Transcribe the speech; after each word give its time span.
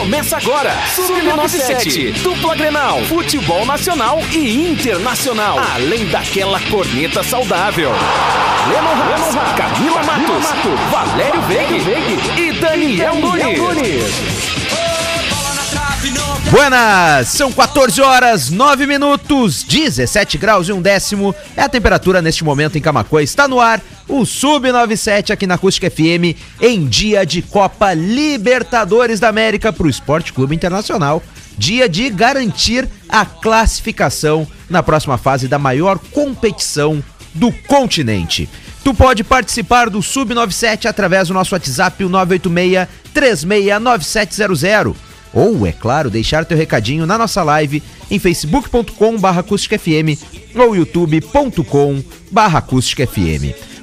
Começa 0.00 0.38
agora. 0.38 0.72
Sub-97, 0.94 2.22
dupla 2.22 2.56
Grenal, 2.56 3.02
futebol 3.04 3.66
nacional 3.66 4.18
e 4.32 4.66
internacional. 4.66 5.58
Além 5.74 6.06
daquela 6.06 6.58
corneta 6.70 7.22
saudável. 7.22 7.92
Lemon 8.70 8.94
Haas, 8.94 9.54
Camila 9.56 10.02
Matos, 10.02 10.90
Valério 10.90 11.42
Veig 11.42 12.40
e 12.40 12.52
Daniel 12.52 13.14
Nunes. 13.16 14.59
Buenas! 16.50 17.28
São 17.28 17.52
14 17.52 18.00
horas, 18.00 18.50
9 18.50 18.84
minutos, 18.84 19.62
17 19.62 20.36
graus 20.36 20.68
e 20.68 20.72
um 20.72 20.82
décimo. 20.82 21.32
É 21.56 21.62
a 21.62 21.68
temperatura 21.68 22.20
neste 22.20 22.42
momento 22.42 22.76
em 22.76 22.80
Camacuã. 22.80 23.22
Está 23.22 23.46
no 23.46 23.60
ar 23.60 23.80
o 24.08 24.26
Sub-97 24.26 25.30
aqui 25.30 25.46
na 25.46 25.54
Acústica 25.54 25.88
FM 25.88 26.36
em 26.60 26.86
dia 26.86 27.24
de 27.24 27.40
Copa 27.40 27.94
Libertadores 27.94 29.20
da 29.20 29.28
América 29.28 29.72
para 29.72 29.86
o 29.86 29.88
Esporte 29.88 30.32
Clube 30.32 30.56
Internacional. 30.56 31.22
Dia 31.56 31.88
de 31.88 32.10
garantir 32.10 32.88
a 33.08 33.24
classificação 33.24 34.44
na 34.68 34.82
próxima 34.82 35.16
fase 35.16 35.46
da 35.46 35.58
maior 35.58 36.00
competição 36.10 37.00
do 37.32 37.52
continente. 37.68 38.48
Tu 38.82 38.92
pode 38.92 39.22
participar 39.22 39.88
do 39.88 40.02
Sub-97 40.02 40.86
através 40.86 41.28
do 41.28 41.34
nosso 41.34 41.54
WhatsApp, 41.54 42.02
o 42.02 42.08
986 42.08 42.88
369700 43.14 45.09
ou, 45.32 45.66
é 45.66 45.72
claro, 45.72 46.10
deixar 46.10 46.44
teu 46.44 46.56
recadinho 46.56 47.06
na 47.06 47.16
nossa 47.16 47.42
live 47.42 47.82
em 48.10 48.18
facebook.com 48.18 49.18
barra 49.18 49.44
ou 50.54 50.76
youtube.com 50.76 52.02
barra. 52.30 52.64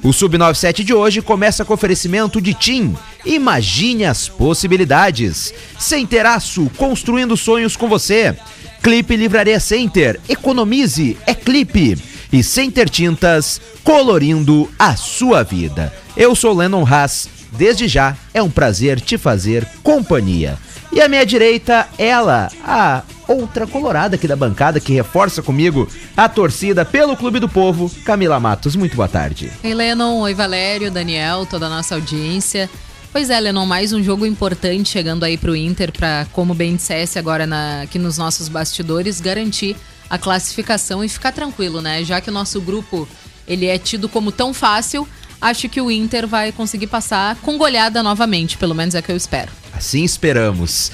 O 0.03 0.09
Sub97 0.09 0.83
de 0.83 0.93
hoje 0.93 1.21
começa 1.21 1.65
com 1.65 1.73
oferecimento 1.73 2.39
de 2.39 2.53
TIM. 2.53 2.95
Imagine 3.25 4.05
as 4.05 4.29
possibilidades. 4.29 5.53
Sem 5.79 6.05
Teraço, 6.05 6.69
construindo 6.77 7.35
sonhos 7.35 7.75
com 7.75 7.89
você. 7.89 8.35
Clipe 8.81 9.15
Livraria 9.15 9.59
Center, 9.59 10.19
economize, 10.29 11.17
é 11.25 11.33
clipe. 11.33 11.97
E 12.31 12.43
Center 12.43 12.89
Tintas, 12.89 13.59
colorindo 13.83 14.69
a 14.77 14.95
sua 14.95 15.43
vida. 15.43 15.93
Eu 16.15 16.35
sou 16.35 16.53
Lennon 16.53 16.85
Haas, 16.85 17.27
desde 17.53 17.87
já 17.87 18.15
é 18.33 18.41
um 18.41 18.49
prazer 18.49 19.01
te 19.01 19.17
fazer 19.17 19.67
companhia. 19.81 20.57
E 20.91 21.01
à 21.01 21.07
minha 21.07 21.25
direita, 21.25 21.87
ela, 21.97 22.49
a 22.63 23.03
outra 23.27 23.67
colorada 23.67 24.15
aqui 24.15 24.27
da 24.27 24.35
bancada 24.35 24.79
que 24.79 24.93
reforça 24.93 25.41
comigo 25.43 25.87
a 26.15 26.29
torcida 26.29 26.85
pelo 26.85 27.17
Clube 27.17 27.39
do 27.39 27.49
Povo, 27.49 27.91
Camila 28.05 28.39
Matos. 28.39 28.75
Muito 28.75 28.95
boa 28.95 29.07
tarde. 29.07 29.51
Oi, 29.63 29.73
Lennon. 29.73 30.19
Oi, 30.21 30.33
Valério, 30.33 30.89
Daniel, 30.89 31.45
toda 31.45 31.65
a 31.65 31.69
nossa 31.69 31.95
audiência. 31.95 32.69
Pois 33.11 33.29
é, 33.29 33.39
Lennon, 33.39 33.65
mais 33.65 33.93
um 33.93 34.03
jogo 34.03 34.25
importante 34.25 34.89
chegando 34.89 35.23
aí 35.23 35.37
pro 35.37 35.55
Inter 35.55 35.91
para, 35.91 36.27
como 36.31 36.53
bem 36.53 36.75
dissesse 36.75 37.17
agora 37.17 37.47
na, 37.47 37.81
aqui 37.81 37.97
nos 37.97 38.17
nossos 38.17 38.47
bastidores, 38.47 39.19
garantir 39.19 39.75
a 40.09 40.17
classificação 40.17 41.03
e 41.03 41.09
ficar 41.09 41.31
tranquilo, 41.31 41.81
né? 41.81 42.03
Já 42.03 42.21
que 42.21 42.29
o 42.29 42.33
nosso 42.33 42.61
grupo 42.61 43.07
ele 43.47 43.65
é 43.65 43.77
tido 43.77 44.07
como 44.07 44.31
tão 44.31 44.53
fácil, 44.53 45.07
acho 45.41 45.69
que 45.69 45.81
o 45.81 45.89
Inter 45.89 46.27
vai 46.27 46.51
conseguir 46.51 46.87
passar 46.87 47.35
com 47.37 47.57
goleada 47.57 48.03
novamente, 48.03 48.57
pelo 48.57 48.75
menos 48.75 48.93
é 48.93 48.99
o 48.99 49.03
que 49.03 49.11
eu 49.11 49.17
espero. 49.17 49.51
Assim 49.77 50.03
esperamos. 50.03 50.91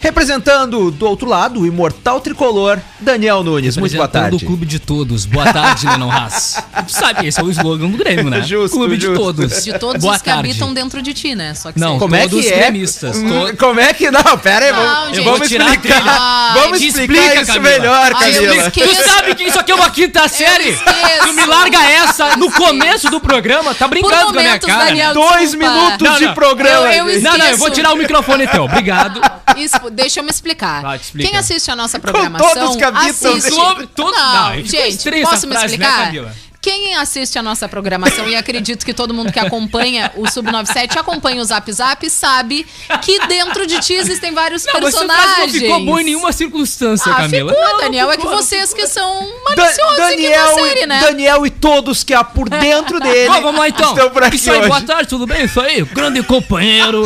Representando 0.00 0.90
do 0.90 1.06
outro 1.06 1.28
lado, 1.28 1.60
o 1.60 1.66
imortal 1.66 2.20
tricolor, 2.22 2.78
Daniel 2.98 3.42
Nunes. 3.44 3.76
Muito 3.76 3.94
boa 3.94 4.08
tarde. 4.08 4.34
o 4.36 4.40
clube 4.46 4.64
de 4.64 4.78
todos. 4.78 5.26
Boa 5.26 5.52
tarde, 5.52 5.86
Lennon 5.86 6.08
Haas. 6.12 6.56
Tu 6.86 6.92
sabe, 6.92 7.26
esse 7.26 7.38
é 7.38 7.42
o 7.44 7.50
slogan 7.50 7.88
do 7.90 7.98
Grêmio, 7.98 8.30
né? 8.30 8.40
Justo, 8.40 8.78
clube 8.78 8.96
justo. 8.96 9.10
de 9.12 9.18
todos. 9.18 9.62
De 9.64 9.78
todos 9.78 10.00
boa 10.00 10.14
os 10.16 10.22
que 10.22 10.30
tarde. 10.30 10.48
habitam 10.50 10.72
dentro 10.72 11.02
de 11.02 11.12
ti, 11.12 11.34
né? 11.34 11.52
Só 11.54 11.70
que 11.70 11.78
Não. 11.78 11.98
Como 11.98 12.16
é 12.16 12.26
que 12.26 12.48
é? 12.48 12.56
gremistas. 12.60 13.18
Hum, 13.18 13.28
to- 13.50 13.56
Como 13.58 13.78
é 13.78 13.92
que 13.92 14.10
não? 14.10 14.22
Pera 14.38 14.64
aí, 14.66 14.72
Não, 14.72 14.78
vamos, 14.82 15.16
gente. 15.16 15.24
vamos 15.24 15.48
tirar 15.48 15.68
explicar. 15.74 15.96
aquele- 15.98 16.10
vamos 16.60 16.80
explicar 16.80 17.14
explica, 17.14 17.42
isso 17.42 17.52
Camila. 17.52 17.70
melhor, 17.78 18.12
Ai, 18.16 18.32
Camila. 18.32 18.56
esqueço. 18.56 18.88
Tu 18.96 19.04
sabe 19.04 19.34
que 19.34 19.42
isso 19.44 19.60
aqui 19.60 19.72
é 19.72 19.74
uma 19.74 19.90
quinta 19.90 20.28
série? 20.28 20.78
Tu 21.26 21.32
me 21.34 21.44
larga 21.44 21.78
essa 21.90 22.36
no 22.38 22.50
começo 22.50 23.10
do 23.10 23.20
programa, 23.20 23.74
tá 23.74 23.86
brincando 23.86 24.14
com 24.16 24.28
a 24.30 24.32
minha 24.32 24.44
momentos, 24.44 24.66
cara. 24.66 24.84
Daniel, 24.86 25.12
Dois 25.12 25.50
desculpa. 25.50 25.74
minutos 25.74 26.08
Não, 26.08 26.16
de 26.18 26.24
não. 26.24 26.34
programa. 26.34 26.94
Eu- 26.94 27.08
eu. 27.10 27.20
Não, 27.20 27.36
não, 27.36 27.46
eu 27.46 27.58
vou 27.58 27.68
tirar 27.70 27.92
o 27.92 27.96
microfone 27.96 28.46
teu. 28.48 28.64
Obrigado. 28.64 29.20
Isso, 29.56 29.76
deixa 29.90 30.20
eu 30.20 30.24
me 30.24 30.30
explicar. 30.30 30.82
Vai, 30.82 30.96
explica. 30.96 31.28
Quem 31.28 31.38
assiste 31.38 31.70
a 31.70 31.76
nossa 31.76 31.98
programação. 31.98 32.54
todos 32.54 32.76
que 32.76 32.84
habitam 32.84 33.32
assiste... 33.34 33.50
Todo- 33.94 34.12
Não, 34.12 34.50
Não, 34.56 34.64
ficou 34.64 34.66
gente, 34.66 35.22
posso 35.22 35.46
me 35.46 35.52
frase, 35.54 35.76
né, 35.78 35.86
explicar? 35.86 36.06
Camila? 36.06 36.34
Quem 36.62 36.94
assiste 36.94 37.38
a 37.38 37.42
nossa 37.42 37.66
programação 37.66 38.28
e 38.28 38.36
acredito 38.36 38.84
que 38.84 38.92
todo 38.92 39.14
mundo 39.14 39.32
que 39.32 39.38
acompanha 39.40 40.12
o 40.14 40.24
Sub97 40.24 40.94
acompanha 40.98 41.40
o 41.40 41.44
Zap 41.46 41.72
Zap 41.72 42.10
sabe 42.10 42.66
que 43.00 43.18
dentro 43.26 43.66
de 43.66 43.80
ti 43.80 43.94
existem 43.94 44.34
vários 44.34 44.66
Não, 44.66 44.74
mas 44.74 44.82
personagens. 44.94 45.34
frase 45.36 45.52
não 45.54 45.60
ficou 45.60 45.84
boa 45.86 46.02
em 46.02 46.04
nenhuma 46.04 46.32
circunstância, 46.32 47.10
Ah, 47.10 47.14
Camila. 47.16 47.50
ficou, 47.50 47.64
Não, 47.64 47.72
não 47.72 47.80
Daniel. 47.80 48.10
é 48.10 48.16
que 48.16 48.20
ficou, 48.24 48.36
vocês 48.36 48.74
que 48.74 48.86
são 48.86 49.20
Da- 49.56 49.56
maliciosos 49.56 49.96
Daniel, 49.96 50.44
aqui 50.48 50.60
na 50.60 50.68
série, 50.68 50.86
né? 50.86 51.00
Daniel 51.00 51.46
e 51.46 51.50
todos 51.50 52.04
que 52.04 52.12
há 52.12 52.22
por 52.22 52.50
dentro 52.50 53.00
dele. 53.00 53.28
Bom, 53.32 53.40
vamos 53.40 53.58
lá 53.58 53.66
então. 53.70 53.94
Estão 53.94 54.10
por 54.10 54.22
aqui 54.22 54.36
Isso 54.36 54.52
aí, 54.52 54.68
boa 54.68 54.82
tarde, 54.82 55.08
tudo 55.08 55.26
bem? 55.26 55.46
Isso 55.46 55.58
aí, 55.62 55.82
grande 55.82 56.22
companheiro. 56.22 57.04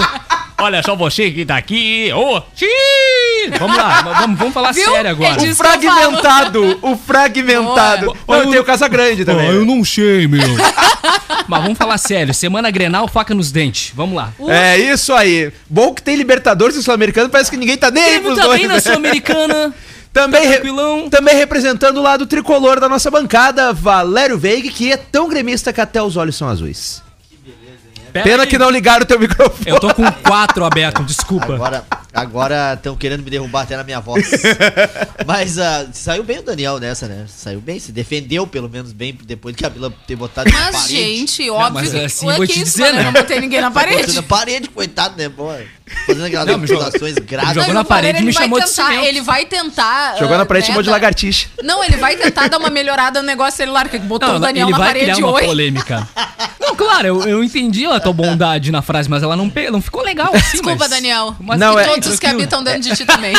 Olha 0.57 0.83
só 0.83 0.95
você 0.95 1.31
que 1.31 1.45
tá 1.45 1.57
aqui. 1.57 2.11
Ô, 2.15 2.41
xiii. 2.55 3.59
Vamos 3.59 3.77
lá, 3.77 4.03
vamos, 4.03 4.39
vamos 4.39 4.55
falar 4.55 4.73
Viu? 4.73 4.89
sério 4.91 5.11
agora. 5.11 5.35
É 5.41 5.45
O 5.45 5.47
eu 5.47 5.55
fragmentado, 5.57 6.79
o 6.81 6.97
fragmentado. 6.97 8.17
Boa. 8.27 8.45
Não, 8.45 8.51
tem 8.51 8.61
o 8.61 8.65
Casa 8.65 8.89
Grande 8.89 9.25
também. 9.25 9.49
Ah, 9.49 9.53
eu 9.53 9.65
não 9.65 9.85
sei, 9.85 10.27
meu. 10.29 10.41
Mas 11.49 11.63
vamos 11.63 11.77
falar 11.77 11.99
sério. 11.99 12.33
Semana 12.33 12.71
Grenal, 12.71 13.07
faca 13.09 13.35
nos 13.35 13.51
dentes. 13.53 13.93
Vamos 13.95 14.15
lá. 14.17 14.33
É 14.49 14.79
isso 14.79 15.13
aí. 15.13 15.53
Bom 15.69 15.93
que 15.93 16.03
tem 16.03 16.17
Libertadores 16.17 16.77
e 16.77 16.83
Sul-Americano, 16.83 17.29
parece 17.29 17.51
que 17.51 17.57
ninguém 17.57 17.77
tá 17.77 17.91
nem 17.91 18.03
aí 18.03 18.21
pros 18.21 18.39
também 18.39 18.67
dois. 18.67 18.69
na 18.69 18.75
né? 18.75 18.81
Sul-Americana. 18.81 19.75
Também, 20.15 20.43
Tá 20.43 20.47
re- 20.47 20.53
tranquilão. 20.55 21.11
também 21.11 21.35
representando 21.35 21.97
o 21.97 22.01
lado 22.03 22.25
tricolor 22.25 22.79
da 22.79 22.89
nossa 22.89 23.11
bancada, 23.11 23.73
Valério 23.73 24.39
Veig, 24.39 24.69
que 24.71 24.93
é 24.93 24.97
tão 24.97 25.29
gremista 25.29 25.73
que 25.73 25.81
até 25.81 26.01
os 26.01 26.17
olhos 26.17 26.37
são 26.37 26.49
azuis. 26.49 27.03
Pera 28.15 28.25
Pena 28.25 28.43
aí. 28.45 28.49
que 28.49 28.57
não 28.57 28.71
ligaram 28.71 29.03
o 29.03 29.07
teu 29.07 29.19
microfone. 29.21 29.67
Eu 29.67 29.81
tô 29.81 29.93
com 29.93 30.09
quatro 30.23 30.65
aberto, 30.65 31.03
desculpa. 31.03 31.53
Agora 31.55 31.85
agora 32.15 32.75
estão 32.75 32.97
querendo 32.97 33.23
me 33.23 33.31
derrubar 33.31 33.63
até 33.63 33.77
na 33.77 33.85
minha 33.85 34.01
voz. 34.01 34.31
Mas 35.27 35.59
ah, 35.59 35.87
saiu 35.93 36.23
bem 36.23 36.39
o 36.39 36.43
Daniel 36.43 36.79
nessa, 36.79 37.07
né? 37.09 37.27
Saiu 37.29 37.61
bem, 37.61 37.79
se 37.79 37.93
defendeu 37.93 38.47
pelo 38.47 38.69
menos 38.69 38.93
bem 38.93 39.17
depois 39.25 39.55
de 39.57 39.63
Camila 39.63 39.93
ter 40.07 40.17
botado 40.17 40.51
na 40.51 40.59
Mas, 40.59 40.77
parede. 40.77 40.97
gente, 40.97 41.51
óbvio 41.51 41.73
mas 41.75 41.91
que... 41.91 42.05
assim, 42.05 42.27
Ué, 42.27 42.37
vou 42.37 42.47
que 42.47 42.53
te 42.53 42.63
isso, 42.63 42.77
dizer, 42.77 42.93
né? 42.93 43.01
Eu 43.01 43.05
não 43.05 43.13
botei 43.13 43.41
ninguém 43.41 43.61
na 43.61 43.71
Botou 43.71 43.89
parede. 43.89 44.15
na 44.15 44.23
parede, 44.23 44.69
coitado, 44.69 45.17
né, 45.17 45.29
pô? 45.29 45.51
Fazendo 46.07 46.25
aquelas 46.25 46.47
Não, 46.47 46.55
acusações 46.55 47.15
graves. 47.17 47.55
jogou 47.55 47.69
Não, 47.69 47.75
na 47.75 47.85
parede 47.85 48.19
e 48.19 48.23
me 48.23 48.29
ele 48.29 48.33
vai 48.35 48.45
chamou 48.45 48.61
de 48.61 48.67
tentar, 48.67 48.87
cimento. 48.89 49.05
Ele 49.07 49.21
vai 49.21 49.47
tentar. 49.47 50.17
Jogou 50.19 50.35
ah, 50.35 50.39
na 50.39 50.47
parede 50.47 50.65
e 50.65 50.69
né, 50.69 50.73
chamou 50.73 50.83
de 50.83 50.91
lagartixa. 50.91 51.49
Não, 51.63 51.85
ele 51.85 51.97
vai 51.97 52.17
tentar 52.17 52.49
dar 52.49 52.59
uma 52.59 52.71
melhorada 52.71 53.21
no 53.21 53.27
negócio 53.27 53.57
celular, 53.59 53.89
que 53.89 53.99
botou 53.99 54.29
Não, 54.29 54.37
o 54.37 54.39
não, 54.39 54.47
Daniel 54.47 54.67
ele 54.69 54.73
na 54.73 54.79
vai 54.79 54.87
parede 54.89 55.13
criar 55.13 55.19
uma 55.19 55.33
oi. 55.33 55.45
polêmica. 55.45 56.09
Não, 56.59 56.75
claro, 56.75 57.07
eu, 57.07 57.23
eu 57.25 57.45
entendi 57.45 57.85
a 57.85 58.01
tua 58.01 58.13
bondade 58.15 58.71
na 58.73 58.81
frase, 58.81 59.11
mas 59.11 59.23
ela 59.23 59.37
não, 59.37 59.53
não 59.71 59.83
ficou 59.83 60.03
legal 60.03 60.31
assim. 60.35 60.53
Desculpa, 60.53 60.77
mas- 60.81 60.91
Daniel. 60.91 61.37
Mas 61.39 61.61
Não, 61.61 61.79
é- 61.79 61.85
os 62.07 62.19
que 62.19 62.27
habitam 62.27 62.63
dentro 62.63 62.83
de 62.83 62.97
ti 62.97 63.05
também. 63.05 63.35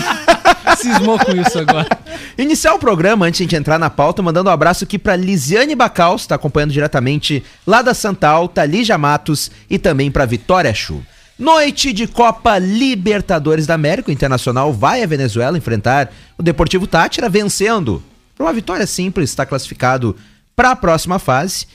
Cismou 0.78 1.18
com 1.18 1.32
isso 1.32 1.58
agora. 1.58 1.88
Iniciar 2.36 2.74
o 2.74 2.78
programa, 2.78 3.26
antes 3.26 3.38
de 3.38 3.42
a 3.42 3.46
gente 3.46 3.56
entrar 3.56 3.78
na 3.78 3.90
pauta, 3.90 4.22
mandando 4.22 4.50
um 4.50 4.52
abraço 4.52 4.84
aqui 4.84 4.98
pra 4.98 5.16
Lisiane 5.16 5.74
Bacaus, 5.74 6.26
tá 6.26 6.34
acompanhando 6.34 6.72
diretamente 6.72 7.42
lá 7.66 7.82
da 7.82 7.94
Santa 7.94 8.28
Alta, 8.28 8.64
Lígia 8.64 8.96
Matos 8.98 9.50
e 9.68 9.78
também 9.78 10.10
pra 10.10 10.26
Vitória 10.26 10.72
Chu. 10.72 11.02
Noite 11.38 11.92
de 11.92 12.06
Copa 12.06 12.58
Libertadores 12.58 13.66
da 13.66 13.74
América, 13.74 14.10
o 14.10 14.12
Internacional 14.12 14.72
vai 14.72 15.02
à 15.02 15.06
Venezuela 15.06 15.58
enfrentar 15.58 16.12
o 16.38 16.42
Deportivo 16.42 16.86
Tátira, 16.86 17.28
vencendo 17.28 18.02
por 18.36 18.44
uma 18.44 18.52
vitória 18.52 18.86
simples, 18.86 19.30
está 19.30 19.44
classificado 19.44 20.16
para 20.54 20.72
a 20.72 20.76
próxima 20.76 21.18
fase. 21.18 21.66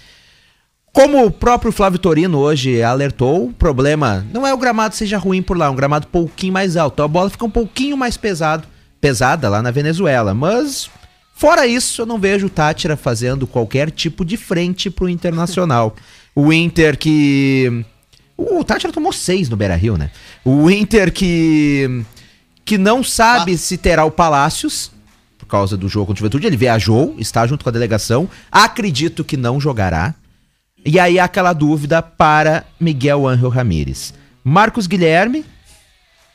Como 0.98 1.24
o 1.24 1.30
próprio 1.30 1.72
Flávio 1.72 2.00
Torino 2.00 2.40
hoje 2.40 2.82
alertou, 2.82 3.46
o 3.46 3.54
problema 3.54 4.26
não 4.34 4.48
é 4.48 4.52
o 4.52 4.58
gramado 4.58 4.96
seja 4.96 5.20
ruim 5.20 5.44
por 5.44 5.56
lá, 5.56 5.68
é 5.68 5.70
um 5.70 5.76
gramado 5.76 6.08
um 6.08 6.10
pouquinho 6.10 6.54
mais 6.54 6.76
alto. 6.76 7.04
A 7.04 7.08
bola 7.08 7.30
fica 7.30 7.46
um 7.46 7.52
pouquinho 7.52 7.96
mais 7.96 8.18
pesado, 8.18 8.68
pesada 9.00 9.48
lá 9.48 9.62
na 9.62 9.70
Venezuela, 9.70 10.34
mas 10.34 10.90
fora 11.36 11.68
isso, 11.68 12.02
eu 12.02 12.06
não 12.08 12.18
vejo 12.18 12.48
o 12.48 12.50
Tátira 12.50 12.98
fazendo 12.98 13.46
qualquer 13.46 13.92
tipo 13.92 14.26
de 14.26 14.38
frente 14.38 14.90
pro 14.90 15.08
Internacional. 15.08 15.96
o 16.34 16.52
Inter 16.52 16.98
que 16.98 17.86
o 18.36 18.64
Tátira 18.64 18.92
tomou 18.92 19.14
seis 19.14 19.50
no 19.50 19.56
Beira-Rio, 19.56 19.98
né? 19.98 20.10
O 20.44 20.68
Inter 20.68 21.14
que 21.14 22.04
que 22.66 22.76
não 22.76 23.04
sabe 23.04 23.56
se 23.56 23.78
terá 23.78 24.04
o 24.04 24.10
Palácios 24.10 24.92
por 25.38 25.46
causa 25.46 25.78
do 25.78 25.88
jogo 25.88 26.08
contra 26.08 26.22
o 26.22 26.26
Juventude, 26.26 26.48
ele 26.48 26.58
viajou, 26.58 27.16
está 27.20 27.46
junto 27.46 27.64
com 27.64 27.70
a 27.70 27.72
delegação, 27.72 28.28
acredito 28.52 29.24
que 29.24 29.38
não 29.38 29.62
jogará. 29.62 30.16
E 30.90 31.02
aí 31.02 31.20
aquela 31.20 31.52
dúvida 31.52 32.02
para 32.02 32.64
Miguel 32.80 33.28
Ángel 33.28 33.50
Ramírez. 33.50 34.14
Marcos 34.42 34.88
Guilherme, 34.88 35.44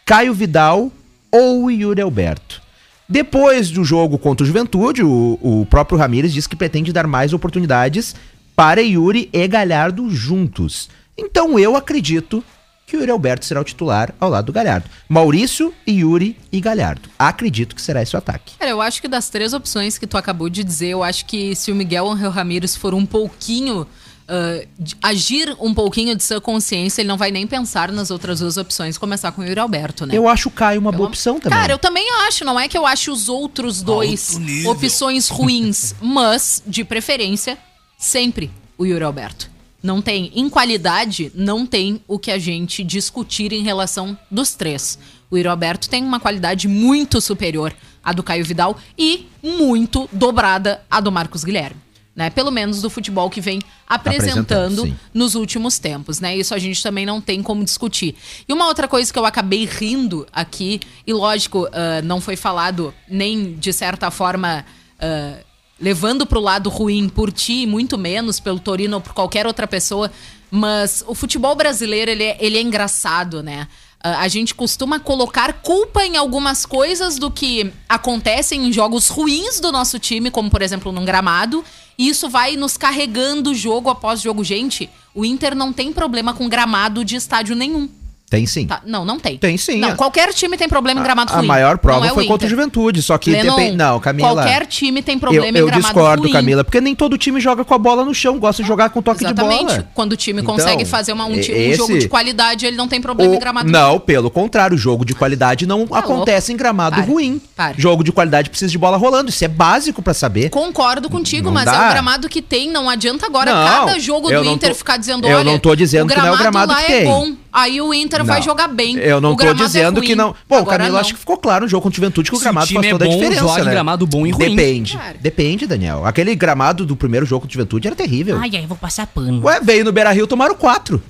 Caio 0.04 0.34
Vidal 0.34 0.93
ou 1.31 1.70
Yuri 1.70 2.02
Alberto. 2.02 2.60
Depois 3.08 3.70
do 3.70 3.82
jogo 3.82 4.19
contra 4.19 4.44
o 4.44 4.46
Juventude, 4.46 5.02
o, 5.02 5.38
o 5.40 5.66
próprio 5.70 5.99
Ramírez 5.99 6.34
disse 6.34 6.50
que 6.50 6.54
pretende 6.54 6.93
dar 6.93 7.06
mais 7.06 7.32
oportunidades 7.32 8.14
para 8.54 8.82
Yuri 8.82 9.31
e 9.32 9.49
Galhardo 9.49 10.10
juntos. 10.10 10.90
Então 11.16 11.58
eu 11.58 11.75
acredito 11.75 12.44
que 12.87 12.94
o 12.94 13.00
Yuri 13.00 13.10
Alberto 13.10 13.46
será 13.46 13.58
o 13.58 13.64
titular 13.64 14.14
ao 14.20 14.28
lado 14.28 14.44
do 14.44 14.52
Galhardo. 14.52 14.84
Maurício, 15.08 15.72
Yuri 15.88 16.37
e 16.52 16.60
Galhardo. 16.60 17.08
Acredito 17.19 17.75
que 17.75 17.81
será 17.81 18.02
esse 18.02 18.14
o 18.14 18.19
ataque. 18.19 18.58
Cara, 18.58 18.70
eu 18.70 18.82
acho 18.82 19.00
que 19.00 19.08
das 19.08 19.31
três 19.31 19.54
opções 19.54 19.96
que 19.96 20.06
tu 20.06 20.19
acabou 20.19 20.50
de 20.50 20.62
dizer, 20.62 20.88
eu 20.88 21.02
acho 21.02 21.25
que 21.25 21.56
se 21.56 21.72
o 21.72 21.75
Miguel 21.75 22.06
Angel 22.06 22.31
Ramírez 22.31 22.76
for 22.76 22.93
um 22.93 23.06
pouquinho. 23.06 23.87
Uh, 24.32 24.93
agir 25.02 25.55
um 25.61 25.75
pouquinho 25.75 26.17
de 26.17 26.23
sua 26.23 26.40
consciência, 26.40 27.02
ele 27.02 27.08
não 27.08 27.19
vai 27.19 27.31
nem 27.31 27.46
pensar 27.46 27.93
nas 27.93 28.11
outras 28.11 28.40
duas 28.40 28.56
opções, 28.56 28.96
começar 28.96 29.31
com 29.32 29.43
o 29.43 29.44
Yuri 29.44 29.61
Alberto, 29.61 30.06
né? 30.06 30.17
Eu 30.17 30.26
acho 30.26 30.49
o 30.49 30.52
Caio 30.52 30.81
uma 30.81 30.90
boa 30.90 31.08
opção 31.08 31.38
também. 31.38 31.58
Cara, 31.58 31.73
eu 31.73 31.79
também 31.79 32.08
acho. 32.26 32.44
Não 32.44 32.58
é 32.58 32.67
que 32.67 32.76
eu 32.76 32.87
acho 32.87 33.12
os 33.12 33.29
outros 33.29 33.82
dois 33.82 34.38
opções 34.67 35.29
ruins, 35.29 35.94
mas, 36.00 36.62
de 36.67 36.82
preferência, 36.82 37.58
sempre 37.99 38.50
o 38.79 38.87
Yuri 38.87 39.05
Alberto. 39.05 39.50
Não 39.82 40.00
tem, 40.00 40.31
em 40.35 40.49
qualidade, 40.49 41.32
não 41.35 41.67
tem 41.67 42.00
o 42.06 42.17
que 42.19 42.31
a 42.31 42.38
gente 42.38 42.85
discutir 42.85 43.52
em 43.52 43.62
relação 43.62 44.17
dos 44.31 44.55
três. 44.55 44.99
O 45.28 45.37
Yuri 45.37 45.49
Alberto 45.49 45.88
tem 45.88 46.05
uma 46.05 46.20
qualidade 46.20 46.69
muito 46.69 47.20
superior 47.20 47.75
à 48.02 48.12
do 48.12 48.23
Caio 48.23 48.44
Vidal 48.44 48.76
e 48.96 49.26
muito 49.43 50.08
dobrada 50.12 50.82
à 50.88 51.00
do 51.00 51.11
Marcos 51.11 51.43
Guilherme. 51.43 51.81
Né? 52.14 52.29
Pelo 52.29 52.50
menos 52.50 52.82
do 52.82 52.91
futebol 52.91 53.31
que 53.31 53.41
vem 53.41 53.59
Apresentando, 53.88 54.41
apresentando 54.41 54.99
nos 55.14 55.35
últimos 55.35 55.79
tempos, 55.79 56.20
né? 56.20 56.37
Isso 56.37 56.55
a 56.55 56.59
gente 56.59 56.82
também 56.82 57.06
não 57.06 57.23
tem 57.23 57.43
como 57.43 57.64
discutir. 57.64 58.14
E 58.47 58.53
uma 58.53 58.67
outra 58.67 58.87
coisa 58.87 59.11
que 59.11 59.19
eu 59.19 59.25
acabei 59.25 59.64
rindo 59.64 60.26
aqui, 60.31 60.79
e 61.06 61.12
lógico, 61.12 61.67
ah, 61.73 62.03
não 62.03 62.20
foi 62.20 62.37
falado 62.37 62.93
nem 63.09 63.55
de 63.55 63.73
certa 63.73 64.11
forma. 64.11 64.64
ah, 65.00 65.38
levando 65.82 66.25
pro 66.25 66.38
lado 66.38 66.70
ruim 66.70 67.09
por 67.09 67.32
ti, 67.32 67.67
muito 67.67 67.99
menos 67.99 68.38
pelo 68.38 68.61
Torino 68.61 68.97
ou 68.97 69.00
por 69.00 69.12
qualquer 69.12 69.49
outra 69.49 69.67
pessoa, 69.67 70.12
mas 70.49 71.03
o 71.09 71.14
futebol 71.14 71.56
brasileiro, 71.56 72.09
ele 72.11 72.23
é, 72.23 72.37
ele 72.38 72.56
é 72.56 72.61
engraçado, 72.61 73.43
né? 73.43 73.67
Ah, 74.02 74.20
a 74.20 74.28
gente 74.28 74.54
costuma 74.54 74.99
colocar 74.99 75.52
culpa 75.62 76.04
em 76.04 76.16
algumas 76.16 76.66
coisas 76.66 77.19
do 77.19 77.31
que 77.31 77.72
acontecem 77.88 78.66
em 78.66 78.72
jogos 78.72 79.08
ruins 79.08 79.60
do 79.60 79.70
nosso 79.70 79.99
time, 79.99 80.31
como 80.31 80.50
por 80.50 80.60
exemplo 80.60 80.90
num 80.90 81.04
gramado, 81.04 81.64
e 81.96 82.08
isso 82.08 82.28
vai 82.28 82.56
nos 82.56 82.76
carregando 82.76 83.54
jogo 83.54 83.88
após 83.88 84.20
jogo. 84.20 84.43
Gente, 84.43 84.90
o 85.14 85.25
Inter 85.25 85.54
não 85.54 85.72
tem 85.72 85.93
problema 85.93 86.34
com 86.34 86.49
gramado 86.49 87.04
de 87.04 87.14
estádio 87.14 87.54
nenhum. 87.54 87.88
Tem 88.32 88.46
sim. 88.46 88.67
Tá? 88.67 88.81
Não, 88.87 89.05
não 89.05 89.19
tem. 89.20 89.37
Tem 89.37 89.58
sim, 89.58 89.79
Não, 89.79 89.90
é. 89.90 89.94
qualquer 89.94 90.32
time 90.32 90.56
tem 90.56 90.67
problema 90.67 91.00
em 91.00 91.02
gramado 91.05 91.31
a 91.34 91.37
ruim. 91.37 91.46
maior 91.46 91.76
prova 91.76 92.00
Não 92.00 92.06
é 92.06 92.14
foi 92.14 92.25
contra 92.26 92.46
o. 92.46 92.50
Juventude, 92.50 93.02
só 93.02 93.19
que 93.19 93.31
Lennon, 93.31 93.55
depende. 93.56 93.76
Não, 93.76 94.00
Camila. 94.00 94.32
Qualquer 94.32 94.64
time 94.64 95.02
tem 95.02 95.17
eu, 95.17 95.20
problema 95.20 95.58
eu 95.58 95.64
em 95.64 95.67
gramado 95.67 95.84
discordo, 95.84 96.23
ruim. 96.23 96.32
Camila, 96.32 96.64
porque 96.64 96.81
nem 96.81 96.94
todo 96.94 97.19
time 97.19 97.38
joga 97.43 97.62
com 97.62 97.75
a 97.75 97.79
bola 97.79 98.06
no 98.06 98.14
chão, 98.14 98.38
gosta 98.38 98.62
de 98.62 98.67
jogar 98.69 98.88
com 98.88 99.02
toque 99.02 99.19
de 99.19 99.26
Exatamente. 99.26 99.64
bola. 99.67 99.88
Quando 99.93 100.12
o 100.12 100.17
time 100.17 100.40
Então, 100.40 100.55
consegue 100.55 100.87
fazer 100.87 101.12
uma- 101.12 101.26
um, 101.26 101.38
ti- 101.38 101.52
um 101.52 101.56
esse- 101.56 101.76
jogo 101.76 101.99
de 101.99 102.08
qualidade, 102.08 102.64
ele 102.64 102.75
não 102.75 102.88
tem 102.88 103.02
problema 103.02 103.32
O- 103.32 103.37
em 103.37 103.38
gramado 103.38 103.70
não, 103.70 104.00
pelo 104.00 104.31
contrário, 104.31 104.78
jogo 104.78 105.05
de 105.05 105.14
qualidade 105.14 105.67
não 105.67 105.87
Tá 105.87 105.99
acontece 105.99 106.50
louco. 106.50 106.52
em 106.52 106.56
gramado 106.56 107.02
ruim. 107.02 107.38
Jogo 107.76 108.02
de 108.02 108.12
qualidade 108.12 108.49
precisa 108.49 108.70
de 108.73 108.78
bola 108.78 108.96
rolando, 108.96 109.28
isso 109.28 109.44
é 109.44 109.49
básico 109.49 110.00
pra 110.00 110.14
saber. 110.14 110.49
Concordo 110.49 111.11
contigo, 111.11 111.49
Não 111.49 111.52
mas 111.52 111.67
dá. 111.67 111.75
é 111.75 111.87
o 111.88 111.90
gramado 111.90 112.28
que 112.31 112.40
tem, 112.40 112.70
não 112.70 112.88
adianta 112.88 113.26
agora 113.26 113.52
Não, 113.52 113.67
cada 113.87 113.99
jogo 113.99 114.31
eu 114.31 114.40
do 114.40 114.46
não 114.46 114.55
Inter 114.55 114.75
ficar 114.75 114.96
dizendo, 114.96 115.28
eu 115.28 115.37
olha, 115.37 115.44
não 115.44 115.58
tô 115.58 115.76
dizendo 115.76 116.08
que 116.08 116.19
não 116.19 116.28
é 116.28 116.32
o 116.32 116.38
gramado 116.38 116.75
que 116.75 116.81
é 116.82 116.87
tem. 116.87 117.05
bom, 117.05 117.32
aí 117.52 117.78
o 117.81 117.93
Inter 117.93 118.21
vai 118.24 118.38
Não. 118.38 118.44
jogar 118.44 118.69
bem. 118.69 118.96
Eu 118.96 119.20
não 119.20 119.32
O 119.32 119.36
tô 119.36 119.46
é 119.46 119.54
dizendo 119.54 120.00
que 120.00 120.08
ruim. 120.08 120.16
não. 120.16 120.34
Bom, 120.48 120.56
Agora 120.58 120.78
Camila, 120.78 120.94
não. 120.94 121.00
acho 121.00 121.14
que 121.14 121.20
ficou 121.20 121.36
claro 121.36 121.64
no 121.64 121.69
jogo 121.69 121.82
contra 121.82 121.94
o 121.94 122.00
Juventude 122.02 122.30
que 122.30 122.36
o 122.36 122.38
o 122.38 122.40
gramado 122.42 122.66
time 122.66 122.78
faz 122.80 122.86
é 122.86 122.90
toda 122.90 123.04
a 123.04 123.08
bom, 123.08 123.14
diferença, 123.14 123.40
joga 123.40 123.60
em 123.60 123.64
né? 123.64 123.70
gramado 123.70 124.06
bom 124.06 124.26
e 124.26 124.30
ruim. 124.30 124.56
Depende. 124.56 124.96
Cara. 124.96 125.16
Depende, 125.20 125.66
Daniel. 125.66 126.06
Aquele 126.06 126.34
gramado 126.34 126.84
do 126.86 126.96
primeiro 126.96 127.24
jogo 127.26 127.42
contra 127.42 127.52
o 127.52 127.58
Juventude 127.58 127.86
era 127.88 127.96
terrível. 127.96 128.38
Ai, 128.40 128.50
ai, 128.54 128.66
vou 128.66 128.76
passar 128.76 129.06
pano. 129.06 129.42
Ué, 129.44 129.60
veio 129.60 129.84
no 129.84 129.92
Beira-Rio, 129.92 130.26
tomaram 130.26 130.54
quatro. 130.54 131.02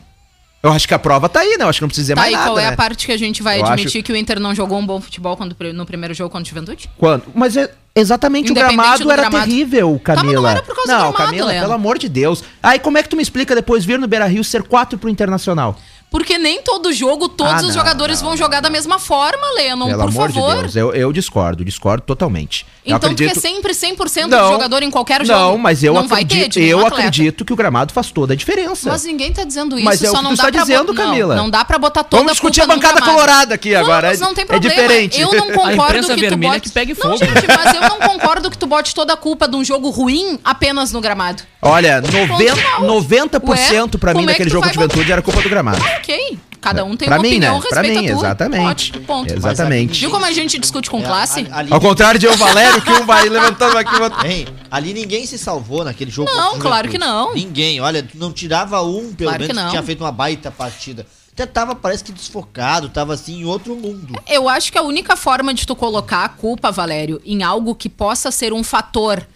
Eu 0.63 0.71
acho 0.71 0.87
que 0.87 0.95
a 0.95 0.99
prova 0.99 1.29
tá 1.29 1.41
aí, 1.41 1.57
né? 1.59 1.65
Eu 1.65 1.69
acho 1.69 1.81
que 1.81 1.83
não 1.83 1.89
precisa 1.89 2.05
dizer 2.05 2.15
Tá, 2.15 2.21
mais 2.21 2.33
e 2.33 2.37
nada, 2.37 2.47
qual 2.49 2.59
é 2.61 2.63
né? 2.63 2.69
a 2.69 2.77
parte 2.77 3.05
que 3.05 3.11
a 3.11 3.17
gente 3.17 3.43
vai 3.43 3.59
Eu 3.61 3.65
admitir 3.67 3.99
acho- 3.99 4.03
que 4.05 4.13
o 4.13 4.17
Inter 4.17 4.39
não 4.39 4.55
jogou 4.55 4.79
um 4.79 4.87
bom 4.87 5.01
futebol 5.01 5.37
quando, 5.37 5.57
no 5.75 5.85
primeiro 5.85 6.15
jogo 6.15 6.31
contra 6.31 6.45
o 6.47 6.49
Juventude? 6.49 6.89
Quando? 6.97 7.25
Mas 7.35 7.57
é 7.57 7.69
exatamente 7.97 8.53
o 8.53 8.55
gramado 8.55 9.03
do 9.03 9.11
era 9.11 9.23
gramado. 9.23 9.45
terrível, 9.45 10.01
Tá, 10.05 10.13
mas 10.15 10.23
Camila. 10.23 10.41
não 10.43 10.49
era 10.49 10.63
por 10.63 10.75
causa 10.77 10.83
do 10.89 10.93
Não, 10.93 10.99
gramado, 11.11 11.17
Camila, 11.17 11.47
Leandro. 11.49 11.63
pelo 11.65 11.75
amor 11.75 11.99
de 11.99 12.09
Deus. 12.09 12.45
Aí 12.63 12.79
como 12.79 12.97
é 12.97 13.03
que 13.03 13.09
tu 13.09 13.17
me 13.17 13.23
explica 13.25 13.57
depois 13.57 13.85
vir 13.85 13.99
no 13.99 14.07
Beira-Rio 14.07 14.45
ser 14.45 14.63
quatro 14.63 14.97
pro 14.97 15.11
Internacional? 15.11 15.77
Porque 16.13 16.39
nem 16.39 16.63
todo 16.63 16.93
jogo, 16.93 17.29
todos 17.29 17.53
Ah, 17.55 17.57
os 17.57 17.63
não, 17.63 17.73
jogadores 17.73 18.21
não, 18.21 18.29
vão 18.29 18.37
jogar 18.37 18.61
da 18.61 18.69
mesma 18.71 18.99
forma, 19.01 19.43
Lennon, 19.57 19.87
Pelo 19.87 19.99
por 19.99 20.09
amor 20.09 20.31
favor. 20.33 20.55
de 20.57 20.61
Deus, 20.63 20.77
eu, 20.77 20.93
eu 20.95 21.13
discordo, 21.13 21.65
discordo 21.65 22.05
totalmente. 22.05 22.65
Eu 22.85 22.97
Então 22.97 23.11
tu 23.11 23.17
quer 23.17 23.31
acredito- 23.31 23.41
sempre 23.41 23.73
100% 23.75 24.27
Não, 24.29 24.45
de 24.47 24.53
jogador 24.53 24.83
em 24.83 24.91
qualquer 24.91 25.25
jogo? 25.25 25.39
Não, 25.39 25.59
mas 25.59 25.83
eu 25.83 25.95
não 25.95 26.07
vai 26.07 26.25
ter 26.25 26.35
acredito, 26.45 26.59
eu 26.59 26.79
atleta. 26.81 26.97
acredito 26.97 27.45
que 27.45 27.53
o 27.53 27.57
gramado 27.57 27.93
faz 27.93 28.11
toda 28.11 28.35
a 28.35 28.37
diferença. 28.37 28.91
Mas 28.91 29.05
ninguém 29.05 29.33
tá 29.33 29.43
dizendo 29.45 29.77
isso, 29.77 29.85
Mas 29.85 30.03
é 30.03 30.09
o 30.09 30.11
só 30.11 30.19
que 30.19 30.23
não 30.25 30.31
tu 30.33 30.37
dá 30.37 30.43
está 30.49 30.53
pra 30.53 30.61
dizendo, 30.63 30.93
não, 30.93 31.05
Camila. 31.05 31.35
Não, 31.37 31.49
dá 31.49 31.65
pra 31.65 31.79
botar 31.79 32.05
toda 32.05 32.21
Vamos 32.23 32.33
discutir 32.33 32.61
a 32.61 32.65
culpa 32.67 32.75
no 32.77 32.81
bancada 32.83 33.01
gramado. 33.01 33.19
colorada 33.19 33.55
aqui 33.55 33.75
agora, 33.75 34.09
Vamos, 34.09 34.21
é- 34.21 34.25
não 34.25 34.35
tem 34.35 34.43
é 34.43 34.47
problema. 34.47 34.75
diferente. 34.75 35.21
Eu 35.21 35.33
não 35.33 35.49
A 35.63 35.71
concordo 35.71 36.15
que 36.15 36.29
tu 36.29 36.37
bote... 36.37 36.61
que 36.61 36.71
pegue 36.71 36.93
Não, 36.95 37.01
fogo. 37.01 37.17
gente, 37.19 37.47
mas 37.47 37.75
eu 37.75 37.81
não 37.83 37.99
concordo 38.01 38.51
que 38.51 38.59
tu 38.59 38.67
bote 38.67 38.95
toda 38.95 39.13
a 39.15 39.17
culpa 39.17 39.47
de 39.49 39.57
um 39.57 39.65
jogo 39.65 39.89
ruim 39.91 40.39
apenas 40.45 40.93
no 40.93 41.01
gramado. 41.01 41.43
Olha, 41.65 42.03
90%, 42.03 42.57
final. 42.57 42.83
90% 42.83 43.99
pra 43.99 44.13
mim 44.13 44.21
é 44.21 44.23
que 44.23 44.27
naquele 44.33 44.51
tu 44.51 44.53
jogo 44.55 44.67
de 44.69 44.75
juventude 44.75 45.13
era 45.13 45.23
culpa 45.23 45.41
do 45.41 45.49
gramado. 45.49 45.79
Ok, 46.03 46.39
cada 46.61 46.85
um 46.85 46.97
tem 46.97 47.07
pra 47.07 47.17
uma 47.17 47.23
mim, 47.23 47.29
opinião, 47.29 47.61
né? 47.61 47.67
Pra 47.69 47.81
respeita 47.83 48.01
mim, 48.03 48.09
a 48.09 48.13
tua. 48.13 48.21
exatamente. 48.27 48.65
Ótimo, 48.67 49.01
ponto. 49.05 49.33
Exatamente. 49.33 50.01
Viu 50.01 50.11
como 50.11 50.25
a 50.25 50.33
gente 50.33 50.59
discute 50.59 50.91
com 50.91 50.99
É, 50.99 51.03
classe? 51.03 51.47
a- 51.51 51.59
ali- 51.59 51.73
Ao 51.73 51.81
contrário 51.81 52.19
de 52.19 52.27
eu, 52.27 52.37
Valério, 52.37 52.83
que 52.83 52.91
um 52.91 53.07
vai 53.07 53.29
levantando 53.29 53.79
aqui 53.79 53.95
o 53.95 54.03
outro. 54.03 54.27
Hein, 54.27 54.47
ali 54.71 54.93
ninguém 54.93 55.25
se 55.27 55.39
salvou 55.39 55.85
naquele 55.85 56.11
jogo. 56.11 56.31
Não, 56.35 56.59
claro 56.59 56.89
que 56.89 56.99
não. 56.99 57.33
Ninguém. 57.35 57.81
Olha, 57.81 58.03
tu 58.03 58.19
não 58.19 58.33
tirava 58.33 58.83
um, 58.83 59.13
pelo 59.15 59.31
Claro 59.31 59.45
que 59.45 59.49
menos, 59.49 59.49
que, 59.49 59.63
não. 59.65 59.71
tinha 59.71 59.83
feito 59.83 60.03
uma 60.03 60.13
baita 60.13 60.51
partida. 60.51 61.07
Até 61.33 61.47
tava, 61.47 61.75
parece 61.75 62.05
que 62.05 62.13
desfocado, 62.13 62.89
tava 62.91 63.15
assim 63.15 63.41
em 63.41 63.45
outro 63.47 63.75
mundo. 63.75 64.21
Eu 64.29 64.49
acho 64.49 64.71
que 64.71 64.77
a 64.77 64.83
única 64.83 65.17
forma 65.17 65.55
de 65.55 65.67
tu 65.67 65.75
colocar 65.75 66.25
a 66.25 66.29
culpa, 66.29 66.71
Valério, 66.71 67.23
em 67.25 67.43
algo 67.43 67.75
que 67.75 67.89
possa 67.89 68.31
ser 68.31 68.53
um 68.53 68.63
fator 68.63 69.27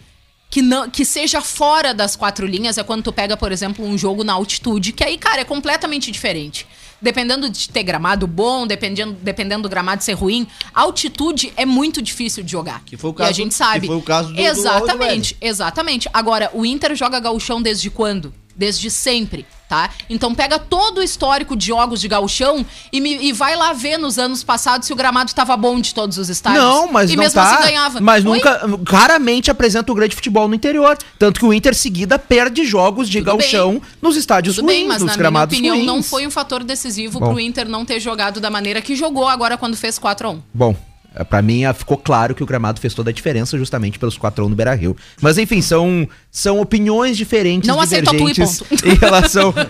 que 0.50 0.62
não 0.62 0.88
que 0.88 1.04
seja 1.04 1.40
fora 1.40 1.92
das 1.92 2.16
quatro 2.16 2.46
linhas 2.46 2.78
é 2.78 2.82
quando 2.82 3.02
tu 3.04 3.12
pega, 3.12 3.36
por 3.36 3.52
exemplo, 3.52 3.84
um 3.84 3.98
jogo 3.98 4.22
na 4.24 4.32
altitude, 4.32 4.92
que 4.92 5.04
aí, 5.04 5.18
cara, 5.18 5.40
é 5.40 5.44
completamente 5.44 6.10
diferente. 6.10 6.66
Dependendo 7.02 7.50
de 7.50 7.68
ter 7.68 7.82
gramado 7.82 8.26
bom, 8.26 8.66
dependendo, 8.66 9.12
dependendo 9.20 9.64
do 9.64 9.68
gramado 9.68 10.02
ser 10.02 10.14
ruim, 10.14 10.46
altitude 10.74 11.52
é 11.54 11.66
muito 11.66 12.00
difícil 12.00 12.42
de 12.42 12.50
jogar. 12.50 12.82
Que 12.86 12.96
foi 12.96 13.10
o 13.10 13.12
e 13.12 13.16
caso 13.16 13.30
a 13.30 13.32
gente 13.34 13.48
do- 13.50 13.54
sabe. 13.54 13.80
que 13.80 13.86
foi 13.88 13.96
o 13.96 14.02
caso 14.02 14.28
do- 14.30 14.34
do 14.34 14.40
Exatamente, 14.40 15.36
exatamente. 15.40 16.08
Agora, 16.14 16.50
o 16.54 16.64
Inter 16.64 16.94
joga 16.96 17.20
gauchão 17.20 17.60
desde 17.60 17.90
quando? 17.90 18.32
Desde 18.58 18.90
sempre, 18.90 19.44
tá? 19.68 19.90
Então 20.08 20.34
pega 20.34 20.58
todo 20.58 20.98
o 20.98 21.02
histórico 21.02 21.54
de 21.54 21.66
jogos 21.66 22.00
de 22.00 22.08
gauchão 22.08 22.64
e, 22.90 23.00
me- 23.02 23.18
e 23.28 23.32
vai 23.34 23.54
lá 23.54 23.74
ver 23.74 23.98
nos 23.98 24.18
anos 24.18 24.42
passados 24.42 24.86
se 24.86 24.92
o 24.94 24.96
gramado 24.96 25.34
tava 25.34 25.54
bom 25.58 25.78
de 25.78 25.92
todos 25.94 26.16
os 26.16 26.30
estádios. 26.30 26.64
Não, 26.64 26.90
mas 26.90 27.10
e 27.10 27.16
não 27.16 27.22
mesmo 27.24 27.34
tá. 27.34 27.50
assim 27.54 27.62
ganhava. 27.64 28.00
Mas 28.00 28.24
Oi? 28.24 28.36
nunca, 28.38 28.62
raramente 28.88 29.50
apresenta 29.50 29.92
o 29.92 29.94
grande 29.94 30.14
futebol 30.16 30.48
no 30.48 30.54
interior. 30.54 30.96
Tanto 31.18 31.40
que 31.40 31.44
o 31.46 31.52
Inter 31.52 31.74
seguida 31.74 32.18
perde 32.18 32.64
jogos 32.64 33.08
de 33.10 33.18
Tudo 33.18 33.26
gauchão 33.32 33.82
nos 34.00 34.16
estádios 34.16 34.56
Tudo 34.56 34.66
ruins, 34.66 34.78
bem, 34.78 34.88
mas 34.88 35.02
nos 35.02 35.06
na 35.08 35.12
minha 35.12 35.18
gramados 35.18 35.52
opinião 35.54 35.74
ruins. 35.76 35.86
não 35.86 36.02
foi 36.02 36.26
um 36.26 36.30
fator 36.30 36.64
decisivo 36.64 37.20
Bom. 37.20 37.30
pro 37.32 37.40
Inter 37.40 37.68
não 37.68 37.84
ter 37.84 38.00
jogado 38.00 38.40
da 38.40 38.48
maneira 38.48 38.80
que 38.80 38.96
jogou 38.96 39.28
agora 39.28 39.58
quando 39.58 39.76
fez 39.76 39.98
4 39.98 40.28
a 40.28 40.30
1 40.30 40.42
Bom, 40.54 40.74
eh, 41.16 41.24
pra 41.24 41.42
mim 41.42 41.64
ah, 41.64 41.72
ficou 41.74 41.96
claro 41.96 42.34
que 42.34 42.42
o 42.42 42.46
gramado 42.46 42.80
fez 42.80 42.94
toda 42.94 43.10
a 43.10 43.12
diferença 43.12 43.56
justamente 43.58 43.98
pelos 43.98 44.16
4 44.16 44.48
no 44.48 44.54
Beira-Rio. 44.54 44.96
Mas 45.20 45.38
enfim, 45.38 45.60
são, 45.60 46.08
são 46.30 46.60
opiniões 46.60 47.16
diferentes, 47.16 47.66
Não 47.68 47.80
aceito 47.80 48.08
a 48.10 48.12
tua 48.14 48.30
e 48.30 48.32
divergentes 48.34 48.60
ponto. 48.60 48.88
em 48.88 48.94
relação... 48.94 49.52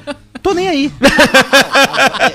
Tô 0.42 0.52
nem 0.54 0.68
aí. 0.68 0.92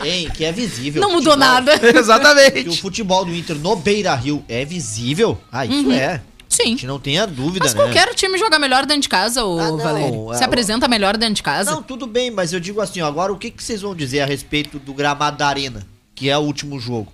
É, 0.03 0.07
hein, 0.07 0.29
que 0.35 0.43
é 0.43 0.51
visível. 0.51 1.01
Não 1.01 1.11
mudou 1.11 1.33
futebol- 1.33 1.37
nada. 1.37 1.77
Que 1.79 1.85
o 1.85 1.97
Exatamente. 1.99 2.81
futebol 2.81 3.23
do 3.23 3.33
Inter 3.33 3.55
no 3.57 3.75
Beira 3.75 4.13
Rio 4.15 4.43
é 4.49 4.65
visível. 4.65 5.39
Ah, 5.51 5.65
isso 5.65 5.85
Uhum. 5.87 5.93
é. 5.93 6.15
A 6.15 6.21
Sim. 6.49 6.63
gente 6.71 6.85
não 6.85 6.99
tem 6.99 7.17
a 7.19 7.25
dúvida, 7.25 7.63
Mas 7.63 7.73
né? 7.73 7.81
qualquer 7.81 8.13
time 8.13 8.37
joga 8.37 8.59
melhor 8.59 8.85
dentro 8.85 9.03
de 9.03 9.07
casa, 9.09 9.45
ô 9.45 9.57
Ah, 9.57 9.67
não, 9.69 9.77
Valério. 9.77 10.33
é, 10.33 10.37
Se 10.37 10.43
apresenta 10.43 10.87
melhor 10.89 11.15
dentro 11.15 11.35
de 11.35 11.43
casa. 11.43 11.71
Não, 11.71 11.81
tudo 11.81 12.05
bem, 12.05 12.29
mas 12.29 12.51
eu 12.51 12.59
digo 12.59 12.81
assim, 12.81 12.99
ó, 12.99 13.07
agora 13.07 13.31
o 13.31 13.37
que, 13.37 13.49
que 13.49 13.63
vocês 13.63 13.81
vão 13.81 13.95
dizer 13.95 14.19
a 14.19 14.25
respeito 14.25 14.77
do 14.77 14.93
gramado 14.93 15.37
da 15.37 15.47
Arena, 15.47 15.87
que 16.13 16.29
é 16.29 16.37
o 16.37 16.41
último 16.41 16.77
jogo? 16.79 17.13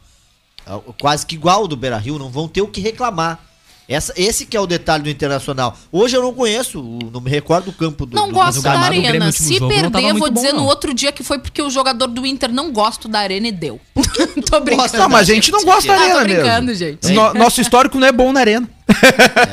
Quase 1.00 1.26
que 1.26 1.36
igual 1.36 1.68
do 1.68 1.78
Beira 1.78 1.98
Rio, 1.98 2.20
não 2.20 2.30
vão 2.30 2.48
ter 2.48 2.62
o 2.62 2.68
que 2.68 2.82
reclamar. 2.82 3.40
Essa, 3.90 4.14
esse 4.18 4.46
que 4.46 4.58
é 4.58 4.60
o 4.60 4.68
detalhe 4.68 5.04
do 5.04 5.10
Internacional. 5.10 5.78
Hoje 5.90 6.18
eu 6.18 6.22
não 6.22 6.34
conheço, 6.34 6.82
o- 6.82 7.00
não 7.12 7.22
me 7.22 7.30
recordo 7.32 7.66
do 7.66 7.72
campo 7.72 8.06
do. 8.06 8.16
Não 8.18 8.28
do, 8.28 8.34
gosto 8.34 8.56
do 8.56 8.62
da 8.64 8.72
gramado 8.72 8.88
do 8.88 8.92
Grêmio 8.96 9.10
arena. 9.10 9.26
no 9.28 9.32
Se 9.32 9.60
perder, 9.60 9.90
vou 9.90 10.02
muito 10.02 10.20
bom, 10.34 10.42
dizer 10.42 10.54
no 10.54 10.66
outro 10.66 10.94
dia 10.94 11.12
que 11.14 11.24
foi 11.24 11.40
porque 11.40 11.62
o 11.62 11.70
jogador 11.70 12.08
do 12.08 12.26
Inter 12.26 12.52
não 12.52 12.72
gosta 12.74 13.08
da 13.08 13.20
arena 13.20 13.48
e 13.48 13.52
deu. 13.52 13.80
tô 14.50 14.60
brincando. 14.60 14.98
Não, 14.98 15.08
mas 15.08 15.30
a 15.30 15.34
gente 15.34 15.52
não 15.54 15.64
gosta 15.64 15.88
da 15.88 15.94
Ah, 15.94 16.10
tô 16.12 16.18
arena 16.18 16.24
brincando, 16.42 16.66
mesmo. 16.68 16.76
gente. 16.86 17.12
No- 17.14 17.34
nosso 17.34 17.62
histórico 17.62 17.98
não 17.98 18.08
é 18.08 18.12
bom 18.12 18.34
na 18.34 18.42
arena. 18.42 18.70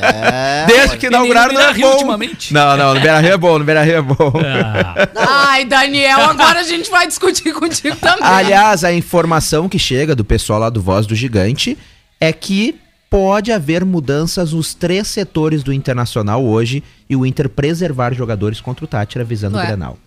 É, 0.01 0.65
Desde 0.67 0.97
que 0.97 1.05
no 1.09 1.13
inauguraram 1.17 1.53
não 1.53 1.61
é 1.61 1.63
Beira-Rio 1.73 1.91
ultimamente. 1.93 2.53
Não, 2.53 2.75
não, 2.77 2.93
no 2.93 2.99
Beira-Rio 2.99 3.31
é 3.33 3.37
bom, 3.37 3.57
no 3.59 3.63
Beira-Rio 3.65 3.95
é 3.95 4.01
bom. 4.01 4.33
Ah, 5.15 5.45
Ai, 5.51 5.65
Daniel, 5.65 6.19
agora 6.21 6.59
a 6.59 6.63
gente 6.63 6.89
vai 6.89 7.07
discutir 7.07 7.53
contigo 7.53 7.95
também. 7.95 8.19
Aliás, 8.21 8.83
a 8.83 8.91
informação 8.93 9.69
que 9.69 9.79
chega 9.79 10.13
do 10.15 10.25
pessoal 10.25 10.59
lá 10.59 10.69
do 10.69 10.81
Voz 10.81 11.05
do 11.07 11.15
Gigante 11.15 11.77
é 12.19 12.31
que 12.33 12.75
pode 13.09 13.51
haver 13.51 13.85
mudanças 13.85 14.53
nos 14.53 14.73
três 14.73 15.07
setores 15.07 15.63
do 15.63 15.73
Internacional 15.73 16.43
hoje 16.43 16.83
e 17.09 17.15
o 17.15 17.25
Inter 17.25 17.49
preservar 17.49 18.13
jogadores 18.13 18.59
contra 18.59 18.85
o 18.85 18.87
Tátira 18.87 19.23
visando 19.23 19.57
Ué. 19.57 19.63
o 19.63 19.67
Grenal. 19.67 19.97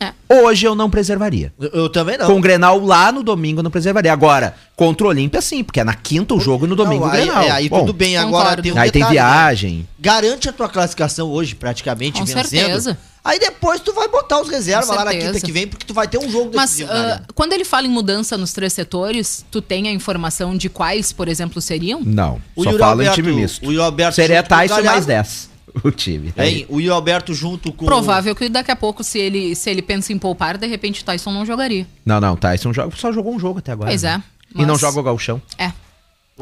É. 0.00 0.12
Hoje 0.28 0.64
eu 0.66 0.74
não 0.74 0.88
preservaria. 0.88 1.52
Eu, 1.58 1.68
eu 1.70 1.88
também 1.88 2.16
não. 2.16 2.26
Com 2.26 2.38
o 2.38 2.40
Grenal 2.40 2.78
lá 2.78 3.10
no 3.10 3.22
domingo 3.22 3.58
eu 3.60 3.62
não 3.64 3.70
preservaria. 3.70 4.12
Agora, 4.12 4.54
contra 4.76 5.06
o 5.06 5.10
Olímpia 5.10 5.40
sim, 5.42 5.64
porque 5.64 5.80
é 5.80 5.84
na 5.84 5.94
quinta 5.94 6.34
o 6.34 6.40
jogo 6.40 6.66
e 6.66 6.68
no 6.68 6.76
domingo 6.76 7.04
Não, 7.06 7.10
o 7.12 7.14
aí, 7.14 7.24
Grenal. 7.24 7.42
é, 7.42 7.50
aí 7.50 7.68
Bom, 7.68 7.80
tudo 7.80 7.92
bem. 7.92 8.16
Agora 8.16 8.42
concordo. 8.44 8.62
tem 8.62 8.72
um 8.72 8.78
Aí 8.78 8.90
tem 8.90 9.00
detalhe, 9.02 9.18
né? 9.18 9.22
viagem. 9.24 9.88
Garante 9.98 10.48
a 10.48 10.52
tua 10.52 10.68
classificação 10.68 11.28
hoje, 11.28 11.54
praticamente, 11.56 12.20
Com 12.20 12.26
vencendo. 12.26 12.46
certeza. 12.48 12.98
Aí 13.24 13.38
depois 13.40 13.80
tu 13.80 13.92
vai 13.92 14.08
botar 14.08 14.40
os 14.40 14.48
reservas 14.48 14.88
lá 14.88 15.04
na 15.04 15.10
quinta 15.10 15.40
que 15.40 15.50
vem, 15.52 15.66
porque 15.66 15.84
tu 15.84 15.92
vai 15.92 16.06
ter 16.08 16.16
um 16.18 16.30
jogo 16.30 16.52
Mas 16.54 16.80
arena. 16.80 17.24
quando 17.34 17.52
ele 17.52 17.64
fala 17.64 17.86
em 17.86 17.90
mudança 17.90 18.38
nos 18.38 18.52
três 18.52 18.72
setores, 18.72 19.44
tu 19.50 19.60
tem 19.60 19.88
a 19.88 19.92
informação 19.92 20.56
de 20.56 20.68
quais, 20.70 21.12
por 21.12 21.28
exemplo, 21.28 21.60
seriam? 21.60 22.00
Não, 22.04 22.40
O 22.56 22.62
só 22.62 22.70
Yuri 22.70 22.80
fala 22.82 23.04
em 23.04 23.10
time 23.10 23.32
misto. 23.32 23.66
o 23.66 23.72
Yuri 23.72 23.84
Alberto 23.84 24.14
Seria 24.14 24.40
o 24.40 24.42
Tyson 24.44 24.74
mais 24.74 24.84
Galhardo. 24.84 25.06
10, 25.06 25.50
o 25.84 25.90
time. 25.90 26.32
Hein? 26.36 26.66
O 26.68 26.80
Yuri 26.80 26.90
Alberto 26.90 27.32
junto 27.34 27.72
com... 27.72 27.84
Provável 27.86 28.34
que 28.34 28.48
daqui 28.48 28.70
a 28.70 28.76
pouco, 28.76 29.02
se 29.04 29.18
ele, 29.18 29.54
se 29.54 29.68
ele 29.70 29.82
pensa 29.82 30.12
em 30.12 30.18
poupar, 30.18 30.56
de 30.58 30.66
repente 30.66 31.04
Tyson 31.04 31.32
não 31.32 31.44
jogaria. 31.46 31.86
Não, 32.04 32.20
não, 32.20 32.36
Tyson 32.36 32.72
joga, 32.72 32.94
só 32.96 33.12
jogou 33.12 33.34
um 33.34 33.38
jogo 33.38 33.58
até 33.58 33.72
agora. 33.72 33.90
Pois 33.90 34.02
né? 34.02 34.22
é, 34.54 34.60
E 34.60 34.62
não 34.64 34.74
mas- 34.74 34.80
joga 34.80 35.00
o 35.00 35.02
galchão. 35.02 35.40
É. 35.56 35.72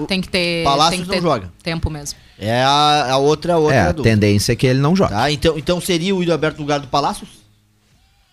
Tem 0.06 0.20
que 0.20 0.28
ter, 0.28 0.62
tem 0.90 1.02
que 1.04 1.08
não 1.08 1.22
joga. 1.22 1.50
tempo 1.62 1.88
mesmo. 1.88 2.18
É 2.38 2.62
a, 2.62 3.12
a 3.12 3.16
outra, 3.16 3.56
outra 3.56 3.74
É, 3.74 3.80
a 3.80 3.92
dúvida. 3.92 4.02
tendência 4.02 4.52
é 4.52 4.56
que 4.56 4.66
ele 4.66 4.78
não 4.78 4.94
joga. 4.94 5.14
Tá? 5.14 5.30
Então, 5.30 5.56
então 5.56 5.80
seria 5.80 6.14
o 6.14 6.18
Yuri 6.18 6.30
Alberto 6.32 6.58
no 6.58 6.64
lugar 6.64 6.80
do 6.80 6.86
Palácios? 6.86 7.30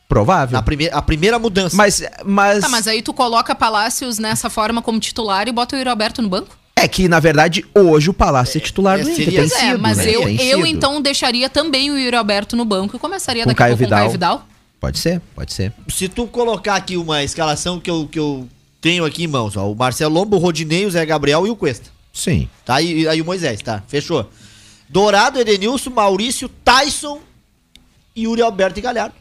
Provável. 0.10 0.54
Na 0.58 0.62
primeira, 0.62 0.96
a 0.96 1.02
primeira 1.02 1.40
mudança. 1.40 1.76
Mas, 1.76 2.04
mas, 2.26 2.60
Tá, 2.62 2.70
mas 2.70 2.88
aí 2.88 3.02
tu 3.02 3.14
coloca 3.14 3.56
Palácios 3.56 4.20
nessa 4.20 4.50
forma 4.50 4.82
como 4.82 5.00
titular 5.00 5.48
e 5.48 5.52
bota 5.54 5.76
o 5.76 5.80
Yuri 5.80 5.90
Alberto 5.90 6.22
no 6.22 6.28
banco? 6.30 6.56
É 6.84 6.88
que, 6.88 7.08
na 7.08 7.20
verdade, 7.20 7.66
hoje 7.74 8.10
o 8.10 8.14
Palácio 8.14 8.58
é 8.58 8.62
titular 8.62 9.00
é, 9.00 9.04
do 9.04 9.10
Inter. 9.10 9.26
seria- 9.26 9.40
Tem 9.48 9.58
é, 9.58 9.60
sido, 9.72 9.80
mas 9.80 9.98
né? 9.98 10.10
eu, 10.10 10.24
Tem 10.24 10.36
eu 10.48 10.58
sido. 10.64 10.68
então 10.68 11.02
deixaria 11.02 11.50
também 11.50 11.90
o 11.92 11.98
Yuri 11.98 12.16
Alberto 12.16 12.56
no 12.56 12.66
banco 12.66 12.96
e 12.96 13.00
começaria 13.00 13.44
Com 13.44 13.50
daqui 13.50 13.58
Caio 13.58 13.74
a 13.74 13.78
pouco 13.78 13.90
com 13.90 13.96
o 13.96 13.98
Caio 13.98 14.12
Vidal. 14.12 14.48
Pode 14.80 15.00
ser, 15.00 15.22
pode 15.34 15.54
ser. 15.54 15.72
Se 15.88 16.10
tu 16.10 16.28
colocar 16.28 16.76
aqui 16.76 16.98
uma 16.98 17.24
escalação 17.24 17.80
que 17.80 17.90
eu, 17.90 18.08
que 18.12 18.20
eu 18.20 18.48
tenho 18.82 19.06
aqui 19.06 19.24
em 19.24 19.28
mãos, 19.28 19.56
ó, 19.56 19.72
o 19.72 19.76
Marcelo 19.76 20.14
Lombo, 20.14 20.36
o 20.36 20.40
Rodinei, 20.40 20.86
o 20.86 20.92
Zé 20.92 21.06
Gabriel 21.06 21.48
e 21.48 21.50
o 21.50 21.56
Cuesta. 21.56 21.90
Sim. 22.12 22.50
Tá? 22.66 22.82
E 22.82 23.08
aí 23.08 23.22
o 23.22 23.26
Moisés, 23.26 23.62
tá? 23.62 23.82
Fechou. 23.88 24.30
Dourado, 24.90 25.40
Edenilson, 25.40 25.90
Maurício, 25.90 26.50
Tyson 26.64 27.20
e 28.16 28.24
Yuri 28.24 28.42
Alberto 28.42 28.78
e 28.78 28.82
Galhardo. 28.82 29.16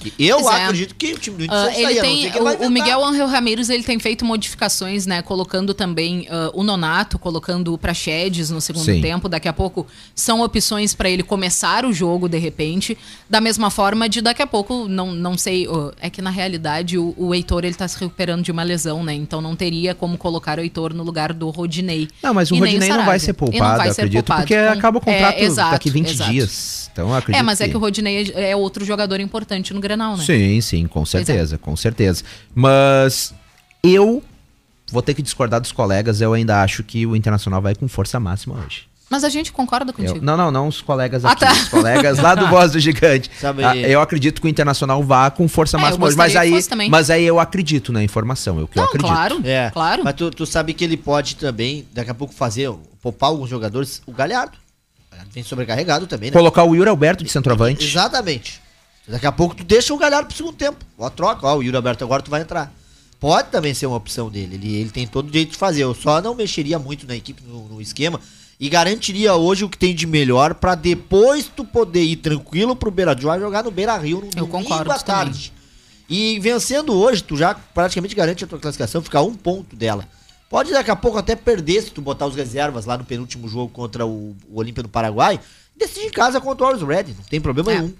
Que 0.00 0.12
Eu 0.18 0.40
Pois 0.40 0.56
é. 0.56 0.62
acredito 0.64 0.94
que 0.94 1.12
o 1.12 1.18
time 1.18 1.36
do 1.36 1.44
Inter 1.44 1.56
Ah, 1.56 1.64
sairia, 1.66 1.80
ele 1.88 1.94
não 1.94 2.02
tem 2.02 2.30
que 2.30 2.38
ele 2.38 2.64
o, 2.64 2.66
o. 2.66 2.70
Miguel 2.70 3.04
Angel 3.04 3.26
Ramírez 3.26 3.68
ele 3.70 3.82
tem 3.82 3.98
feito 3.98 4.24
modificações, 4.24 5.06
né, 5.06 5.20
colocando 5.22 5.74
também 5.74 6.26
ah, 6.30 6.50
o 6.54 6.62
Nonato, 6.62 7.18
colocando 7.18 7.72
o 7.74 7.78
Praxedes 7.78 8.50
no 8.50 8.60
segundo 8.60 8.84
Sim. 8.84 9.00
tempo. 9.00 9.28
Daqui 9.28 9.48
a 9.48 9.52
pouco 9.52 9.86
são 10.14 10.40
opções 10.42 10.94
para 10.94 11.08
ele 11.10 11.22
começar 11.22 11.84
o 11.84 11.92
jogo 11.92 12.28
de 12.28 12.38
repente, 12.38 12.96
da 13.28 13.40
mesma 13.40 13.70
forma 13.70 14.08
de 14.08 14.20
daqui 14.20 14.42
a 14.42 14.46
pouco 14.46 14.88
não, 14.88 15.12
não 15.12 15.36
sei, 15.36 15.66
ah, 15.70 15.92
é 16.00 16.08
que 16.10 16.22
na 16.22 16.30
realidade 16.30 16.96
o, 16.98 17.14
o 17.16 17.34
Heitor 17.34 17.64
ele 17.64 17.74
tá 17.74 17.86
se 17.86 17.98
recuperando 17.98 18.42
de 18.42 18.50
uma 18.50 18.62
lesão, 18.62 19.02
né? 19.04 19.12
Então 19.14 19.40
não 19.40 19.54
teria 19.54 19.94
como 19.94 20.16
colocar 20.16 20.58
o 20.58 20.62
Heitor 20.62 20.94
no 20.94 21.02
lugar 21.02 21.32
do 21.32 21.48
Rodinei. 21.50 22.08
Não, 22.22 22.32
mas 22.34 22.50
o 22.50 22.54
Rodinei 22.56 22.78
não 22.80 22.86
Sarabia. 22.86 23.06
vai 23.06 23.18
ser 23.18 23.28
não 23.32 23.34
poupado, 23.34 23.76
vai 23.78 23.88
eu 23.88 23.94
ser 23.94 24.00
acredito, 24.02 24.24
poupado. 24.24 24.40
porque 24.42 24.56
Com- 24.56 24.72
acaba 24.78 24.98
o 24.98 25.00
contrato 25.00 25.38
é, 25.38 25.42
exato, 25.44 25.70
daqui 25.72 25.90
20 25.90 26.10
exato. 26.10 26.30
dias. 26.30 26.90
Então 26.92 27.08
eu 27.08 27.14
acredito 27.14 27.40
É, 27.40 27.42
mas 27.42 27.60
é 27.60 27.68
que 27.68 27.76
o 27.76 27.80
Rodinei 27.80 28.32
é 28.34 28.56
outro 28.56 28.84
jogador 28.84 29.20
importante 29.20 29.72
no 29.72 29.80
Grenal, 29.90 30.16
né? 30.16 30.24
Sim, 30.24 30.60
sim, 30.60 30.86
com 30.86 31.02
é. 31.02 31.06
certeza, 31.06 31.58
com 31.58 31.74
certeza. 31.76 32.22
Mas 32.54 33.34
eu 33.82 34.22
vou 34.92 35.02
ter 35.02 35.14
que 35.14 35.22
discordar 35.22 35.60
dos 35.60 35.72
colegas, 35.72 36.20
eu 36.20 36.32
ainda 36.32 36.62
acho 36.62 36.82
que 36.84 37.06
o 37.06 37.16
Internacional 37.16 37.60
vai 37.60 37.74
com 37.74 37.88
força 37.88 38.20
máxima 38.20 38.54
hoje. 38.64 38.88
Mas 39.08 39.24
a 39.24 39.28
gente 39.28 39.50
concorda 39.50 39.90
Eu- 39.90 39.94
contigo. 39.94 40.24
não, 40.24 40.36
não, 40.36 40.52
não 40.52 40.68
os 40.68 40.80
colegas 40.80 41.24
Ah, 41.24 41.32
aqui, 41.32 41.40
tá. 41.40 41.52
os 41.52 41.68
colegas 41.68 42.18
lá 42.20 42.36
do 42.36 42.46
Voz 42.48 42.70
do 42.70 42.78
Gigante. 42.78 43.28
Sabe- 43.40 43.64
Ah, 43.64 43.76
eu 43.76 44.00
acredito 44.00 44.40
que 44.40 44.46
o 44.46 44.48
Internacional 44.48 45.02
vá 45.02 45.28
com 45.32 45.48
força 45.48 45.76
É, 45.76 45.78
eu 45.78 45.82
máxima 45.82 46.06
hoje, 46.06 46.16
mas 46.16 46.36
aí, 46.36 46.52
mas 46.88 47.10
aí 47.10 47.24
eu 47.24 47.40
acredito 47.40 47.92
na 47.92 48.04
informação, 48.04 48.60
é 48.60 48.62
o 48.62 48.68
que 48.68 48.78
eu 48.78 48.82
Não, 48.82 48.88
acredito. 48.88 49.08
claro, 49.10 49.40
É, 49.42 49.68
claro. 49.70 50.04
Mas 50.04 50.14
tu, 50.14 50.30
tu 50.30 50.46
sabe 50.46 50.72
que 50.74 50.84
ele 50.84 50.96
pode 50.96 51.34
também, 51.34 51.84
daqui 51.92 52.10
a 52.10 52.14
pouco, 52.14 52.32
fazer, 52.32 52.70
poupar 53.02 53.30
alguns 53.30 53.50
jogadores. 53.50 54.00
O 54.06 54.12
Galhardo. 54.12 54.56
Vem 55.32 55.42
sobrecarregado 55.42 56.06
também, 56.06 56.30
né? 56.30 56.32
Colocar 56.36 56.62
o 56.64 56.74
Yuri 56.74 56.88
Alberto 56.88 57.22
de 57.24 57.30
centroavante. 57.30 57.84
Exatamente. 57.84 58.60
Daqui 59.10 59.26
a 59.26 59.32
pouco 59.32 59.54
tu 59.54 59.64
deixa 59.64 59.92
o 59.92 59.98
Galhardo 59.98 60.28
pro 60.28 60.36
segundo 60.36 60.54
tempo. 60.56 60.84
Ó, 60.98 61.08
troca, 61.10 61.46
ó, 61.46 61.56
o 61.56 61.62
Yuri 61.62 61.76
Alberto 61.76 62.04
agora 62.04 62.22
tu 62.22 62.30
vai 62.30 62.42
entrar. 62.42 62.72
Pode 63.18 63.48
também 63.50 63.74
ser 63.74 63.86
uma 63.86 63.96
opção 63.96 64.30
dele. 64.30 64.54
Ele, 64.54 64.76
ele 64.76 64.90
tem 64.90 65.06
todo 65.06 65.28
o 65.28 65.32
jeito 65.32 65.50
de 65.52 65.56
fazer. 65.58 65.82
Eu 65.82 65.94
só 65.94 66.22
não 66.22 66.34
mexeria 66.34 66.78
muito 66.78 67.06
na 67.06 67.14
equipe, 67.16 67.42
no, 67.46 67.68
no 67.68 67.80
esquema. 67.82 68.20
E 68.58 68.68
garantiria 68.68 69.34
hoje 69.34 69.64
o 69.64 69.68
que 69.68 69.76
tem 69.78 69.94
de 69.94 70.06
melhor 70.06 70.54
pra 70.54 70.74
depois 70.74 71.50
tu 71.54 71.64
poder 71.64 72.02
ir 72.02 72.16
tranquilo 72.16 72.76
pro 72.76 72.90
Beira 72.90 73.12
Rio 73.14 73.40
jogar 73.40 73.64
no 73.64 73.70
Beira 73.70 73.96
Rio 73.96 74.20
no 74.20 74.26
Eu 74.26 74.46
domingo 74.46 74.48
concordo 74.50 74.90
à 74.92 74.98
também. 74.98 75.04
tarde. 75.24 75.52
E 76.08 76.38
vencendo 76.40 76.92
hoje, 76.94 77.22
tu 77.22 77.36
já 77.36 77.54
praticamente 77.54 78.14
garante 78.14 78.44
a 78.44 78.46
tua 78.46 78.58
classificação, 78.58 79.00
ficar 79.02 79.22
um 79.22 79.34
ponto 79.34 79.74
dela. 79.76 80.06
Pode 80.48 80.72
daqui 80.72 80.90
a 80.90 80.96
pouco 80.96 81.16
até 81.16 81.36
perder 81.36 81.82
se 81.82 81.90
tu 81.90 82.00
botar 82.02 82.26
os 82.26 82.34
reservas 82.34 82.84
lá 82.84 82.98
no 82.98 83.04
penúltimo 83.04 83.48
jogo 83.48 83.72
contra 83.72 84.04
o, 84.04 84.36
o 84.50 84.58
Olímpia 84.58 84.82
do 84.82 84.88
Paraguai. 84.88 85.38
Decide 85.76 86.06
em 86.06 86.10
casa 86.10 86.40
contra 86.40 86.64
o 86.64 86.68
Always 86.68 86.82
Red, 86.86 87.14
não 87.14 87.24
tem 87.30 87.40
problema 87.40 87.72
É. 87.72 87.76
nenhum. 87.80 87.94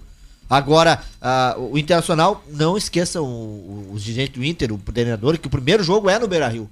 Agora, 0.51 1.01
ah, 1.21 1.55
o 1.57 1.77
Internacional, 1.77 2.43
não 2.49 2.75
esqueçam 2.75 3.23
o- 3.23 3.87
o- 3.89 3.93
os 3.93 4.03
dirigentes 4.03 4.35
do 4.35 4.43
Inter, 4.43 4.73
o 4.73 4.77
treinador, 4.77 5.37
que 5.39 5.47
o 5.47 5.49
primeiro 5.49 5.81
jogo 5.81 6.09
é 6.09 6.19
no 6.19 6.27
Beira 6.27 6.49
Rio. 6.49 6.69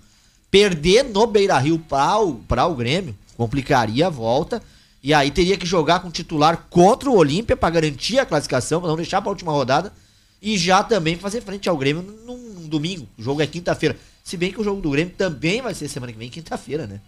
Perder 0.51 1.03
no 1.03 1.25
Beira 1.25 1.57
Rio 1.57 1.79
para 1.79 2.19
o, 2.19 2.41
o 2.71 2.75
Grêmio 2.75 3.15
complicaria 3.37 4.07
a 4.07 4.09
volta. 4.09 4.61
E 5.01 5.13
aí 5.13 5.31
teria 5.31 5.55
que 5.55 5.65
jogar 5.65 6.01
com 6.01 6.11
titular 6.11 6.65
contra 6.69 7.09
o 7.09 7.15
Olímpia 7.15 7.55
para 7.55 7.69
garantir 7.69 8.19
a 8.19 8.25
classificação, 8.25 8.81
pra 8.81 8.89
não 8.89 8.97
deixar 8.97 9.21
para 9.21 9.29
a 9.29 9.31
última 9.31 9.53
rodada. 9.53 9.93
E 10.41 10.57
já 10.57 10.83
também 10.83 11.15
fazer 11.15 11.39
frente 11.39 11.69
ao 11.69 11.77
Grêmio 11.77 12.03
num, 12.03 12.35
num 12.35 12.67
domingo. 12.67 13.07
O 13.17 13.23
jogo 13.23 13.41
é 13.41 13.47
quinta-feira. 13.47 13.95
Se 14.25 14.35
bem 14.35 14.51
que 14.51 14.59
o 14.59 14.63
jogo 14.63 14.81
do 14.81 14.89
Grêmio 14.89 15.13
também 15.17 15.61
vai 15.61 15.73
ser 15.73 15.87
semana 15.87 16.11
que 16.11 16.19
vem, 16.19 16.29
quinta-feira, 16.29 16.85
né? 16.85 16.99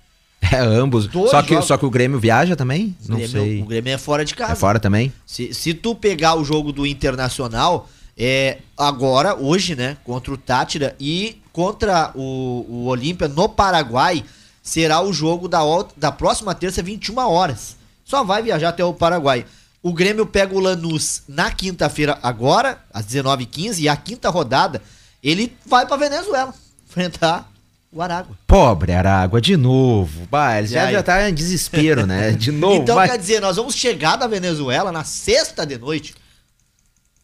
É, 0.51 0.59
ambos. 0.59 1.07
Dois 1.07 1.31
Só 1.31 1.41
que, 1.41 1.53
jogos. 1.53 1.65
só 1.65 1.77
que 1.77 1.85
o 1.85 1.89
Grêmio 1.89 2.19
viaja 2.19 2.55
também? 2.57 2.95
O 3.05 3.11
Não 3.11 3.17
Grêmio, 3.17 3.31
sei. 3.31 3.61
o 3.61 3.65
Grêmio 3.65 3.93
é 3.93 3.97
fora 3.97 4.25
de 4.25 4.35
casa. 4.35 4.51
É 4.53 4.55
fora 4.55 4.79
também? 4.79 5.13
Se, 5.25 5.53
se 5.53 5.73
tu 5.73 5.95
pegar 5.95 6.35
o 6.35 6.43
jogo 6.43 6.73
do 6.73 6.85
Internacional, 6.85 7.87
é 8.17 8.57
agora, 8.77 9.35
hoje, 9.35 9.75
né, 9.75 9.97
contra 10.03 10.33
o 10.33 10.37
Tátira 10.37 10.95
e 10.99 11.41
contra 11.53 12.11
o, 12.15 12.65
o 12.67 12.85
Olímpia 12.87 13.27
no 13.27 13.47
Paraguai, 13.47 14.25
será 14.61 15.01
o 15.01 15.13
jogo 15.13 15.47
da, 15.47 15.61
da 15.95 16.11
próxima 16.11 16.53
terça, 16.53 16.83
21 16.83 17.17
horas. 17.19 17.77
Só 18.03 18.23
vai 18.23 18.41
viajar 18.43 18.69
até 18.69 18.83
o 18.83 18.93
Paraguai. 18.93 19.45
O 19.81 19.93
Grêmio 19.93 20.25
pega 20.25 20.53
o 20.55 20.59
Lanús 20.59 21.23
na 21.27 21.49
quinta-feira 21.51 22.19
agora, 22.21 22.79
às 22.93 23.05
19h15, 23.05 23.79
e 23.79 23.89
a 23.89 23.95
quinta 23.95 24.29
rodada, 24.29 24.81
ele 25.23 25.55
vai 25.65 25.85
pra 25.85 25.97
Venezuela 25.97 26.53
enfrentar 26.89 27.50
o 27.91 28.01
Aragua. 28.01 28.37
Pobre 28.47 28.93
Aragua, 28.93 29.41
de 29.41 29.57
novo. 29.57 30.27
Bah, 30.31 30.57
ele 30.59 30.67
já, 30.67 30.91
já 30.91 31.03
tá 31.03 31.29
em 31.29 31.33
desespero, 31.33 32.05
né? 32.05 32.31
De 32.39 32.51
novo. 32.51 32.81
então 32.81 32.95
vai. 32.95 33.09
quer 33.09 33.17
dizer, 33.17 33.41
nós 33.41 33.57
vamos 33.57 33.75
chegar 33.75 34.15
da 34.15 34.27
Venezuela 34.27 34.91
na 34.91 35.03
sexta 35.03 35.65
de 35.65 35.77
noite 35.77 36.13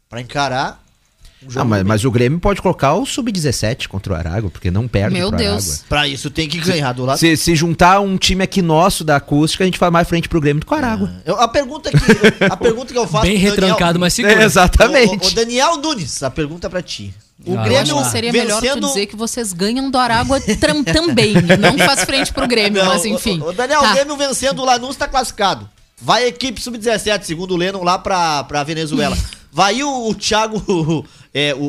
pra 0.10 0.20
encarar 0.22 0.84
um 1.44 1.48
Ah, 1.60 1.64
mas, 1.64 1.84
mas 1.84 2.04
o 2.04 2.10
Grêmio 2.12 2.40
pode 2.40 2.62
colocar 2.62 2.96
o 2.96 3.06
Sub-17 3.06 3.88
contra 3.88 4.12
o 4.12 4.16
Aragua, 4.16 4.50
porque 4.50 4.72
não 4.72 4.88
perde 4.88 5.14
Meu 5.14 5.30
pro 5.30 5.38
Deus. 5.38 5.68
Aragua. 5.70 5.86
Pra 5.88 6.08
isso 6.08 6.30
tem 6.32 6.50
que 6.50 6.60
ganhar 6.60 6.92
do 6.94 7.06
lado. 7.06 7.18
Se, 7.20 7.38
se 7.38 7.56
juntar 7.56 8.00
um 8.00 8.18
time 8.18 8.44
aqui 8.44 8.62
nosso 8.62 9.04
da 9.04 9.18
acústica, 9.18 9.64
a 9.64 9.66
gente 9.68 9.78
faz 9.78 9.92
mais 9.92 10.08
frente 10.08 10.28
pro 10.28 10.42
Grêmio 10.42 10.60
do 10.62 10.66
que 10.66 10.74
o 10.74 10.76
Aragua. 10.76 11.14
Eu- 11.26 11.40
a 11.40 11.48
pergunta 11.48 11.92
que 11.92 12.44
a 12.44 12.58
pergunta 12.58 12.92
que 12.92 12.98
eu 13.00 13.06
faço 13.08 13.24
Bem 13.26 13.40
pro 13.40 13.50
Daniel- 13.52 13.56
retrancado, 13.68 14.00
mas 14.00 14.14
seguro. 14.14 14.34
É, 14.38 14.44
exatamente. 14.44 15.26
O, 15.28 15.32
o 15.32 15.36
Daniel 15.36 15.78
Nunes, 15.78 16.24
a 16.24 16.30
pergunta 16.32 16.70
pra 16.70 16.82
ti. 16.82 17.14
O 17.46 17.52
Ah, 17.54 17.56
Eu 17.60 17.64
Grêmio 17.64 17.96
acho 17.98 18.06
que 18.06 18.12
seria 18.12 18.32
melhor 18.32 18.60
tu 18.60 18.62
vencendo 18.62 18.88
dizer 18.88 19.06
que 19.06 19.16
vocês 19.16 19.54
ganham 19.54 19.90
do 19.92 19.98
Aragua 19.98 20.40
tram- 20.60 20.84
também. 20.84 21.34
Não 21.60 21.78
faz 21.86 22.04
frente 22.04 22.34
pro 22.34 22.48
Grêmio, 22.48 22.84
Não, 22.84 22.92
mas 22.94 23.06
enfim. 23.06 23.40
O, 23.42 23.50
o 23.50 23.54
Daniel, 23.54 23.82
Tá. 23.82 23.92
o 23.92 23.94
Grêmio 23.94 24.18
vencendo 24.18 24.60
o 24.62 24.66
Lanús 24.66 24.96
tá 24.96 25.08
classificado. 25.08 25.70
Vai 26.02 26.24
a 26.24 26.28
equipe 26.28 26.60
sub-17, 26.62 27.24
segundo 27.24 27.54
o 27.54 27.58
Lennon, 27.58 27.84
lá 27.84 27.98
pra, 28.00 28.44
pra 28.44 28.64
Venezuela. 28.64 29.18
Vai 29.52 29.82
o, 29.84 30.10
o 30.10 30.16
Thiago. 30.16 31.06
É, 31.34 31.54
o, 31.54 31.60
o, 31.60 31.62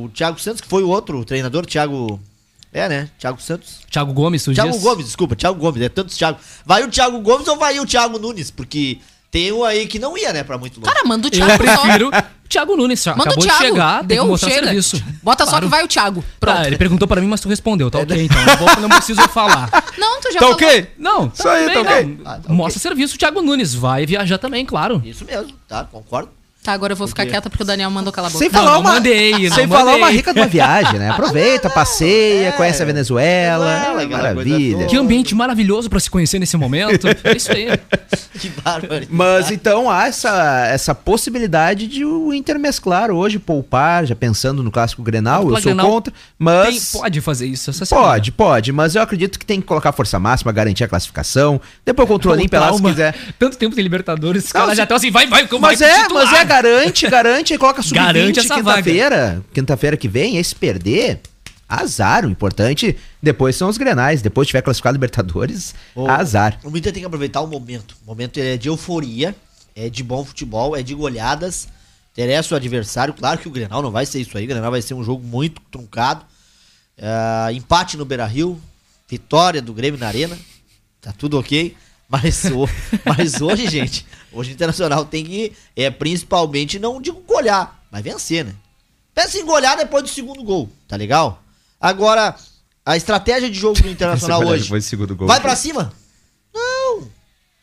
o, 0.00 0.04
o 0.04 0.08
Thiago 0.08 0.38
Santos, 0.40 0.60
que 0.62 0.68
foi 0.68 0.82
o 0.82 0.88
outro 0.88 1.22
treinador, 1.24 1.66
Thiago. 1.66 2.18
É, 2.72 2.88
né? 2.88 3.10
Thiago 3.18 3.40
Santos. 3.42 3.80
Thiago 3.90 4.12
Gomes, 4.14 4.42
tu 4.42 4.54
Thiago 4.54 4.70
diz? 4.72 4.80
Gomes, 4.82 5.04
desculpa, 5.04 5.36
Thiago 5.36 5.58
Gomes, 5.58 5.82
é 5.82 5.88
tantos 5.90 6.16
Thiago. 6.16 6.38
Vai 6.64 6.82
o 6.82 6.88
Thiago 6.90 7.20
Gomes 7.20 7.46
ou 7.46 7.58
vai 7.58 7.78
o 7.78 7.84
Thiago 7.84 8.18
Nunes? 8.18 8.50
Porque 8.50 8.98
tem 9.30 9.52
um 9.52 9.62
aí 9.64 9.86
que 9.86 9.98
não 9.98 10.16
ia, 10.16 10.32
né, 10.32 10.42
pra 10.42 10.56
muito 10.56 10.80
longe. 10.80 10.90
Cara, 10.90 11.06
manda 11.06 11.26
o 11.26 11.28
Eu 11.28 11.30
Thiago 11.32 11.64
só. 11.66 12.10
Thiago 12.52 12.76
Nunes. 12.76 13.04
Manda 13.06 13.22
Acabou 13.22 13.38
o 13.38 13.46
Thiago. 13.46 13.60
de 13.62 13.68
chegar, 13.68 13.98
tem 14.00 14.08
Deu, 14.08 14.24
que 14.24 14.30
mostrar 14.30 14.50
chega. 14.50 14.66
serviço. 14.66 15.04
Bota 15.22 15.44
só 15.44 15.50
Claro. 15.50 15.66
que 15.66 15.70
vai 15.70 15.84
o 15.84 15.88
Thiago. 15.88 16.24
Pronto. 16.38 16.56
Tá, 16.56 16.66
ele 16.66 16.76
perguntou 16.78 17.08
pra 17.08 17.20
mim, 17.20 17.26
mas 17.26 17.40
tu 17.40 17.48
respondeu. 17.48 17.90
Tá 17.90 17.98
ok, 18.00 18.24
então. 18.24 18.44
Não, 18.44 18.56
vou- 18.56 18.80
não 18.80 18.88
preciso 18.88 19.20
falar. 19.28 19.68
Não, 19.98 20.20
tu 20.20 20.32
já 20.32 20.38
Tá 20.40 20.46
falou. 20.46 20.54
ok? 20.54 20.86
Não, 20.98 21.32
Isso 21.34 21.48
aí, 21.48 21.64
bem, 21.66 21.74
tá 21.74 21.80
ok. 21.80 22.04
não. 22.04 22.16
Ah, 22.24 22.34
tá 22.34 22.40
ok. 22.44 22.54
Mostra 22.56 22.80
serviço, 22.80 23.16
Thiago 23.18 23.42
Nunes. 23.42 23.74
Vai 23.74 24.04
viajar 24.06 24.38
também, 24.38 24.64
claro. 24.66 25.00
Isso 25.04 25.24
mesmo, 25.24 25.52
tá? 25.68 25.84
Concordo. 25.84 26.30
Tá, 26.62 26.72
agora 26.72 26.92
eu 26.92 26.96
vou 26.96 27.08
ficar 27.08 27.26
quieta 27.26 27.50
porque 27.50 27.64
o 27.64 27.66
Daniel 27.66 27.90
mandou 27.90 28.12
calar 28.12 28.30
a 28.30 28.32
boca. 28.32 28.38
Sem 28.44 28.48
Não, 28.52 28.60
falar 28.60 28.74
não 28.74 28.80
uma, 28.82 28.92
mandei, 28.92 29.48
não 29.48 29.56
sem 29.56 29.66
falar 29.66 29.96
uma 29.96 30.08
rica 30.10 30.32
de 30.32 30.38
uma 30.38 30.46
viagem, 30.46 30.96
né? 30.96 31.10
Aproveita, 31.10 31.68
passeia, 31.68 32.48
É. 32.48 32.52
conhece 32.52 32.80
a 32.80 32.86
Venezuela. 32.86 33.76
Aquela 33.78 33.94
coisa 33.94 34.08
maravilha. 34.08 34.86
Que 34.86 34.96
ambiente 34.96 35.34
maravilhoso 35.34 35.90
pra 35.90 35.98
se 35.98 36.08
conhecer 36.08 36.38
nesse 36.38 36.56
momento. 36.56 37.08
É 37.24 37.36
isso 37.36 37.50
aí. 37.52 37.66
Que 38.38 38.48
bárbaro. 38.48 39.06
Mas 39.10 39.50
então 39.50 39.90
há 39.90 40.06
essa, 40.06 40.66
essa 40.68 40.94
possibilidade 40.94 41.86
de 41.86 42.04
o 42.04 42.32
Inter 42.32 42.58
mesclar 42.58 43.10
hoje, 43.10 43.38
poupar, 43.38 44.04
já 44.06 44.14
pensando 44.14 44.62
no 44.62 44.70
clássico 44.70 45.02
Grenal, 45.02 45.42
eu 45.48 45.52
sou 45.54 45.62
Grenal 45.62 45.86
contra, 45.86 46.12
Tem- 46.12 46.20
mas 46.38 46.92
pode 46.92 47.20
fazer 47.20 47.46
isso 47.46 47.70
essa 47.70 47.84
semana. 47.84 48.06
pode, 48.08 48.32
pode, 48.32 48.72
mas 48.72 48.94
eu 48.94 49.02
acredito 49.02 49.38
que 49.38 49.46
tem 49.46 49.60
que 49.60 49.66
colocar 49.66 49.92
força 49.92 50.18
máxima, 50.18 50.50
garantir 50.52 50.84
a 50.84 50.88
classificação, 50.88 51.60
depois 51.84 52.08
contra 52.08 52.28
o 52.30 52.32
Olímpia 52.32 52.58
lá 52.60 52.72
se 52.72 52.82
quiser. 52.82 53.14
Tanto 53.38 53.56
tempo 53.56 53.74
tem 53.74 53.82
Libertadores, 53.84 54.44
os 54.46 54.52
Não, 54.52 54.60
caras 54.62 54.76
já 54.76 54.82
estão 54.84 54.96
assim, 54.96 55.10
vai, 55.10 55.26
vai, 55.26 55.46
vai 55.46 55.58
Mas 55.60 55.78
pro 55.78 55.86
é, 55.86 56.08
mas 56.08 56.32
é, 56.32 56.44
garante, 56.52 57.08
garante 57.08 57.54
e 57.54 57.58
coloca 57.58 57.82
Garante 57.92 58.40
sub-20 58.40 58.44
essa 58.44 58.62
vaga. 58.62 58.82
quinta-feira, 58.82 59.44
quinta-feira 59.52 59.96
que 59.96 60.08
vem, 60.08 60.36
aí 60.36 60.44
se 60.44 60.54
perder, 60.54 61.20
azar, 61.68 62.26
o 62.26 62.30
importante 62.30 62.96
depois 63.22 63.56
são 63.56 63.68
os 63.68 63.78
Grenais, 63.78 64.20
depois 64.22 64.46
tiver 64.48 64.62
classificado 64.62 64.94
Libertadores, 64.94 65.74
O- 65.94 66.08
azar. 66.08 66.58
O 66.64 66.76
Inter 66.76 66.92
tem 66.92 67.02
que 67.02 67.06
aproveitar 67.06 67.40
o 67.40 67.46
momento. 67.46 67.96
O 68.04 68.06
momento 68.10 68.38
é 68.38 68.56
de 68.56 68.68
euforia, 68.68 69.34
é 69.74 69.88
de 69.88 70.02
bom 70.02 70.24
futebol, 70.24 70.76
é 70.76 70.82
de 70.82 70.94
goleadas. 70.94 71.68
Interessa 72.12 72.54
o 72.54 72.56
adversário. 72.58 73.14
Claro 73.14 73.38
que 73.38 73.48
o 73.48 73.50
Grenal 73.50 73.80
não 73.80 73.90
vai 73.90 74.04
ser 74.04 74.20
isso 74.20 74.36
aí. 74.36 74.44
O 74.44 74.48
Grenal 74.48 74.70
vai 74.70 74.82
ser 74.82 74.92
um 74.92 75.02
jogo 75.02 75.26
muito 75.26 75.62
truncado. 75.70 76.22
Ah, 77.00 77.48
empate 77.52 77.96
no 77.96 78.04
Beira 78.04 78.26
Rio. 78.26 78.60
Vitória 79.08 79.62
do 79.62 79.72
Grêmio 79.72 79.98
na 79.98 80.08
Arena. 80.08 80.38
Tá 81.00 81.10
tudo 81.16 81.38
ok. 81.38 81.74
Mas, 82.12 82.44
o- 82.44 82.68
mas 83.06 83.40
hoje, 83.40 83.66
gente, 83.68 84.06
hoje 84.30 84.50
o 84.50 84.52
Internacional 84.52 85.04
tem 85.04 85.24
que, 85.24 85.52
é, 85.74 85.90
principalmente, 85.90 86.78
não 86.78 87.00
digo 87.00 87.20
golear, 87.26 87.80
mas 87.90 88.02
vencer, 88.04 88.44
né? 88.44 88.54
Pensa 89.14 89.38
em 89.38 89.46
golear 89.46 89.76
depois 89.78 90.02
do 90.02 90.08
segundo 90.10 90.42
gol, 90.42 90.68
tá 90.86 90.94
legal? 90.96 91.42
Agora, 91.80 92.36
a 92.84 92.96
estratégia 92.96 93.48
de 93.50 93.58
jogo 93.58 93.80
do 93.80 93.88
Internacional 93.90 94.38
goleada 94.40 94.56
hoje. 94.56 94.64
depois 94.64 94.84
do 94.84 94.88
segundo 94.88 95.16
gol. 95.16 95.26
Vai 95.26 95.40
pra 95.40 95.56
cima? 95.56 95.92
Não. 96.54 97.08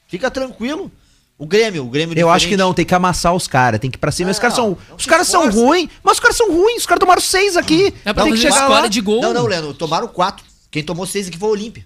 Fica 0.07 0.31
tranquilo. 0.31 0.91
O 1.37 1.45
Grêmio, 1.45 1.85
o 1.85 1.89
Grêmio 1.89 2.17
Eu 2.19 2.29
acho 2.29 2.45
que 2.45 2.49
diferente. 2.49 2.67
não, 2.67 2.73
tem 2.73 2.83
que 2.85 2.93
amassar 2.93 3.33
os 3.33 3.47
caras, 3.47 3.79
tem 3.79 3.89
que 3.89 3.95
ir 3.95 3.99
pra 3.99 4.11
cima. 4.11 4.25
Não, 4.27 4.31
os 4.33 4.39
caras 4.39 4.55
são, 4.55 4.69
não 4.89 4.95
os 4.97 5.03
se 5.03 5.07
caras 5.09 5.27
são 5.27 5.49
ruins, 5.49 5.89
mas 6.03 6.13
os 6.15 6.19
caras 6.19 6.35
são 6.35 6.51
ruins, 6.51 6.79
os 6.79 6.85
caras 6.85 6.99
tomaram 6.99 7.21
seis 7.21 7.55
aqui. 7.55 7.93
É 8.03 8.11
pra 8.11 8.23
tem 8.23 8.33
que 8.33 8.39
fazer 8.39 8.49
chegar 8.51 8.61
escolha 8.63 8.81
lá. 8.81 8.87
de 8.87 8.99
gol. 8.99 9.21
Não, 9.21 9.33
não, 9.33 9.45
Leandro, 9.45 9.73
tomaram 9.73 10.07
quatro. 10.09 10.43
Quem 10.69 10.83
tomou 10.83 11.05
seis 11.05 11.27
aqui 11.29 11.37
foi 11.37 11.47
o 11.47 11.51
Olímpia. 11.53 11.85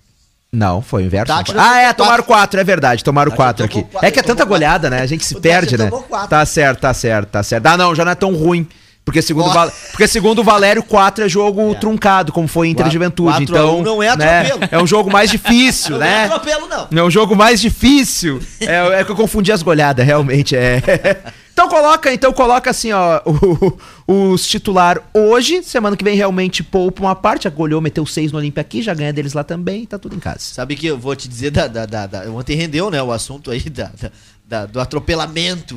Não, 0.53 0.83
foi 0.83 1.01
o 1.01 1.05
inverso. 1.07 1.33
Tátira 1.33 1.59
ah, 1.59 1.79
é, 1.81 1.93
tomaram 1.93 2.23
quatro, 2.23 2.59
é 2.59 2.63
verdade, 2.63 3.03
tomaram 3.03 3.31
Tátira 3.31 3.45
quatro 3.45 3.65
aqui. 3.65 3.81
quatro, 3.91 4.07
É 4.07 4.11
que 4.11 4.19
é 4.19 4.23
tanta 4.23 4.45
goleada, 4.45 4.87
né? 4.89 5.01
A 5.01 5.05
gente 5.07 5.25
se 5.25 5.33
perde, 5.41 5.75
né? 5.77 5.89
quatro. 5.89 6.29
Tá 6.29 6.45
certo, 6.45 6.79
tá 6.81 6.93
certo, 6.93 7.29
tá 7.29 7.41
certo. 7.41 7.65
Ah, 7.65 7.75
não, 7.75 7.95
já 7.95 8.05
não 8.05 8.11
é 8.11 8.15
tão 8.15 8.33
ruim. 8.35 8.67
Porque 9.05 9.21
segundo. 9.21 9.51
Val- 9.51 9.69
porque 9.91 10.07
segundo 10.07 10.39
o 10.39 10.43
Valério, 10.45 10.81
4 10.81 11.25
é 11.25 11.27
jogo 11.27 11.75
truncado, 11.75 12.31
como 12.31 12.47
foi 12.47 12.69
Inter 12.69 12.83
Quatro- 12.85 12.93
Juventude. 12.93 13.29
quatro 13.31 13.43
Então, 13.43 13.81
não 13.81 14.01
é 14.01 14.15
né, 14.15 14.41
atropelo. 14.43 14.69
é 14.71 14.81
um 14.81 14.87
jogo 14.87 15.11
mais 15.11 15.29
difícil, 15.29 15.93
Não 15.97 15.99
né? 15.99 16.21
é 16.21 16.25
atropelo, 16.25 16.67
não. 16.67 16.87
É 16.99 17.03
um 17.03 17.09
jogo 17.11 17.35
mais 17.35 17.59
difícil. 17.59 18.39
É, 18.61 18.99
é 18.99 19.03
que 19.03 19.11
eu 19.11 19.15
confundi 19.15 19.51
as 19.51 19.61
goleadas, 19.61 20.05
realmente. 20.05 20.55
É. 20.55 20.81
Então 21.65 21.69
coloca, 21.81 22.13
então 22.13 22.33
coloca 22.33 22.69
assim, 22.69 22.91
ó, 22.91 23.21
o- 24.05 24.31
os 24.33 24.45
titular 24.45 25.01
hoje, 25.13 25.63
semana 25.63 25.95
que 25.95 26.03
vem 26.03 26.15
realmente 26.15 26.61
poupa 26.61 27.01
uma 27.01 27.15
parte, 27.15 27.47
a 27.47 27.51
goleou, 27.51 27.79
meteu 27.79 28.05
seis 28.05 28.31
no 28.31 28.37
Olímpia 28.37 28.59
aqui, 28.61 28.81
já 28.81 28.93
ganha 28.93 29.13
deles 29.13 29.33
lá 29.33 29.43
também, 29.45 29.85
tá 29.85 29.97
tudo 29.97 30.15
em 30.15 30.19
casa. 30.19 30.39
Sabe 30.41 30.75
que 30.75 30.87
eu 30.87 30.97
vou 30.97 31.15
te 31.15 31.27
dizer 31.27 31.51
da. 31.51 31.67
da, 31.67 31.85
da, 31.85 32.05
da- 32.05 32.29
ontem 32.31 32.55
rendeu, 32.57 32.91
né? 32.91 33.01
O 33.01 33.11
assunto 33.13 33.49
aí 33.49 33.61
da, 33.69 33.85
da- 33.99 34.11
da- 34.45 34.65
do 34.65 34.79
atropelamento 34.79 35.73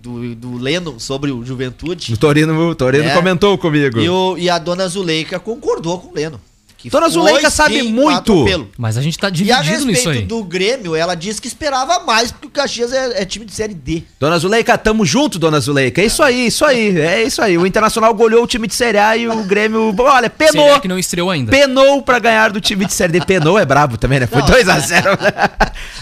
do, 0.00 0.34
do 0.34 0.56
Lennon 0.56 0.98
sobre 0.98 1.30
o 1.30 1.44
Juventude. 1.44 2.12
O 2.14 2.16
Torino, 2.16 2.70
o 2.70 2.74
Torino 2.74 3.04
É. 3.04 3.14
comentou 3.14 3.56
comigo. 3.58 4.00
E, 4.00 4.08
o, 4.08 4.36
e 4.38 4.48
a 4.48 4.58
dona 4.58 4.88
Zuleika 4.88 5.38
concordou 5.38 5.98
com 6.00 6.08
o 6.08 6.14
Lennon. 6.14 6.38
Que 6.78 6.88
Dona 6.88 7.08
Zuleika 7.08 7.50
sabe 7.50 7.82
muito. 7.82 8.46
Mas 8.78 8.96
a 8.96 9.02
gente 9.02 9.18
tá 9.18 9.26
E 9.26 9.50
a 9.50 9.60
dividido 9.60 9.86
nisso 9.86 10.08
respeito 10.08 10.10
aí. 10.10 10.24
do 10.26 10.44
Grêmio, 10.44 10.94
ela 10.94 11.16
disse 11.16 11.42
que 11.42 11.48
esperava 11.48 11.98
mais, 12.04 12.30
porque 12.30 12.46
o 12.46 12.50
Caxias 12.50 12.92
é, 12.92 13.22
é 13.22 13.24
time 13.24 13.44
de 13.44 13.52
Série 13.52 13.74
D. 13.74 14.04
Dona 14.20 14.38
Zuleika, 14.38 14.78
tamo 14.78 15.04
junto, 15.04 15.40
Dona 15.40 15.58
Zuleika. 15.58 16.00
É 16.00 16.04
isso 16.04 16.22
aí, 16.22 16.46
isso 16.46 16.64
aí, 16.64 16.96
é 17.00 17.24
isso 17.24 17.42
aí. 17.42 17.58
O 17.58 17.66
Internacional 17.66 18.14
goleou 18.14 18.44
o 18.44 18.46
time 18.46 18.68
de 18.68 18.76
Série 18.76 18.96
A 18.96 19.16
e 19.16 19.26
o 19.26 19.42
Grêmio, 19.42 19.92
olha, 19.98 20.30
penou. 20.30 20.66
Será 20.66 20.78
que 20.78 20.86
não 20.86 20.96
estreou 20.96 21.30
ainda? 21.30 21.50
Penou 21.50 22.00
pra 22.00 22.20
ganhar 22.20 22.52
do 22.52 22.60
time 22.60 22.84
de 22.84 22.92
Série 22.92 23.12
D. 23.12 23.26
Penou 23.26 23.58
é 23.58 23.64
brabo 23.64 23.96
também, 23.98 24.20
né? 24.20 24.28
Foi 24.28 24.40
2x0. 24.42 25.18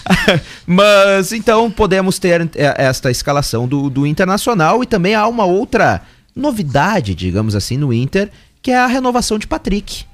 Mas 0.67 1.31
então 1.31 1.71
podemos 1.71 2.19
ter 2.19 2.47
eh, 2.55 2.75
esta 2.77 3.09
escalação 3.09 3.67
do, 3.67 3.89
do 3.89 4.05
Internacional 4.05 4.83
e 4.83 4.85
também 4.85 5.15
há 5.15 5.25
uma 5.25 5.45
outra 5.45 6.03
novidade, 6.35 7.15
digamos 7.15 7.55
assim, 7.55 7.77
no 7.77 7.91
Inter, 7.91 8.29
que 8.61 8.69
é 8.69 8.77
a 8.77 8.85
renovação 8.85 9.39
de 9.39 9.47
Patrick. 9.47 10.05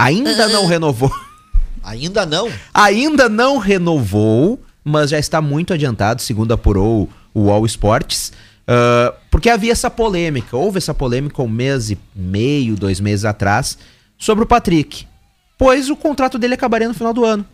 Ainda 0.00 0.48
não 0.48 0.66
renovou. 0.66 1.12
Ainda 1.82 2.24
não. 2.24 2.50
Ainda 2.72 3.28
não 3.28 3.58
renovou, 3.58 4.60
mas 4.82 5.10
já 5.10 5.18
está 5.18 5.40
muito 5.42 5.74
adiantado, 5.74 6.22
segundo 6.22 6.52
apurou 6.52 7.08
o 7.34 7.50
All 7.50 7.66
Sports. 7.66 8.32
ah, 8.66 9.14
porque 9.30 9.50
havia 9.50 9.72
essa 9.72 9.90
polêmica, 9.90 10.56
houve 10.56 10.78
essa 10.78 10.94
polêmica 10.94 11.42
um 11.42 11.48
mês 11.48 11.90
e 11.90 11.98
meio, 12.14 12.76
dois 12.76 12.98
meses 13.00 13.24
atrás, 13.24 13.76
sobre 14.18 14.44
o 14.44 14.46
Patrick. 14.46 15.06
Pois 15.58 15.90
o 15.90 15.96
contrato 15.96 16.38
dele 16.38 16.54
acabaria 16.54 16.88
no 16.88 16.94
final 16.94 17.12
do 17.12 17.24
ano. 17.24 17.44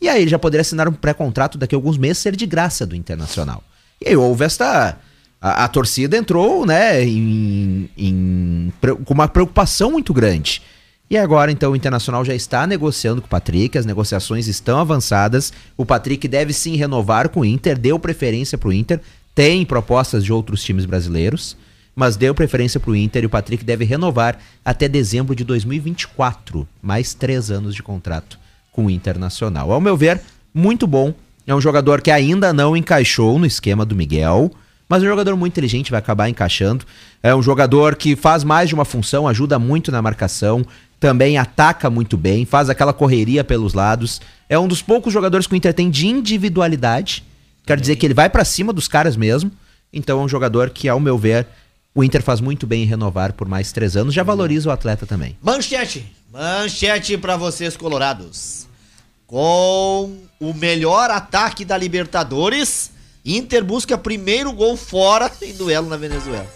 E 0.00 0.08
aí 0.08 0.22
ele 0.22 0.30
já 0.30 0.38
poderia 0.38 0.62
assinar 0.62 0.88
um 0.88 0.92
pré-contrato 0.92 1.58
daqui 1.58 1.74
a 1.74 1.78
alguns 1.78 1.98
meses, 1.98 2.18
ser 2.18 2.34
de 2.34 2.46
graça 2.46 2.86
do 2.86 2.96
Internacional. 2.96 3.62
E 4.00 4.08
aí 4.08 4.16
houve 4.16 4.44
esta. 4.44 4.96
A, 5.40 5.64
a 5.64 5.68
torcida 5.68 6.16
entrou, 6.16 6.64
né, 6.64 7.04
em, 7.04 7.90
em 7.96 8.72
com 9.04 9.14
uma 9.14 9.28
preocupação 9.28 9.92
muito 9.92 10.12
grande. 10.14 10.62
E 11.10 11.18
agora, 11.18 11.52
então, 11.52 11.72
o 11.72 11.76
Internacional 11.76 12.24
já 12.24 12.34
está 12.34 12.66
negociando 12.66 13.20
com 13.20 13.26
o 13.26 13.30
Patrick, 13.30 13.76
as 13.76 13.84
negociações 13.84 14.48
estão 14.48 14.78
avançadas. 14.78 15.52
O 15.76 15.84
Patrick 15.84 16.26
deve 16.26 16.52
sim 16.52 16.76
renovar 16.76 17.28
com 17.28 17.40
o 17.40 17.44
Inter, 17.44 17.78
deu 17.78 17.98
preferência 17.98 18.56
para 18.56 18.68
o 18.68 18.72
Inter. 18.72 19.00
Tem 19.34 19.64
propostas 19.66 20.24
de 20.24 20.32
outros 20.32 20.62
times 20.62 20.86
brasileiros, 20.86 21.56
mas 21.94 22.16
deu 22.16 22.34
preferência 22.34 22.80
para 22.80 22.90
o 22.90 22.96
Inter 22.96 23.24
e 23.24 23.26
o 23.26 23.30
Patrick 23.30 23.64
deve 23.64 23.84
renovar 23.84 24.38
até 24.64 24.88
dezembro 24.88 25.34
de 25.34 25.44
2024. 25.44 26.66
Mais 26.82 27.12
três 27.12 27.50
anos 27.50 27.74
de 27.74 27.82
contrato 27.82 28.38
com 28.72 28.86
o 28.86 28.90
Internacional. 28.90 29.72
Ao 29.72 29.80
meu 29.80 29.96
ver, 29.96 30.20
muito 30.52 30.86
bom. 30.86 31.12
É 31.46 31.54
um 31.54 31.60
jogador 31.60 32.00
que 32.00 32.10
ainda 32.10 32.52
não 32.52 32.76
encaixou 32.76 33.38
no 33.38 33.44
esquema 33.44 33.84
do 33.84 33.94
Miguel, 33.94 34.50
mas 34.88 35.02
é 35.02 35.06
um 35.06 35.10
jogador 35.10 35.36
muito 35.36 35.52
inteligente, 35.52 35.90
vai 35.90 35.98
acabar 35.98 36.28
encaixando. 36.28 36.84
É 37.22 37.34
um 37.34 37.42
jogador 37.42 37.96
que 37.96 38.16
faz 38.16 38.42
mais 38.44 38.68
de 38.68 38.74
uma 38.74 38.84
função, 38.84 39.28
ajuda 39.28 39.58
muito 39.58 39.92
na 39.92 40.00
marcação, 40.00 40.64
também 41.04 41.36
ataca 41.36 41.90
muito 41.90 42.16
bem, 42.16 42.46
faz 42.46 42.70
aquela 42.70 42.90
correria 42.90 43.44
pelos 43.44 43.74
lados. 43.74 44.22
É 44.48 44.58
um 44.58 44.66
dos 44.66 44.80
poucos 44.80 45.12
jogadores 45.12 45.46
que 45.46 45.52
o 45.52 45.56
Inter 45.56 45.74
tem 45.74 45.90
de 45.90 46.06
individualidade. 46.06 47.22
Quer 47.66 47.78
dizer 47.78 47.96
que 47.96 48.06
ele 48.06 48.14
vai 48.14 48.30
pra 48.30 48.42
cima 48.42 48.72
dos 48.72 48.88
caras 48.88 49.14
mesmo. 49.14 49.52
Então 49.92 50.18
é 50.18 50.24
um 50.24 50.28
jogador 50.28 50.70
que, 50.70 50.88
ao 50.88 50.98
meu 50.98 51.18
ver, 51.18 51.46
o 51.94 52.02
Inter 52.02 52.22
faz 52.22 52.40
muito 52.40 52.66
bem 52.66 52.84
em 52.84 52.86
renovar 52.86 53.34
por 53.34 53.46
mais 53.46 53.70
três 53.70 53.98
anos. 53.98 54.14
Já 54.14 54.22
valoriza 54.22 54.70
o 54.70 54.72
atleta 54.72 55.04
também. 55.04 55.36
Manchete. 55.42 56.10
Manchete 56.32 57.18
pra 57.18 57.36
vocês, 57.36 57.76
colorados. 57.76 58.66
Com 59.26 60.10
o 60.40 60.54
melhor 60.54 61.10
ataque 61.10 61.66
da 61.66 61.76
Libertadores, 61.76 62.92
Inter 63.22 63.62
busca 63.62 63.98
primeiro 63.98 64.54
gol 64.54 64.74
fora 64.74 65.30
em 65.42 65.52
duelo 65.52 65.86
na 65.86 65.98
Venezuela. 65.98 66.46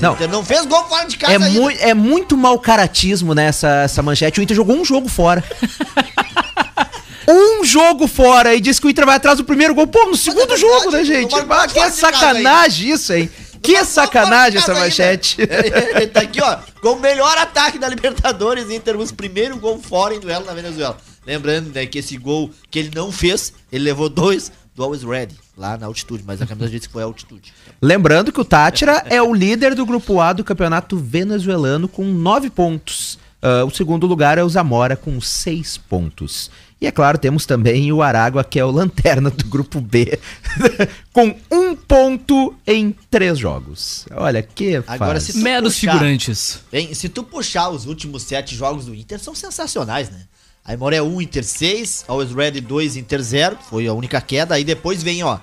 Não. 0.00 0.12
Inter 0.14 0.28
não 0.28 0.44
fez 0.44 0.66
gol 0.66 0.84
fora 0.88 1.06
de 1.06 1.16
casa 1.16 1.32
É, 1.32 1.38
mui- 1.38 1.76
é 1.80 1.94
muito 1.94 2.36
mau 2.36 2.58
caratismo 2.58 3.34
nessa 3.34 3.68
essa 3.82 4.02
manchete. 4.02 4.40
O 4.40 4.42
Inter 4.42 4.56
jogou 4.56 4.76
um 4.76 4.84
jogo 4.84 5.08
fora. 5.08 5.42
um 7.28 7.64
jogo 7.64 8.06
fora 8.06 8.54
e 8.54 8.60
disse 8.60 8.80
que 8.80 8.86
o 8.86 8.90
Inter 8.90 9.04
vai 9.06 9.16
atrás 9.16 9.38
do 9.38 9.44
primeiro 9.44 9.74
gol. 9.74 9.86
Pô, 9.86 10.04
no 10.06 10.16
segundo 10.16 10.48
verdade, 10.48 10.60
jogo, 10.60 10.90
né, 10.90 11.04
gente? 11.04 11.34
Ah, 11.48 11.66
que 11.66 11.90
sacanagem 11.90 12.90
isso, 12.90 13.12
hein? 13.12 13.30
Que 13.62 13.84
sacanagem 13.84 14.60
essa 14.60 14.72
manchete. 14.74 15.36
Ele 15.40 16.06
tá 16.08 16.20
aqui, 16.20 16.40
ó. 16.40 16.58
Com 16.80 16.92
o 16.92 17.00
melhor 17.00 17.36
ataque 17.38 17.78
da 17.78 17.88
Libertadores, 17.88 18.70
Inter 18.70 18.96
busca 18.96 19.16
primeiro 19.16 19.56
gol 19.56 19.80
fora 19.82 20.14
em 20.14 20.20
duelo 20.20 20.44
na 20.46 20.54
Venezuela. 20.54 20.96
Lembrando, 21.26 21.70
né, 21.74 21.84
que 21.84 21.98
esse 21.98 22.16
gol 22.16 22.50
que 22.70 22.78
ele 22.78 22.90
não 22.94 23.12
fez, 23.12 23.52
ele 23.70 23.84
levou 23.84 24.08
dois 24.08 24.50
do 24.74 24.82
Always 24.84 25.02
Ready, 25.02 25.34
lá 25.58 25.76
na 25.76 25.86
altitude, 25.86 26.22
mas 26.26 26.40
a 26.40 26.46
camisa 26.46 26.70
disse 26.70 26.86
que 26.86 26.92
foi 26.92 27.02
a 27.02 27.06
altitude. 27.06 27.52
Lembrando 27.82 28.32
que 28.32 28.40
o 28.40 28.44
Tátira 28.44 29.02
é 29.10 29.20
o 29.20 29.34
líder 29.34 29.74
do 29.74 29.84
grupo 29.84 30.20
A 30.20 30.32
do 30.32 30.44
campeonato 30.44 30.96
venezuelano 30.96 31.88
com 31.88 32.04
nove 32.04 32.48
pontos. 32.48 33.18
Ah, 33.42 33.64
o 33.64 33.70
segundo 33.70 34.06
lugar 34.06 34.38
é 34.38 34.44
o 34.44 34.48
Zamora 34.48 34.96
com 34.96 35.20
seis 35.20 35.76
pontos. 35.76 36.50
E 36.80 36.86
é 36.86 36.92
claro, 36.92 37.18
temos 37.18 37.44
também 37.44 37.90
o 37.92 38.02
Aragua, 38.02 38.44
que 38.44 38.58
é 38.58 38.64
o 38.64 38.70
lanterna 38.70 39.30
do 39.30 39.44
grupo 39.46 39.80
B, 39.80 40.16
com 41.12 41.34
um 41.50 41.74
ponto 41.74 42.54
em 42.64 42.94
três 43.10 43.36
jogos. 43.36 44.06
Olha 44.12 44.40
que 44.42 44.76
Agora, 44.86 45.18
Meros 45.34 45.74
puxar- 45.74 45.92
figurantes. 45.92 46.60
Bem, 46.70 46.94
se 46.94 47.08
tu 47.08 47.24
puxar 47.24 47.68
os 47.70 47.84
últimos 47.84 48.22
sete 48.22 48.54
jogos 48.54 48.86
do 48.86 48.94
Inter, 48.94 49.18
são 49.18 49.34
sensacionais, 49.34 50.08
né? 50.08 50.20
Aí 50.68 50.76
Moré 50.76 51.00
1, 51.00 51.22
Inter 51.22 51.42
6, 51.42 52.04
Always 52.06 52.30
Ready 52.30 52.60
2, 52.60 52.96
Inter 52.98 53.22
0, 53.22 53.58
foi 53.70 53.86
a 53.86 53.94
única 53.94 54.20
queda. 54.20 54.54
Aí 54.54 54.62
depois 54.62 55.02
vem, 55.02 55.22
ó, 55.22 55.38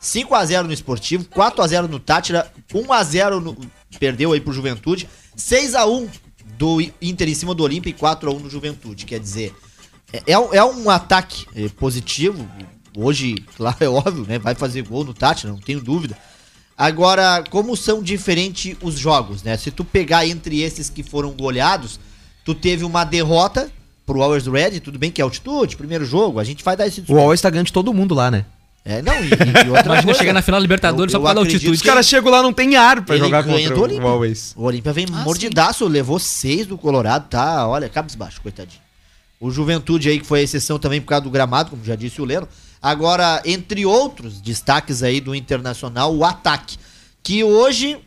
5x0 0.00 0.62
no 0.62 0.72
Esportivo, 0.72 1.24
4x0 1.24 1.88
no 1.88 1.98
Tátira, 1.98 2.48
1x0 2.72 3.40
no. 3.40 3.56
Perdeu 3.98 4.32
aí 4.32 4.40
pro 4.40 4.52
Juventude, 4.52 5.08
6x1 5.36 6.08
do 6.56 6.80
Inter 7.02 7.28
em 7.28 7.34
cima 7.34 7.56
do 7.56 7.64
Olímpia 7.64 7.90
e 7.90 7.92
4x1 7.92 8.38
no 8.38 8.48
Juventude. 8.48 9.04
Quer 9.04 9.18
dizer, 9.18 9.52
é, 10.12 10.22
é 10.26 10.38
um- 10.64 10.88
é 10.88 10.94
ataque 10.94 11.44
é, 11.56 11.68
positivo. 11.70 12.48
Hoje, 12.96 13.34
claro, 13.58 13.76
é 13.80 13.88
óbvio, 13.88 14.26
né? 14.28 14.38
Vai 14.38 14.54
fazer 14.54 14.82
gol 14.82 15.02
no 15.02 15.12
Tátira, 15.12 15.52
não 15.52 15.58
tenho 15.58 15.80
dúvida. 15.80 16.16
Agora, 16.76 17.42
como 17.50 17.76
são 17.76 18.00
diferentes 18.00 18.76
os 18.80 18.96
jogos, 18.96 19.42
né? 19.42 19.56
Se 19.56 19.72
tu 19.72 19.84
pegar 19.84 20.24
entre 20.24 20.60
esses 20.60 20.88
que 20.88 21.02
foram 21.02 21.32
goleados, 21.32 21.98
tu 22.44 22.54
teve 22.54 22.84
uma 22.84 23.02
derrota 23.02 23.72
pro 24.08 24.22
Always 24.22 24.46
Red, 24.46 24.80
tudo 24.80 24.98
bem 24.98 25.10
que 25.10 25.20
é 25.20 25.24
altitude, 25.24 25.76
primeiro 25.76 26.04
jogo, 26.04 26.40
a 26.40 26.44
gente 26.44 26.64
vai 26.64 26.74
dar 26.76 26.86
esse 26.86 27.04
O 27.06 27.18
Always 27.18 27.40
tá 27.42 27.50
ganhando 27.50 27.66
de 27.66 27.72
todo 27.72 27.92
mundo 27.92 28.14
lá, 28.14 28.30
né? 28.30 28.44
É, 28.84 29.02
não, 29.02 29.12
e, 29.22 29.28
e 29.28 29.68
outra 29.68 29.92
Imagina 29.92 30.14
chegar 30.14 30.32
na 30.32 30.40
final 30.40 30.58
da 30.58 30.62
Libertadores 30.62 31.12
eu- 31.12 31.18
só 31.18 31.20
por 31.20 31.26
causa 31.26 31.34
da 31.34 31.40
altitude. 31.46 31.72
Os 31.76 31.82
caras 31.82 32.06
chegam 32.08 32.30
lá, 32.32 32.42
não 32.42 32.52
tem 32.54 32.74
ar 32.74 33.02
pra 33.04 33.16
Ele 33.16 33.24
jogar 33.24 33.44
contra 33.44 33.74
do 33.74 33.80
o 33.80 33.82
Olímpia. 33.84 34.08
Always. 34.08 34.54
O 34.56 34.62
Olímpia 34.64 34.92
vem 34.94 35.06
Ah, 35.12 35.24
mordidaço, 35.24 35.86
levou 35.86 36.18
seis 36.18 36.66
do 36.66 36.78
Colorado, 36.78 37.28
tá? 37.28 37.68
Olha, 37.68 37.86
cabisbaixo, 37.88 38.40
coitadinho. 38.40 38.80
O 39.38 39.50
Juventude 39.50 40.08
aí, 40.08 40.18
que 40.18 40.26
foi 40.26 40.40
a 40.40 40.42
exceção 40.42 40.78
também 40.78 41.00
por 41.02 41.08
causa 41.08 41.22
do 41.24 41.30
gramado, 41.30 41.70
como 41.70 41.84
já 41.84 41.94
disse 41.94 42.20
o 42.20 42.24
Leno. 42.24 42.48
Agora, 42.80 43.42
entre 43.44 43.84
outros 43.84 44.40
destaques 44.40 45.02
aí 45.02 45.20
do 45.20 45.34
Internacional, 45.34 46.14
o 46.16 46.24
ataque. 46.24 46.78
Que 47.22 47.44
hoje, 47.44 47.98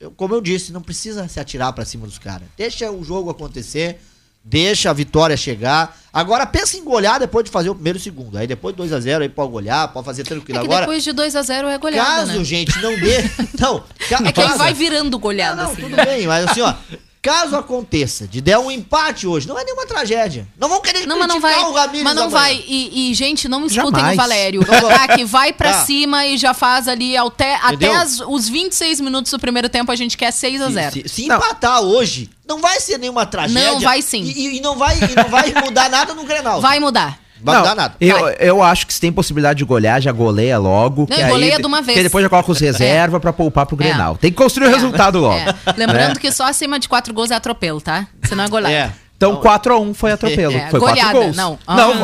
eu- 0.00 0.10
como 0.10 0.34
eu 0.34 0.40
disse, 0.40 0.72
não 0.72 0.82
precisa 0.82 1.28
se 1.28 1.38
atirar 1.38 1.72
pra 1.72 1.84
cima 1.84 2.06
dos 2.06 2.18
caras. 2.18 2.48
Deixa 2.56 2.90
o 2.90 3.04
jogo 3.04 3.30
acontecer, 3.30 4.00
deixa 4.44 4.90
a 4.90 4.92
vitória 4.92 5.36
chegar. 5.36 5.96
Agora, 6.12 6.44
pensa 6.44 6.76
em 6.76 6.84
golear 6.84 7.18
depois 7.18 7.44
de 7.44 7.50
fazer 7.50 7.70
o 7.70 7.74
primeiro 7.74 7.98
e 7.98 8.00
o 8.00 8.02
segundo. 8.02 8.36
Aí 8.36 8.46
depois 8.46 8.76
2 8.76 8.92
a 8.92 9.00
0 9.00 9.22
aí 9.22 9.28
pode 9.28 9.50
golear, 9.50 9.88
pode 9.88 10.04
fazer 10.04 10.24
tranquilo. 10.24 10.58
É 10.58 10.60
que 10.60 10.66
Agora, 10.66 10.80
depois 10.82 11.02
de 11.02 11.12
2 11.12 11.34
a 11.36 11.42
0 11.42 11.68
é 11.68 11.78
goleada, 11.78 12.10
caso, 12.26 12.38
né? 12.38 12.44
gente, 12.44 12.78
não 12.82 12.94
dê... 12.98 13.22
Não, 13.58 13.80
ca- 14.08 14.20
É 14.28 14.32
que 14.32 14.40
aí 14.40 14.46
caso- 14.48 14.58
vai 14.58 14.74
virando 14.74 15.18
goleada, 15.18 15.62
não, 15.62 15.70
assim. 15.72 15.82
tudo 15.82 15.96
bem, 15.96 16.26
mas 16.26 16.48
assim, 16.50 16.60
ó. 16.60 16.74
Caso 17.22 17.54
aconteça 17.54 18.26
de 18.26 18.40
der 18.40 18.58
um 18.58 18.68
empate 18.68 19.28
hoje, 19.28 19.46
não 19.46 19.56
é 19.56 19.62
nenhuma 19.62 19.86
tragédia. 19.86 20.44
Não 20.58 20.68
vão 20.68 20.80
querer 20.82 21.06
Não, 21.06 21.16
mas 21.20 21.28
não 21.28 21.40
vai. 21.40 21.56
o 21.62 21.72
Ramires 21.72 22.02
Mas 22.02 22.16
não 22.16 22.24
amanhã. 22.24 22.40
vai. 22.42 22.64
E, 22.66 23.12
e, 23.12 23.14
gente, 23.14 23.48
não 23.48 23.64
escutem 23.64 23.92
Jamais. 23.92 24.14
o 24.18 24.20
Valério. 24.20 24.60
O 24.68 24.86
ataque 24.88 25.24
vai 25.24 25.52
pra 25.52 25.72
Tá. 25.72 25.84
cima 25.84 26.26
e 26.26 26.36
já 26.36 26.52
faz 26.52 26.88
ali 26.88 27.16
até, 27.16 27.54
até 27.54 27.74
Entendeu? 27.74 27.92
as- 27.94 28.18
os 28.26 28.48
26 28.48 29.00
minutos 29.00 29.30
do 29.30 29.38
primeiro 29.38 29.68
tempo 29.68 29.92
a 29.92 29.94
gente 29.94 30.18
quer 30.18 30.32
6 30.32 30.60
a 30.62 30.68
0 30.70 30.92
Se, 30.92 31.02
se- 31.02 31.08
se 31.08 31.24
empatar 31.26 31.80
hoje, 31.80 32.28
não 32.54 32.60
vai 32.60 32.78
ser 32.80 32.98
nenhuma 32.98 33.24
tragédia. 33.26 33.72
Não, 33.72 33.80
vai 33.80 34.02
sim. 34.02 34.22
E, 34.22 34.58
e- 34.58 34.60
não, 34.60 34.76
vai, 34.76 34.96
e 34.98 35.14
não 35.16 35.28
vai 35.28 35.52
mudar 35.64 35.88
nada 35.88 36.12
no 36.14 36.24
Grenal. 36.24 36.60
Vai 36.60 36.78
mudar. 36.78 37.18
Vai 37.44 37.54
Não, 37.56 37.62
mudar 37.62 37.74
nada. 37.74 37.94
Eu, 38.00 38.20
Vai. 38.20 38.36
eu 38.38 38.62
acho 38.62 38.86
que 38.86 38.94
se 38.94 39.00
tem 39.00 39.10
possibilidade 39.12 39.58
de 39.58 39.64
golear, 39.64 40.00
já 40.00 40.12
goleia 40.12 40.56
logo. 40.60 41.00
Não, 41.00 41.06
que 41.16 41.20
e 41.20 41.24
aí- 41.24 41.30
goleia 41.30 41.58
de 41.58 41.66
uma 41.66 41.82
vez. 41.82 41.96
Que 41.98 42.04
depois 42.04 42.22
já 42.22 42.28
coloca 42.28 42.52
os 42.52 42.60
reserva 42.60 43.18
pra 43.18 43.32
poupar 43.32 43.66
pro 43.66 43.74
É. 43.74 43.78
Grenal. 43.78 44.16
Tem 44.16 44.30
que 44.30 44.36
construir 44.36 44.68
o 44.68 44.70
É. 44.70 44.74
resultado 44.74 45.18
logo. 45.18 45.34
É. 45.34 45.52
Lembrando 45.76 46.14
né? 46.14 46.20
que 46.20 46.30
só 46.30 46.44
acima 46.46 46.78
de 46.78 46.88
4 46.88 47.12
gols 47.12 47.32
é 47.32 47.34
atropelo, 47.34 47.80
tá? 47.80 48.06
Senão 48.22 48.44
é 48.44 48.48
goleada. 48.48 48.94
É. 48.96 49.02
Então 49.16 49.36
4x1 49.40 49.94
foi 49.94 50.12
atropelo. 50.12 50.52
É, 50.54 50.68
foi 50.70 50.78
4 50.80 50.96
goleada, 50.96 51.12
gols. 51.12 51.36
não. 51.36 51.58
Não, 51.68 51.94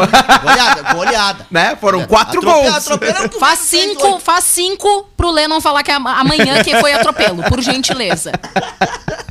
Goleada, 0.42 0.92
goleada. 0.94 1.46
né? 1.50 1.76
Foram 1.80 2.04
4 2.06 2.38
Atropelo- 2.38 2.62
gols. 2.62 2.76
atropelo 2.76 3.12
é 3.12 3.14
Faz 3.14 3.30
Vasco 3.40 3.46
fez 3.46 3.58
cinco, 3.88 4.06
hoje. 4.08 4.20
faz 4.24 4.44
cinco 4.44 5.08
pro 5.16 5.30
Lennon 5.30 5.60
falar 5.60 5.82
que 5.84 5.90
é 5.90 5.94
ama- 5.94 6.18
amanhã 6.18 6.62
que 6.64 6.76
foi 6.80 6.92
atropelo, 6.92 7.42
por 7.44 7.60
gentileza. 7.60 8.32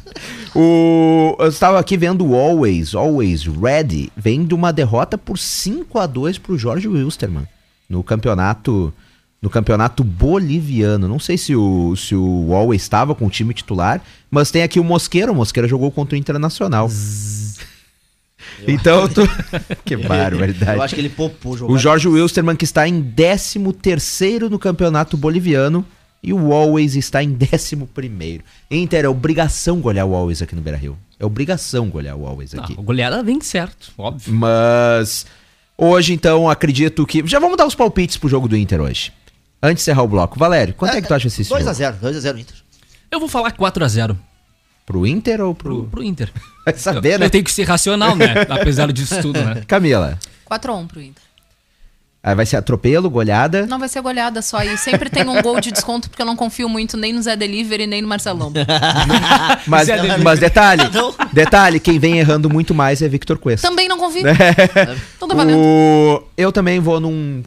O, 0.60 1.36
eu 1.38 1.50
estava 1.50 1.78
aqui 1.78 1.96
vendo 1.96 2.26
o 2.26 2.36
Always, 2.36 2.96
Always 2.96 3.46
Ready, 3.46 4.12
vem 4.18 4.44
de 4.44 4.56
uma 4.56 4.74
derrota 4.74 5.16
por 5.16 5.38
5 5.38 6.00
a 6.00 6.08
2 6.08 6.40
pro 6.40 6.58
Jorge 6.58 6.88
Wilstermann 6.88 7.48
no 7.88 8.02
campeonato 8.02 8.92
no 9.40 9.52
campeonato 9.52 10.04
boliviano. 10.04 11.08
Não 11.08 11.20
sei 11.20 11.38
se 11.38 11.56
o, 11.56 11.96
se 11.96 12.16
o 12.16 12.56
Always 12.56 12.82
estava 12.82 13.14
com 13.14 13.28
o 13.28 13.30
time 13.30 13.54
titular, 13.54 14.02
mas 14.32 14.50
tem 14.50 14.64
aqui 14.64 14.80
o 14.80 14.84
Mosqueira. 14.84 15.32
O 15.32 15.36
Mosqueira 15.36 15.68
jogou 15.68 15.92
contra 15.92 16.16
o 16.16 16.18
Internacional. 16.18 16.90
então, 18.68 19.08
tu... 19.08 19.22
que 19.86 19.96
barbaridade. 19.96 20.76
Eu 20.76 20.82
acho 20.82 20.96
que 20.96 21.02
ele 21.02 21.10
poupou 21.10 21.54
o 21.54 21.58
jogo. 21.58 21.72
O 21.72 21.78
Jorge 21.78 22.08
Wilstermann 22.08 22.56
que 22.56 22.66
está 22.66 22.88
em 22.88 23.00
13º 23.04 24.50
no 24.50 24.58
campeonato 24.58 25.16
boliviano 25.16 25.86
e 26.22 26.34
o 26.34 26.54
Always 26.54 26.96
está 26.96 27.24
em 27.24 27.36
11º. 27.36 28.42
Inter, 28.70 29.06
é 29.06 29.10
obrigação 29.10 29.80
golear 29.80 30.06
o 30.06 30.16
Always 30.16 30.42
aqui 30.42 30.56
no 30.56 30.62
Beira-Rio. 30.62 30.98
É 31.20 31.26
obrigação 31.26 31.90
golear 31.90 32.16
o 32.16 32.28
Always 32.28 32.54
Não, 32.54 32.64
aqui. 32.64 32.76
a 32.78 32.82
goleada 32.82 33.24
vem 33.24 33.42
certo, 33.42 33.92
óbvio. 33.98 34.34
Mas 34.34 35.26
hoje 35.78 36.14
então 36.14 36.50
acredito 36.50 37.06
que 37.06 37.26
já 37.26 37.40
vamos 37.40 37.58
dar 37.58 37.66
os 37.66 37.76
palpites 37.76 38.18
pro 38.18 38.30
jogo 38.30 38.48
do 38.48 38.58
Inter 38.58 38.82
hoje. 38.82 39.12
Antes 39.62 39.84
de 39.84 39.90
encerrar 39.90 40.04
o 40.04 40.08
bloco. 40.08 40.38
Valério, 40.38 40.74
quanto 40.74 40.96
é, 40.96 41.02
que 41.02 41.08
tu 41.08 41.14
acha 41.14 41.28
esse 41.28 41.44
jogo? 41.44 41.62
2x0, 41.62 42.00
2x0 42.00 42.40
Inter. 42.40 42.56
Eu 43.10 43.20
vou 43.20 43.28
falar 43.28 43.52
4x0 43.52 44.16
Pro 44.86 45.06
Inter 45.06 45.42
ou 45.42 45.54
pro, 45.54 45.80
pro... 45.80 45.90
pro 45.90 46.04
Inter. 46.04 46.32
Vai 46.64 46.78
saber, 46.78 47.16
eu, 47.16 47.20
né? 47.20 47.26
eu 47.26 47.30
tenho 47.30 47.44
que 47.44 47.52
ser 47.52 47.64
racional, 47.64 48.16
né? 48.16 48.42
Apesar 48.50 48.92
disso 48.94 49.22
tudo, 49.22 49.38
né? 49.44 49.64
Camila, 49.68 50.18
4x1 50.50 50.88
pro 50.88 51.02
Inter. 51.02 51.24
Aí 52.22 52.36
vai 52.36 52.46
ser 52.46 52.58
atropelo, 52.58 53.10
goleada. 53.10 53.66
Não 53.66 53.80
vai 53.80 53.88
ser 53.90 54.02
goleada 54.02 54.42
só. 54.42 54.62
E 54.64 54.78
sempre 54.78 55.10
tem 55.10 55.28
um 55.28 55.42
gol 55.42 55.60
de 55.60 55.72
desconto, 55.72 56.10
porque 56.10 56.22
eu 56.22 56.26
não 56.26 56.36
confio 56.36 56.68
muito 56.68 56.98
nem 56.98 57.14
no 57.14 57.22
Zé 57.22 57.36
Delivery, 57.36 57.88
nem 57.88 58.02
no 58.02 58.08
Marcelão. 58.08 58.52
Mas, 59.66 59.88
mas 60.24 60.40
detalhe, 60.40 60.84
detalhe, 61.34 61.80
quem 61.80 62.00
vem 62.00 62.20
errando 62.20 62.50
muito 62.50 62.74
mais 62.74 63.02
é 63.02 63.08
Victor 63.08 63.38
Cuesta. 63.38 63.68
Também 63.68 63.88
não 63.88 63.98
confio. 63.98 64.24
Então 65.16 65.28
tá 65.28 65.36
valendo. 65.36 65.60
O... 65.60 66.24
Eu 66.38 66.52
também 66.52 66.80
vou 66.80 67.00
num. 67.00 67.44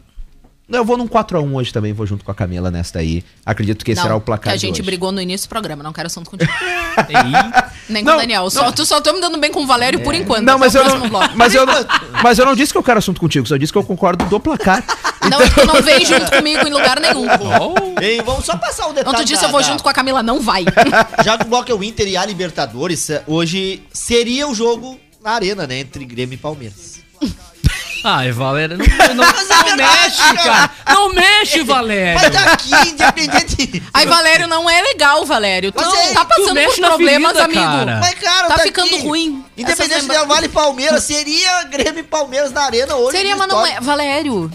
Eu 0.71 0.85
vou 0.85 0.97
num 0.97 1.07
4x1 1.07 1.53
hoje 1.53 1.73
também, 1.73 1.93
vou 1.93 2.05
junto 2.05 2.23
com 2.23 2.31
a 2.31 2.35
Camila 2.35 2.71
nessa 2.71 2.93
daí. 2.95 3.23
Acredito 3.45 3.83
que 3.83 3.91
esse 3.91 3.97
Não, 3.99 4.03
será 4.03 4.15
o 4.15 4.19
que 4.19 4.25
placar 4.25 4.53
a 4.53 4.55
de 4.55 4.61
gente 4.61 4.73
hoje. 4.75 4.83
brigou 4.83 5.11
no 5.11 5.19
início 5.21 5.47
do 5.47 5.49
programa, 5.49 5.83
não 5.83 5.91
quero 5.93 6.07
assunto 6.07 6.29
contigo. 6.29 6.51
Nem 7.89 8.03
Não, 8.03 8.13
com 8.13 8.17
o 8.17 8.21
Daniel. 8.21 8.49
Só, 8.49 8.71
tu 8.71 8.85
só 8.85 9.01
tô 9.01 9.11
me 9.13 9.19
dando 9.21 9.37
bem 9.37 9.51
com 9.51 9.63
o 9.63 9.67
Valério 9.67 9.99
por 10.01 10.13
enquanto. 10.15 10.43
Não, 10.43 10.57
mas 10.57 10.73
eu 10.75 10.83
não, 10.83 11.09
bloco. 11.09 11.29
mas, 11.35 11.53
eu 11.53 11.65
não, 11.65 11.73
mas 12.23 12.39
eu 12.39 12.45
não 12.45 12.55
disse 12.55 12.71
que 12.71 12.77
eu 12.77 12.83
quero 12.83 12.99
assunto 12.99 13.19
contigo, 13.19 13.45
só 13.47 13.57
disse 13.57 13.71
que 13.71 13.77
eu 13.77 13.83
concordo 13.83 14.25
do 14.25 14.39
placar. 14.39 14.83
Não, 15.29 15.37
tu 15.49 15.65
não 15.67 15.79
vem 15.83 16.03
junto 16.03 16.31
comigo 16.31 16.67
em 16.67 16.71
lugar 16.71 16.99
nenhum. 16.99 17.27
Oh, 17.27 18.01
Ei, 18.01 18.23
vamos 18.23 18.43
só 18.43 18.57
passar 18.57 18.87
o 18.87 18.91
detalhe. 18.93 19.15
Não, 19.15 19.23
tu 19.23 19.27
disse 19.27 19.39
da- 19.41 19.47
eu 19.47 19.51
vou 19.51 19.61
da- 19.61 19.67
junto 19.67 19.83
com 19.83 19.87
a 19.89 19.93
Camila, 19.93 20.23
não 20.23 20.41
vai. 20.41 20.65
Já 21.23 21.37
que 21.37 21.43
o 21.45 21.47
bloco 21.47 21.71
é 21.71 21.75
o 21.75 21.83
Inter 21.83 22.07
e 22.07 22.17
a 22.17 22.25
Libertadores, 22.25 23.07
eh, 23.11 23.21
hoje 23.27 23.83
seria 23.93 24.47
o 24.47 24.55
jogo 24.55 24.99
na 25.23 25.29
arena, 25.33 25.67
né? 25.67 25.81
Entre 25.81 26.03
Grêmio 26.05 26.33
e 26.33 26.37
Palmeiras. 26.37 27.00
Ai, 28.03 28.31
Valéria, 28.31 28.77
não, 28.77 28.85
não, 28.85 29.25
não 29.25 29.77
mexe, 29.77 30.33
cara. 30.43 30.69
Não 30.89 31.13
mexe, 31.13 31.57
Mas 31.59 31.67
Valéria. 31.67 32.29
daqui, 32.29 32.71
independente. 32.89 33.83
Aí, 33.93 34.05
Valério, 34.07 34.47
não 34.47 34.69
é 34.69 34.81
legal, 34.81 35.23
Valério. 35.25 35.71
Tu 35.71 35.75
Mas 35.83 35.87
não 35.93 36.01
é, 36.01 36.13
tá 36.13 36.25
tu 36.25 36.27
passando 36.29 36.53
mexe 36.55 36.75
por 36.75 36.81
na 36.81 36.87
problemas, 36.89 37.31
ferida, 37.37 37.43
amigo. 37.61 37.61
cara. 37.85 37.99
Mas, 37.99 38.13
cara, 38.15 38.47
Tá 38.47 38.53
aqui. 38.55 38.63
ficando 38.63 38.97
ruim. 38.97 39.45
Independente 39.57 39.91
Essas 39.93 40.01
lembra- 40.01 40.17
Del 40.17 40.27
Vale 40.27 40.45
e 40.47 40.49
Palmeiras, 40.49 41.03
seria 41.03 41.63
Grêmio 41.65 41.99
e 41.99 42.03
Palmeiras 42.03 42.51
na 42.51 42.63
arena 42.63 42.95
hoje. 42.95 43.17
Seria, 43.17 43.33
no 43.33 43.39
mas 43.39 43.47
não 43.47 43.65
é. 43.65 43.79
Valério, 43.79 44.51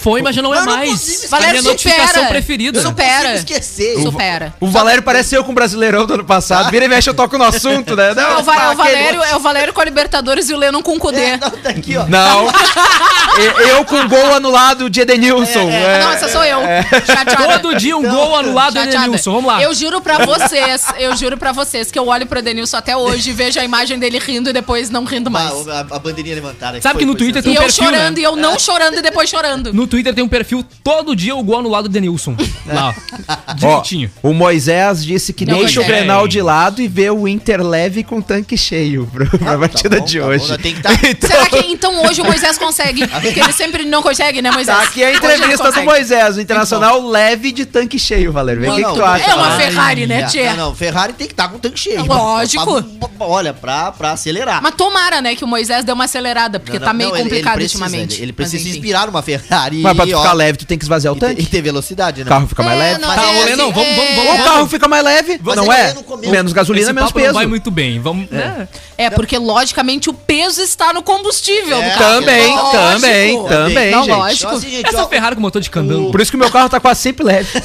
Foi, 0.00 0.22
mas 0.22 0.34
já 0.34 0.42
não 0.42 0.54
é 0.54 0.58
Eu 0.58 0.64
não 0.64 0.76
mais. 0.76 1.26
Valério, 1.30 1.60
minha 1.60 1.70
notificação 1.72 2.06
supera. 2.08 2.28
preferida. 2.28 2.78
Eu 2.78 2.82
não 2.82 2.90
Supera. 2.90 3.34
esquecer. 3.34 3.98
supera. 4.02 4.54
O 4.60 4.66
Valério 4.68 5.02
parece 5.02 5.34
eu 5.34 5.44
com 5.44 5.52
o 5.52 5.54
Brasileirão 5.54 6.06
do 6.06 6.14
ano 6.14 6.24
passado. 6.24 6.70
Vira 6.70 6.84
e 6.84 6.88
mexe, 6.88 7.08
eu 7.08 7.14
toco 7.14 7.36
no 7.36 7.44
assunto, 7.44 7.94
né? 7.94 8.14
Não, 8.14 8.22
É 8.22 8.36
o, 8.38 8.42
Va- 8.42 8.54
é 8.64 8.70
o 8.70 8.76
Valério, 8.76 9.22
é 9.22 9.36
o 9.36 9.40
Valério 9.40 9.72
com 9.72 9.80
a 9.80 9.84
Libertadores 9.84 10.48
e 10.48 10.54
o 10.54 10.56
Lennon 10.56 10.82
com 10.82 10.94
o 10.94 10.98
Cudê. 10.98 11.20
É, 11.20 11.36
não, 11.36 11.50
tá 11.62 11.70
aqui, 11.70 11.96
ó. 11.96 12.04
Não. 12.06 12.48
E- 13.38 13.70
eu 13.70 13.84
com 13.84 14.08
gol 14.08 14.34
anulado 14.34 14.90
de 14.90 15.00
Edenilson. 15.00 15.68
É, 15.70 15.98
É, 15.98 16.04
Não, 16.04 16.12
essa 16.12 16.28
sou 16.28 16.42
eu. 16.44 16.58
Chateada. 17.06 17.58
Todo 17.60 17.76
dia 17.76 17.96
um 17.96 18.02
gol 18.02 18.36
anulado 18.36 18.72
do 18.74 18.78
Chateada. 18.80 19.04
Edenilson. 19.06 19.32
Vamos 19.32 19.46
lá. 19.52 19.62
Eu 19.62 19.72
juro 19.72 20.00
pra 20.00 20.18
vocês, 20.24 20.84
eu 20.98 21.16
juro 21.16 21.36
pra 21.38 21.52
vocês 21.52 21.90
que 21.92 21.98
eu 21.98 22.06
olho 22.08 22.26
pro 22.26 22.38
Edenilson 22.40 22.76
até 22.76 22.96
hoje 22.96 23.30
e 23.30 23.32
vejo 23.32 23.60
a 23.60 23.64
imagem 23.64 23.98
dele 23.98 24.18
rindo 24.18 24.50
e 24.50 24.52
depois 24.52 24.90
não 24.90 25.04
rindo 25.04 25.30
mais. 25.30 25.68
Ah, 25.68 25.86
a, 25.90 25.96
a 25.96 25.98
bandeirinha 25.98 26.34
levantada. 26.34 26.72
aqui 26.78 26.82
Sabe 26.82 26.98
que 26.98 27.04
no 27.06 27.14
Twitter 27.14 27.38
E 27.40 27.42
tem 27.42 27.52
um 27.52 27.54
eu 27.56 27.62
perfil, 27.62 27.84
chorando 27.84 28.16
né? 28.16 28.20
e 28.20 28.24
eu 28.24 28.36
não 28.36 28.58
chorando 28.58 28.98
e 28.98 29.02
depois 29.02 29.30
chorando. 29.30 29.72
No 29.72 29.86
Twitter 29.90 30.14
tem 30.14 30.24
um 30.24 30.28
perfil 30.28 30.64
todo 30.82 31.14
dia 31.14 31.34
o 31.36 31.42
gol 31.42 31.58
anulado 31.58 31.84
do 31.88 31.88
Denilson. 31.92 32.34
Lá, 32.66 32.94
ó. 33.28 33.34
Ó, 33.50 33.54
Direitinho. 33.54 34.10
o 34.22 34.32
Moisés 34.32 35.04
disse 35.04 35.32
que 35.32 35.44
Não, 35.44 35.58
deixa 35.58 35.80
o 35.80 35.82
Moisés. 35.84 35.98
Grenal 36.00 36.26
de 36.28 36.40
lado 36.40 36.80
e 36.80 36.88
vê 36.88 37.10
o 37.10 37.26
Inter 37.28 37.62
leve 37.62 38.02
com 38.04 38.20
tanque 38.22 38.56
cheio 38.56 39.06
pro, 39.12 39.26
pra 39.38 39.58
partida 39.58 39.96
Tá 39.96 40.00
bom, 40.00 40.04
de 40.06 40.18
tá 40.18 40.24
bom, 40.24 40.30
hoje. 40.32 40.58
tem 40.58 40.74
que 40.74 40.80
tá- 40.82 40.90
Será 41.26 41.46
que 41.46 41.58
então 41.70 42.04
hoje 42.06 42.20
o 42.20 42.24
Moisés 42.24 42.56
consegue? 42.56 43.06
Porque 43.20 43.40
ele 43.40 43.52
sempre 43.52 43.84
não 43.84 44.02
consegue, 44.02 44.40
né, 44.40 44.50
Moisés? 44.50 44.76
Tá 44.76 44.84
aqui 44.84 45.02
a 45.02 45.08
Hoje 45.08 45.16
ele 45.18 45.26
entrevista 45.34 45.64
do 45.64 45.68
consegue. 45.68 45.86
Moisés, 45.86 46.36
o 46.36 46.40
Internacional 46.40 47.06
leve 47.08 47.50
de 47.52 47.66
tanque 47.66 47.98
cheio, 47.98 48.32
Valério. 48.32 48.62
Vê 48.62 48.68
o 48.70 48.74
que, 48.76 48.84
que 48.84 48.94
tu 48.94 49.04
acha. 49.04 49.24
É 49.30 49.34
uma 49.34 49.48
Valério? 49.48 49.72
Ferrari, 49.72 50.06
né, 50.06 50.20
É, 50.20 50.26
Tchê? 50.26 50.44
Não, 50.50 50.56
não, 50.56 50.74
Ferrari 50.74 51.12
tem 51.12 51.26
que 51.26 51.32
estar 51.32 51.48
com 51.48 51.56
o 51.56 51.58
tanque 51.58 51.78
cheio. 51.78 52.04
Lógico. 52.04 52.82
Pra- 52.82 53.08
pra- 53.08 53.26
olha, 53.26 53.52
pra, 53.52 53.90
pra 53.92 54.12
acelerar. 54.12 54.62
Mas 54.62 54.74
tomara, 54.74 55.20
né, 55.20 55.34
que 55.34 55.44
o 55.44 55.48
Moisés 55.48 55.84
deu 55.84 55.94
uma 55.94 56.04
acelerada, 56.04 56.60
porque 56.60 56.78
Não, 56.78 56.86
tá 56.86 56.92
não, 56.92 56.98
meio 56.98 57.10
não, 57.10 57.16
ele- 57.16 57.24
complicado 57.24 57.54
ele 57.54 57.64
precisa, 57.64 57.84
ultimamente. 57.84 58.14
Ele, 58.14 58.22
ele 58.24 58.32
Mas, 58.32 58.36
precisa 58.36 58.62
se 58.62 58.68
enfim. 58.68 58.78
inspirar 58.78 59.06
numa 59.06 59.22
Ferrari. 59.22 59.79
Mas 59.82 59.96
pra 59.96 60.06
tu 60.06 60.14
ó, 60.16 60.20
ficar 60.22 60.32
leve, 60.32 60.58
tu 60.58 60.64
tem 60.66 60.78
que 60.78 60.84
esvaziar 60.84 61.12
o 61.14 61.16
e, 61.16 61.20
tanque. 61.20 61.42
e 61.42 61.46
ter 61.46 61.60
velocidade, 61.62 62.22
O 62.22 62.24
né? 62.24 62.28
carro 62.28 62.46
fica 62.46 62.62
mais 62.62 62.78
É, 62.78 62.82
leve. 62.82 63.00
não, 63.00 63.14
Tá, 63.14 63.22
é, 63.24 63.44
Lenão, 63.44 63.72
vamos, 63.72 63.88
vamos, 63.96 64.10
é- 64.10 64.14
vamos, 64.24 64.40
O 64.40 64.44
carro 64.44 64.66
fica 64.68 64.88
mais 64.88 65.04
leve, 65.04 65.40
Mas 65.42 65.56
não 65.56 65.72
é? 65.72 65.94
é. 66.22 66.30
Menos 66.30 66.52
gasolina, 66.52 66.84
Esse 66.86 66.92
menos 66.92 67.08
papo 67.10 67.18
não 67.18 67.24
peso. 67.26 67.34
vai 67.34 67.46
muito 67.46 67.70
bem. 67.70 68.00
Vamos, 68.00 68.30
né? 68.30 68.68
É, 68.96 69.10
porque 69.10 69.36
logicamente 69.38 70.08
o 70.10 70.14
peso 70.14 70.60
está 70.62 70.92
no 70.92 71.02
combustível 71.02 71.80
É. 71.80 71.90
do 71.90 71.98
carro. 71.98 72.14
Também, 72.20 72.54
Lógico. 72.56 72.70
também. 72.72 73.42
Também, 73.48 73.90
Não, 73.90 74.04
gente. 74.04 74.14
lógico. 74.16 74.52
Assim, 74.52 74.70
gente, 74.70 74.86
Essa 74.86 75.02
ó, 75.04 75.08
Ferrari 75.08 75.34
com 75.34 75.40
motor 75.40 75.60
de 75.62 75.70
candango. 75.70 76.10
Por 76.10 76.20
isso 76.20 76.30
que 76.30 76.36
o 76.36 76.40
meu 76.40 76.50
carro 76.50 76.68
tá 76.68 76.78
quase 76.80 77.00
sempre 77.00 77.24
leve. 77.24 77.48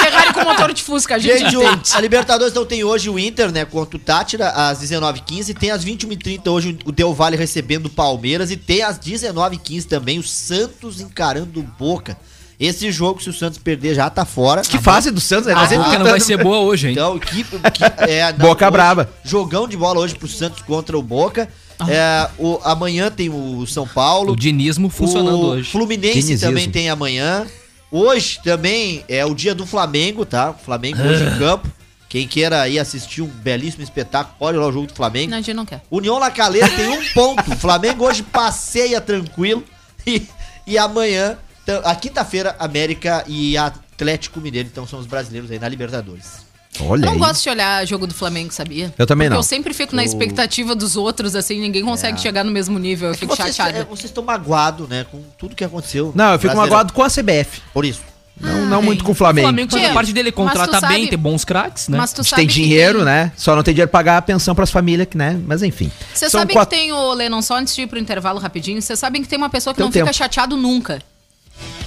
Ferrari 0.00 0.32
com 0.32 0.44
motor 0.44 0.72
de 0.72 0.82
Fusca, 0.82 1.14
a 1.14 1.18
gente 1.18 1.38
Gente, 1.38 1.56
o- 1.56 1.80
a 1.94 2.00
Libertadores 2.00 2.52
então 2.52 2.64
tem 2.64 2.82
hoje 2.84 3.08
o 3.10 3.18
Inter, 3.18 3.50
né, 3.52 3.64
contra 3.64 3.96
o 3.96 4.00
Tátira, 4.00 4.48
às 4.50 4.78
19h15. 4.80 5.54
Tem 5.54 5.70
às 5.70 5.84
21h30 5.84 6.48
hoje 6.50 6.78
o 6.84 6.92
Del 6.92 7.12
Valle 7.14 7.36
recebendo 7.36 7.86
o 7.86 7.90
Palmeiras. 7.90 8.50
E 8.50 8.56
tem 8.56 8.82
às 8.82 8.98
19h15 8.98 9.84
também 9.86 10.18
o 10.18 10.22
Santos 10.22 10.95
encarando 11.00 11.60
o 11.60 11.62
Boca. 11.62 12.16
Esse 12.58 12.90
jogo, 12.90 13.22
se 13.22 13.28
o 13.28 13.34
Santos 13.34 13.58
perder, 13.58 13.94
já 13.94 14.08
tá 14.08 14.24
fora. 14.24 14.62
Que 14.62 14.78
fase 14.78 15.10
do 15.10 15.20
Santos, 15.20 15.46
né? 15.46 15.52
A 15.52 15.66
boca 15.66 15.98
não 15.98 16.06
vai 16.06 16.20
ser 16.20 16.42
boa 16.42 16.60
hoje, 16.60 16.86
hein? 16.88 16.92
Então, 16.94 17.18
que, 17.18 17.44
que- 17.44 17.84
é, 18.10 18.32
não, 18.32 18.38
Boca 18.48 18.64
hoje, 18.64 18.72
braba. 18.72 19.10
Jogão 19.22 19.68
de 19.68 19.76
bola 19.76 20.00
hoje 20.00 20.14
pro 20.14 20.26
Santos 20.26 20.62
contra 20.62 20.96
o 20.96 21.02
Boca. 21.02 21.48
É, 21.86 22.26
o, 22.38 22.58
amanhã 22.64 23.10
tem 23.10 23.28
o 23.28 23.66
São 23.66 23.86
Paulo. 23.86 24.32
O 24.32 24.36
dinismo 24.36 24.88
funcionando 24.88 25.36
o 25.36 25.46
hoje. 25.48 25.70
Fluminense 25.70 26.14
Dinizismo. 26.14 26.48
também 26.48 26.70
tem 26.70 26.88
amanhã. 26.88 27.46
Hoje 27.92 28.40
também 28.42 29.04
é 29.06 29.22
o 29.26 29.34
dia 29.34 29.54
do 29.54 29.66
Flamengo, 29.66 30.24
tá? 30.24 30.52
O 30.52 30.54
Flamengo 30.64 31.02
hoje 31.02 31.24
Ah. 31.24 31.34
em 31.34 31.38
campo. 31.38 31.68
Quem 32.08 32.26
queira 32.26 32.66
ir 32.68 32.78
assistir 32.78 33.20
um 33.20 33.26
belíssimo 33.26 33.82
espetáculo, 33.82 34.34
pode 34.38 34.56
ir 34.56 34.60
lá 34.60 34.66
o 34.68 34.72
jogo 34.72 34.86
do 34.86 34.94
Flamengo. 34.94 35.30
Não, 35.30 35.36
a 35.36 35.40
gente 35.42 35.52
não 35.52 35.66
quer. 35.66 35.82
União 35.90 36.18
La 36.18 36.30
Calera 36.30 36.70
tem 36.70 36.88
um 36.88 37.04
ponto. 37.12 37.52
O 37.52 37.56
Flamengo 37.56 38.06
hoje 38.06 38.22
passeia 38.22 38.98
tranquilo. 38.98 39.62
E, 40.06 40.22
e 40.66 40.76
amanhã, 40.78 41.38
a 41.84 41.94
quinta-feira, 41.94 42.56
América 42.58 43.24
e 43.26 43.56
Atlético 43.56 44.40
Mineiro. 44.40 44.68
Então 44.70 44.86
são 44.86 44.98
os 44.98 45.06
brasileiros 45.06 45.50
aí 45.50 45.58
na 45.58 45.68
Libertadores. 45.68 46.44
Olha 46.80 47.02
Eu 47.02 47.06
não 47.06 47.12
aí. 47.14 47.18
gosto 47.18 47.42
de 47.42 47.48
olhar 47.48 47.86
jogo 47.86 48.06
do 48.06 48.12
Flamengo, 48.12 48.52
sabia? 48.52 48.92
Eu 48.98 49.06
também 49.06 49.28
Porque 49.28 49.34
não. 49.34 49.38
eu 49.38 49.42
sempre 49.42 49.72
fico 49.72 49.96
na 49.96 50.04
expectativa 50.04 50.74
dos 50.74 50.94
outros, 50.94 51.34
assim, 51.34 51.58
ninguém 51.60 51.82
consegue 51.82 52.20
chegar 52.20 52.44
no 52.44 52.50
mesmo 52.50 52.78
nível. 52.78 53.08
Eu 53.08 53.14
fico 53.14 53.34
vocês, 53.34 53.48
é, 53.48 53.52
chateada. 53.52 53.84
vocês 53.86 54.10
estão 54.10 54.22
magoados, 54.22 54.86
né? 54.88 55.06
Com 55.10 55.22
tudo 55.38 55.56
que 55.56 55.64
aconteceu. 55.64 56.12
Não, 56.14 56.32
eu 56.32 56.38
fico 56.38 56.54
magoado 56.54 56.92
com 56.92 57.02
a 57.02 57.08
CBF. 57.08 57.62
Por 57.72 57.84
isso. 57.86 58.02
Não, 58.38 58.66
não 58.66 58.78
Ai. 58.80 58.84
muito 58.84 59.02
com 59.02 59.10
o 59.10 59.12
O 59.12 59.14
Flamengo. 59.14 59.46
Flamengo 59.48 59.70
faz 59.70 59.84
a 59.90 59.94
parte 59.94 60.12
dele, 60.12 60.30
contrata 60.30 60.66
tu 60.66 60.80
bem, 60.88 60.90
sabe- 60.98 61.08
tem 61.08 61.18
bons 61.18 61.44
craques, 61.44 61.88
né? 61.88 61.96
Mas 61.96 62.12
tu 62.12 62.20
A 62.20 62.22
gente 62.22 62.30
sabe 62.30 62.42
tem 62.42 62.48
que 62.48 62.54
dinheiro, 62.54 62.98
tem- 62.98 63.04
né? 63.06 63.32
Só 63.36 63.56
não 63.56 63.62
tem 63.62 63.72
dinheiro 63.72 63.90
pra 63.90 63.98
pagar 64.00 64.18
a 64.18 64.22
pensão 64.22 64.54
pras 64.54 64.70
famílias, 64.70 65.08
né? 65.14 65.40
Mas 65.46 65.62
enfim. 65.62 65.90
Você 66.12 66.28
sabe 66.28 66.52
quatro- 66.52 66.76
que 66.76 66.82
tem 66.82 66.92
o 66.92 67.12
Lennon, 67.14 67.40
só 67.40 67.56
antes 67.56 67.74
de 67.74 67.82
ir 67.82 67.86
pro 67.86 67.98
intervalo 67.98 68.38
rapidinho, 68.38 68.80
vocês 68.82 68.98
sabem 68.98 69.22
que 69.22 69.28
tem 69.28 69.38
uma 69.38 69.48
pessoa 69.48 69.72
que 69.72 69.78
Tem 69.78 69.84
não 69.84 69.88
um 69.88 69.92
fica 69.92 70.04
tempo. 70.04 70.16
chateado 70.16 70.56
nunca. 70.56 71.00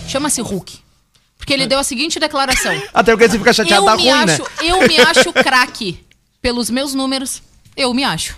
Chama-se 0.08 0.42
Hulk. 0.42 0.80
Porque 1.38 1.54
ele 1.54 1.68
deu 1.68 1.78
a 1.80 1.84
seguinte 1.84 2.20
declaração. 2.20 2.74
Até 2.94 3.12
porque 3.12 3.30
você 3.30 3.38
fica 3.38 3.54
chateado, 3.54 3.84
eu 3.84 3.86
tá 3.92 3.96
me 3.96 4.10
ruim, 4.10 4.26
né? 4.26 4.34
acho, 4.34 4.44
eu 4.64 4.88
me 4.88 4.98
acho 5.00 5.32
craque. 5.34 6.04
Pelos 6.42 6.70
meus 6.70 6.94
números, 6.96 7.42
eu 7.78 7.94
me 7.94 8.04
acho. 8.04 8.36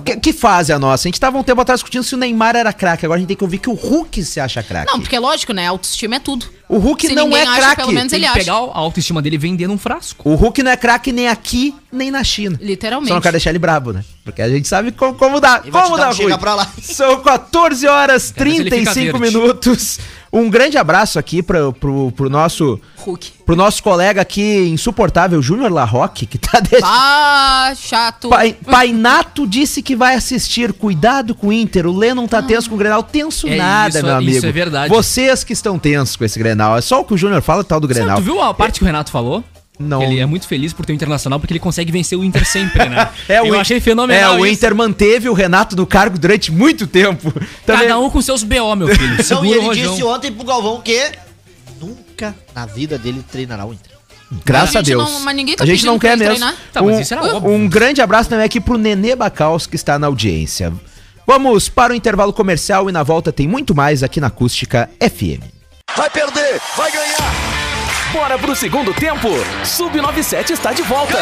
Que, 0.00 0.16
que 0.16 0.32
fase 0.32 0.72
a 0.72 0.78
nossa? 0.78 1.06
A 1.06 1.08
gente 1.08 1.20
tava 1.20 1.38
um 1.38 1.42
tempo 1.42 1.60
atrás 1.60 1.80
discutindo 1.80 2.02
se 2.04 2.14
o 2.14 2.18
Neymar 2.18 2.56
era 2.56 2.72
craque. 2.72 3.04
Agora 3.04 3.18
a 3.18 3.20
gente 3.20 3.28
tem 3.28 3.36
que 3.36 3.44
ouvir 3.44 3.58
que 3.58 3.68
o 3.70 3.74
Hulk 3.74 4.22
se 4.24 4.40
acha 4.40 4.62
craque. 4.62 4.90
Não, 4.92 5.00
porque 5.00 5.18
lógico, 5.18 5.52
né? 5.52 5.66
Autoestima 5.66 6.16
é 6.16 6.18
tudo. 6.20 6.46
O 6.68 6.78
Hulk 6.78 7.06
Se 7.06 7.14
não 7.14 7.34
é 7.36 7.44
craque. 7.44 7.76
pelo 7.76 7.92
menos 7.92 8.10
Tem 8.10 8.18
ele 8.18 8.26
que 8.26 8.30
acha. 8.32 8.38
pegar 8.40 8.54
a 8.54 8.78
autoestima 8.78 9.22
dele 9.22 9.38
vender 9.38 9.68
num 9.68 9.78
frasco. 9.78 10.28
O 10.28 10.34
Hulk 10.34 10.62
não 10.64 10.70
é 10.72 10.76
craque 10.76 11.12
nem 11.12 11.28
aqui, 11.28 11.72
nem 11.92 12.10
na 12.10 12.24
China. 12.24 12.58
Literalmente. 12.60 13.08
Só 13.08 13.14
não 13.14 13.20
quero 13.22 13.32
deixar 13.34 13.50
ele 13.50 13.58
brabo, 13.60 13.92
né? 13.92 14.04
Porque 14.24 14.42
a 14.42 14.48
gente 14.48 14.66
sabe 14.66 14.90
como, 14.90 15.14
como 15.14 15.40
dá. 15.40 15.60
Ele 15.62 15.70
Como 15.70 15.96
dá 15.96 16.10
um 16.10 16.12
chega 16.12 16.36
pra 16.36 16.54
lá. 16.56 16.68
São 16.82 17.20
14 17.22 17.86
horas 17.86 18.32
Quero 18.32 18.50
ver 18.50 18.56
se 18.56 18.60
ele 18.62 18.70
fica 18.70 18.92
35 18.92 19.18
verde. 19.18 19.36
minutos. 19.36 19.98
Um 20.32 20.50
grande 20.50 20.76
abraço 20.76 21.18
aqui 21.18 21.42
pro, 21.42 21.72
pro, 21.72 22.12
pro 22.12 22.28
nosso 22.28 22.78
Hulk. 22.98 23.32
pro 23.46 23.56
nosso 23.56 23.82
colega 23.82 24.20
aqui 24.20 24.68
insuportável, 24.68 25.40
Júnior 25.40 25.70
Larroque, 25.72 26.26
que 26.26 26.36
tá 26.36 26.58
deixando. 26.68 26.90
Ah, 26.92 27.72
chato. 27.76 28.28
Pai, 28.28 28.52
Painato 28.52 29.46
disse 29.46 29.82
que 29.82 29.94
vai 29.96 30.14
assistir. 30.14 30.72
Cuidado 30.72 31.34
com 31.34 31.48
o 31.48 31.52
Inter. 31.52 31.86
O 31.86 31.96
Lennon 31.96 32.26
tá 32.26 32.42
tenso 32.42 32.68
com 32.68 32.74
o 32.74 32.78
Grenal. 32.78 33.02
Tenso 33.02 33.46
É 33.48 33.56
nada, 33.56 33.98
isso, 33.98 34.06
meu 34.06 34.14
amigo. 34.16 34.36
isso 34.36 34.46
é 34.46 34.52
verdade. 34.52 34.88
Vocês 34.92 35.42
que 35.44 35.52
estão 35.52 35.78
tensos 35.78 36.16
com 36.16 36.24
esse 36.24 36.38
Grenal. 36.38 36.76
É 36.76 36.80
só 36.80 37.00
o 37.00 37.04
que 37.04 37.14
o 37.14 37.16
Júnior 37.18 37.40
fala, 37.40 37.62
tal 37.64 37.80
do 37.80 37.88
Grenal. 37.88 38.16
tu 38.18 38.22
viu 38.22 38.42
a 38.42 38.52
parte 38.52 38.78
que 38.80 38.84
o 38.84 38.86
Renato 38.86 39.10
falou? 39.10 39.42
Não. 39.78 40.02
Ele 40.02 40.18
é 40.20 40.24
muito 40.26 40.46
feliz 40.48 40.72
por 40.72 40.86
ter 40.86 40.92
o 40.92 40.94
Internacional 40.94 41.38
porque 41.38 41.52
ele 41.52 41.60
consegue 41.60 41.92
vencer 41.92 42.18
o 42.18 42.24
Inter 42.24 42.46
sempre, 42.46 42.88
né? 42.88 43.10
É, 43.28 43.42
o 43.42 43.46
Eu 43.46 43.54
In- 43.56 43.58
achei 43.60 43.78
fenomenal 43.80 44.34
É, 44.36 44.40
o 44.40 44.46
isso. 44.46 44.54
Inter 44.54 44.74
manteve 44.74 45.28
o 45.28 45.34
Renato 45.34 45.76
no 45.76 45.86
cargo 45.86 46.18
durante 46.18 46.50
muito 46.50 46.86
tempo. 46.86 47.30
Também- 47.66 47.82
Cada 47.88 47.98
um 47.98 48.08
com 48.08 48.22
seus 48.22 48.42
BO, 48.42 48.74
meu 48.74 48.88
filho. 48.88 49.16
Então, 49.20 49.44
e 49.44 49.48
o 49.48 49.54
ele 49.54 49.60
rojão. 49.66 49.90
disse 49.92 50.02
ontem 50.04 50.32
pro 50.32 50.44
Galvão 50.46 50.80
que 50.80 51.10
nunca 51.80 52.34
na 52.54 52.64
vida 52.66 52.96
dele 52.98 53.22
treinará 53.30 53.66
o 53.66 53.72
Inter. 53.72 53.92
Graças 54.44 54.76
A 54.76 54.78
a, 54.78 54.82
Deus. 54.82 55.04
não- 55.12 55.20
mas 55.20 55.36
ninguém 55.36 55.54
tá 55.56 55.62
a 55.64 55.66
gente 55.66 55.84
não 55.86 55.98
quer 55.98 56.16
mesmo. 56.16 56.34
treinar. 56.34 56.54
Tá, 56.72 56.82
mas 56.82 56.96
um, 56.96 57.00
isso 57.00 57.14
era 57.14 57.22
óbvio. 57.36 57.50
um 57.50 57.68
grande 57.68 58.00
abraço 58.00 58.28
também 58.30 58.44
aqui 58.46 58.60
pro 58.60 58.76
Nenê 58.78 59.14
Bacaus, 59.14 59.66
que 59.66 59.76
está 59.76 59.98
na 59.98 60.06
audiência. 60.06 60.72
Vamos 61.26 61.68
para 61.68 61.92
o 61.92 61.96
intervalo 61.96 62.32
comercial 62.32 62.88
e 62.88 62.92
na 62.92 63.02
volta 63.02 63.30
tem 63.32 63.46
muito 63.46 63.74
mais 63.74 64.02
aqui 64.02 64.20
na 64.20 64.28
Acústica 64.28 64.88
FM. 65.00 65.42
Vai 65.96 66.08
perder, 66.10 66.60
vai 66.76 66.90
ganhar. 66.90 67.55
Bora 68.12 68.38
pro 68.38 68.54
segundo 68.54 68.94
tempo. 68.94 69.28
Sub-97 69.64 70.50
está 70.50 70.72
de 70.72 70.82
volta. 70.82 71.18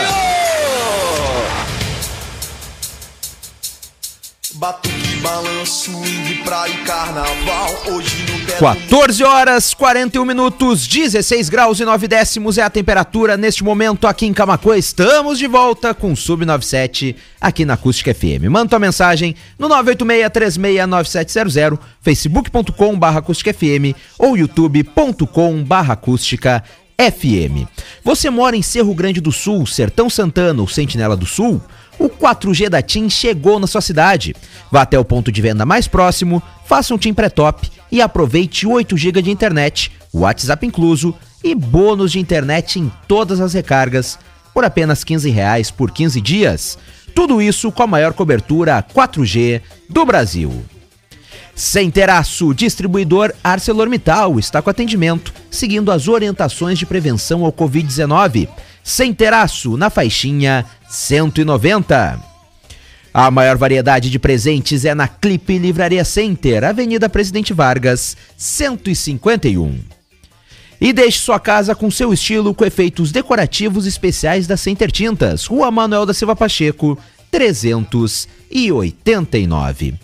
Batuque, 4.54 5.13
balanço, 5.24 5.90
swing, 5.90 6.44
praia 6.44 6.70
e 6.70 6.76
carnaval. 6.84 7.82
Hoje 7.86 8.30
no 8.30 8.38
do 8.38 8.44
14 8.58 9.24
horas 9.24 9.72
41 9.72 10.22
minutos, 10.22 10.86
16 10.86 11.48
graus 11.48 11.80
e 11.80 11.84
9 11.86 12.06
décimos 12.06 12.58
é 12.58 12.62
a 12.62 12.68
temperatura 12.68 13.38
neste 13.38 13.64
momento 13.64 14.06
aqui 14.06 14.26
em 14.26 14.34
Camacuã. 14.34 14.76
Estamos 14.76 15.38
de 15.38 15.46
volta 15.46 15.94
com 15.94 16.14
Sub 16.14 16.44
97 16.44 17.16
aqui 17.40 17.64
na 17.64 17.72
Acústica 17.72 18.14
FM. 18.14 18.50
Manda 18.50 18.68
tua 18.68 18.78
mensagem 18.78 19.34
no 19.58 19.66
986369700, 19.70 21.78
facebook.com 22.02 22.98
barra 22.98 23.20
acústica 23.20 23.54
FM 23.54 23.96
ou 24.18 24.36
youtube.com 24.36 25.64
barra 25.64 25.94
acústica 25.94 26.62
FM. 26.98 27.66
Você 28.04 28.28
mora 28.28 28.56
em 28.56 28.62
Cerro 28.62 28.94
Grande 28.94 29.22
do 29.22 29.32
Sul, 29.32 29.66
Sertão 29.66 30.10
Santana 30.10 30.60
ou 30.60 30.68
Sentinela 30.68 31.16
do 31.16 31.24
Sul? 31.24 31.62
O 31.98 32.08
4G 32.08 32.68
da 32.68 32.82
TIM 32.82 33.08
chegou 33.08 33.58
na 33.58 33.66
sua 33.66 33.80
cidade. 33.80 34.34
Vá 34.70 34.82
até 34.82 34.98
o 34.98 35.04
ponto 35.04 35.30
de 35.30 35.40
venda 35.40 35.64
mais 35.64 35.86
próximo, 35.86 36.42
faça 36.66 36.94
um 36.94 36.98
TIM 36.98 37.14
pré-top 37.14 37.70
e 37.90 38.00
aproveite 38.02 38.66
8 38.66 38.96
GB 38.96 39.22
de 39.22 39.30
internet, 39.30 39.92
WhatsApp 40.12 40.66
incluso 40.66 41.14
e 41.42 41.54
bônus 41.54 42.12
de 42.12 42.18
internet 42.18 42.78
em 42.80 42.90
todas 43.06 43.40
as 43.40 43.52
recargas 43.52 44.18
por 44.52 44.64
apenas 44.64 45.04
15 45.04 45.28
reais 45.30 45.70
por 45.70 45.90
15 45.90 46.20
dias. 46.20 46.78
Tudo 47.14 47.40
isso 47.40 47.70
com 47.70 47.82
a 47.82 47.86
maior 47.86 48.12
cobertura 48.12 48.82
4G 48.82 49.60
do 49.88 50.04
Brasil. 50.04 50.64
Sem 51.54 51.88
Teraço, 51.88 52.52
distribuidor 52.52 53.32
ArcelorMittal 53.42 54.40
está 54.40 54.60
com 54.60 54.70
atendimento, 54.70 55.32
seguindo 55.50 55.92
as 55.92 56.08
orientações 56.08 56.78
de 56.78 56.86
prevenção 56.86 57.44
ao 57.44 57.52
Covid-19. 57.52 58.48
Sem 58.84 59.12
Teraço, 59.14 59.76
na 59.78 59.88
faixinha 59.88 60.66
190. 60.90 62.20
A 63.14 63.30
maior 63.30 63.56
variedade 63.56 64.10
de 64.10 64.18
presentes 64.18 64.84
é 64.84 64.94
na 64.94 65.08
Clipe 65.08 65.56
Livraria 65.56 66.04
Center, 66.04 66.64
Avenida 66.64 67.08
Presidente 67.08 67.54
Vargas, 67.54 68.14
151. 68.36 69.78
E 70.78 70.92
deixe 70.92 71.20
sua 71.20 71.40
casa 71.40 71.74
com 71.74 71.90
seu 71.90 72.12
estilo 72.12 72.54
com 72.54 72.62
efeitos 72.62 73.10
decorativos 73.10 73.86
especiais 73.86 74.46
da 74.46 74.58
Center 74.58 74.92
Tintas, 74.92 75.46
Rua 75.46 75.70
Manuel 75.70 76.04
da 76.04 76.12
Silva 76.12 76.36
Pacheco, 76.36 76.98
389. 77.30 79.94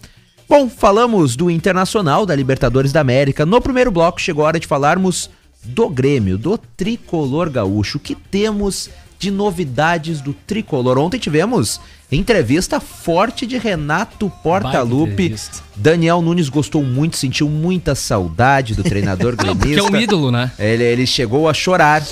Bom, 0.49 0.71
falamos 0.71 1.37
do 1.37 1.51
Internacional 1.51 2.25
da 2.25 2.35
Libertadores 2.35 2.93
da 2.93 3.03
América. 3.03 3.45
No 3.45 3.61
primeiro 3.61 3.91
bloco 3.91 4.19
chegou 4.19 4.45
a 4.45 4.47
hora 4.49 4.59
de 4.59 4.67
falarmos 4.67 5.29
do 5.65 5.89
Grêmio, 5.89 6.39
do 6.39 6.57
Tricolor 6.59 7.51
Gaúcho. 7.51 7.99
O 7.99 8.01
que 8.01 8.15
temos 8.15 8.89
de 9.19 9.31
novidades 9.31 10.21
do 10.21 10.33
Tricolor? 10.33 10.99
Ontem 10.99 11.19
tivemos 11.19 11.81
entrevista 12.11 12.81
forte 12.81 13.47
de 13.47 13.59
Renato 13.59 14.31
Portaluppi. 14.43 15.35
Daniel 15.77 16.21
Nunes 16.23 16.49
gostou 16.49 16.83
muito, 16.83 17.17
sentiu 17.17 17.49
muita 17.49 17.95
saudade 17.95 18.75
do 18.75 18.83
treinador 18.83 19.37
gremista. 19.37 19.81
é 19.81 19.83
um 19.83 19.97
ídolo, 19.97 20.31
né? 20.31 20.51
Ele, 20.59 20.83
ele 20.85 21.07
chegou 21.07 21.49
a 21.49 21.55
chorar. 21.55 22.03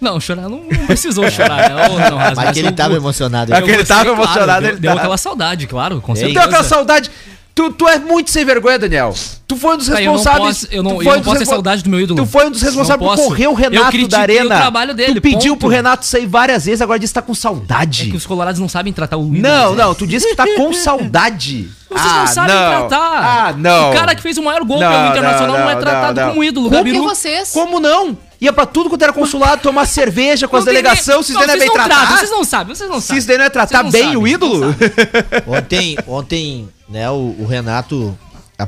Não, 0.00 0.18
chorar 0.18 0.48
não, 0.48 0.64
não 0.64 0.86
precisou 0.86 1.30
chorar, 1.30 1.70
né? 1.70 1.88
Não, 2.10 2.16
Rasmus, 2.16 2.36
Mas 2.44 2.50
que 2.52 2.58
ele 2.58 2.68
eu- 2.68 2.72
tava 2.72 2.94
emocionado. 2.96 3.52
É 3.54 3.58
ele- 3.58 3.66
que 3.66 3.70
ele 3.72 3.84
tava 3.84 4.04
claro, 4.04 4.20
emocionado, 4.22 4.60
Deu, 4.62 4.70
ele 4.70 4.80
deu 4.80 4.92
tá- 4.94 4.98
aquela 4.98 5.16
saudade, 5.16 5.66
claro, 5.68 6.00
com 6.00 6.14
certeza. 6.16 6.34
tem 6.40 6.42
aquela 6.48 6.64
saudade. 6.64 7.10
Tu, 7.54 7.70
tu 7.72 7.86
é 7.86 7.98
muito 7.98 8.30
sem 8.30 8.46
vergonha, 8.46 8.78
Daniel. 8.78 9.14
Tu 9.46 9.56
foi 9.56 9.74
um 9.74 9.76
dos 9.76 9.86
Tá, 9.86 10.00
eu 10.00 10.06
não 10.06 10.12
responsáveis. 10.16 10.60
posso- 10.60 10.68
eu 10.72 10.82
não- 10.82 11.02
eu 11.02 11.12
não 11.16 11.20
posso 11.22 11.38
ter 11.38 11.44
saudade 11.46 11.82
do 11.84 11.90
meu 11.90 12.00
ídolo. 12.00 12.24
Tu 12.24 12.26
foi 12.26 12.46
um 12.46 12.50
dos 12.50 12.62
responsáveis 12.62 13.06
Não 13.10 13.16
por 13.16 13.24
correr 13.26 13.46
o 13.46 13.52
Renato 13.52 14.08
da 14.08 14.18
Arena. 14.20 14.54
o 14.56 14.58
trabalho 14.58 14.94
dele, 14.94 15.14
tu 15.16 15.20
pediu 15.20 15.52
ponto. 15.52 15.60
pro 15.60 15.68
Renato 15.68 16.06
sair 16.06 16.24
várias 16.26 16.64
vezes, 16.64 16.80
agora 16.80 16.98
disse 16.98 17.12
que 17.12 17.20
tá 17.20 17.26
com 17.26 17.34
saudade. 17.34 18.04
É 18.08 18.10
que 18.10 18.16
os 18.16 18.24
colorados 18.24 18.58
não 18.58 18.70
sabem 18.70 18.90
tratar 18.90 19.18
o 19.18 19.26
ídolo. 19.26 19.42
Não, 19.42 19.74
não, 19.74 19.94
tu 19.94 20.06
disse 20.06 20.26
que 20.28 20.34
tá 20.34 20.46
com 20.56 20.72
saudade. 20.72 21.68
Vocês 21.90 22.12
não 22.12 22.22
Ah, 22.22 22.26
sabem 22.26 22.54
não. 22.54 22.88
tratar. 22.88 23.48
Ah, 23.48 23.52
não. 23.54 23.90
O 23.90 23.94
cara 23.94 24.14
que 24.14 24.22
fez 24.22 24.38
o 24.38 24.42
maior 24.42 24.64
gol 24.64 24.80
Não, 24.80 24.90
pelo 24.90 25.06
Internacional 25.08 25.56
não, 25.58 25.64
não, 25.64 25.70
é 25.70 25.76
tratado 25.76 26.14
não, 26.20 26.26
não. 26.28 26.32
como 26.32 26.44
ídolo. 26.44 26.70
Como 26.70 27.02
vocês... 27.04 27.50
Como 27.50 27.78
não? 27.78 28.16
Ia 28.42 28.52
pra 28.52 28.66
tudo 28.66 28.90
quanto 28.90 29.02
era 29.02 29.12
consulado, 29.12 29.62
tomar 29.62 29.86
cerveja 29.86 30.48
com 30.48 30.56
as 30.56 30.64
delegações, 30.64 31.24
se 31.26 31.32
não, 31.32 31.42
isso 31.42 31.46
daí 31.46 31.46
não 31.46 31.54
é 31.54 31.58
bem 31.58 31.68
vocês 31.68 31.84
tratam, 31.84 32.16
Vocês 32.16 32.30
não 32.32 32.42
sabem, 32.44 32.74
vocês 32.74 32.90
não 32.90 33.00
Se 33.00 33.06
sabem. 33.06 33.18
isso 33.18 33.28
daí 33.28 33.38
não 33.38 33.44
é 33.44 33.50
tratar 33.50 33.82
Vocês 33.82 33.92
bem 33.92 34.02
sabem, 34.02 34.16
o 34.16 34.20
vocês 34.22 34.34
ídolo. 34.34 34.74
Ontem, 35.46 35.96
ontem, 36.08 36.68
né, 36.88 37.08
o, 37.08 37.36
o 37.38 37.46
Renato 37.46 38.18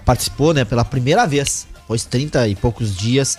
participou, 0.05 0.55
né, 0.55 0.65
pela 0.65 0.85
primeira 0.85 1.27
vez, 1.27 1.67
após 1.77 2.05
30 2.05 2.47
e 2.47 2.55
poucos 2.55 2.97
dias, 2.97 3.37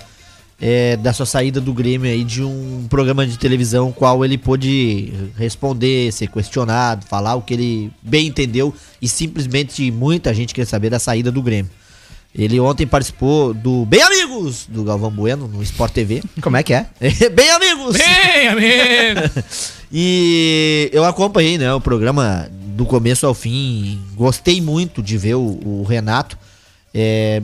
é, 0.59 0.97
da 0.97 1.13
sua 1.13 1.25
saída 1.25 1.61
do 1.61 1.73
Grêmio 1.73 2.11
aí 2.11 2.25
de 2.25 2.43
um 2.43 2.85
programa 2.89 3.25
de 3.25 3.37
televisão 3.37 3.93
qual 3.93 4.25
ele 4.25 4.37
pôde 4.37 5.13
responder, 5.37 6.11
ser 6.11 6.27
questionado, 6.27 7.05
falar 7.05 7.35
o 7.35 7.41
que 7.41 7.53
ele 7.53 7.91
bem 8.01 8.27
entendeu 8.27 8.75
e 9.01 9.07
simplesmente 9.07 9.89
muita 9.89 10.33
gente 10.33 10.53
quer 10.53 10.65
saber 10.65 10.89
da 10.89 10.99
saída 10.99 11.31
do 11.31 11.41
Grêmio. 11.41 11.71
Ele 12.37 12.59
ontem 12.59 12.85
participou 12.85 13.53
do 13.53 13.85
Bem 13.85 14.01
Amigos 14.01 14.65
do 14.67 14.83
Galvão 14.83 15.09
Bueno 15.09 15.47
no 15.47 15.63
Sport 15.63 15.93
TV. 15.93 16.21
Como 16.41 16.57
é 16.57 16.63
que 16.63 16.73
é? 16.73 16.87
Bem 17.33 17.49
Amigos! 17.49 17.97
Bem, 17.97 18.47
amigo! 18.49 19.31
E 19.97 20.89
eu 20.91 21.05
acompanhei, 21.05 21.57
né, 21.57 21.73
o 21.73 21.79
programa 21.79 22.49
do 22.51 22.85
começo 22.85 23.25
ao 23.25 23.33
fim. 23.33 24.01
Gostei 24.13 24.59
muito 24.59 25.01
de 25.01 25.17
ver 25.17 25.35
o, 25.35 25.59
o 25.63 25.85
Renato. 25.87 26.37
é, 26.93 27.41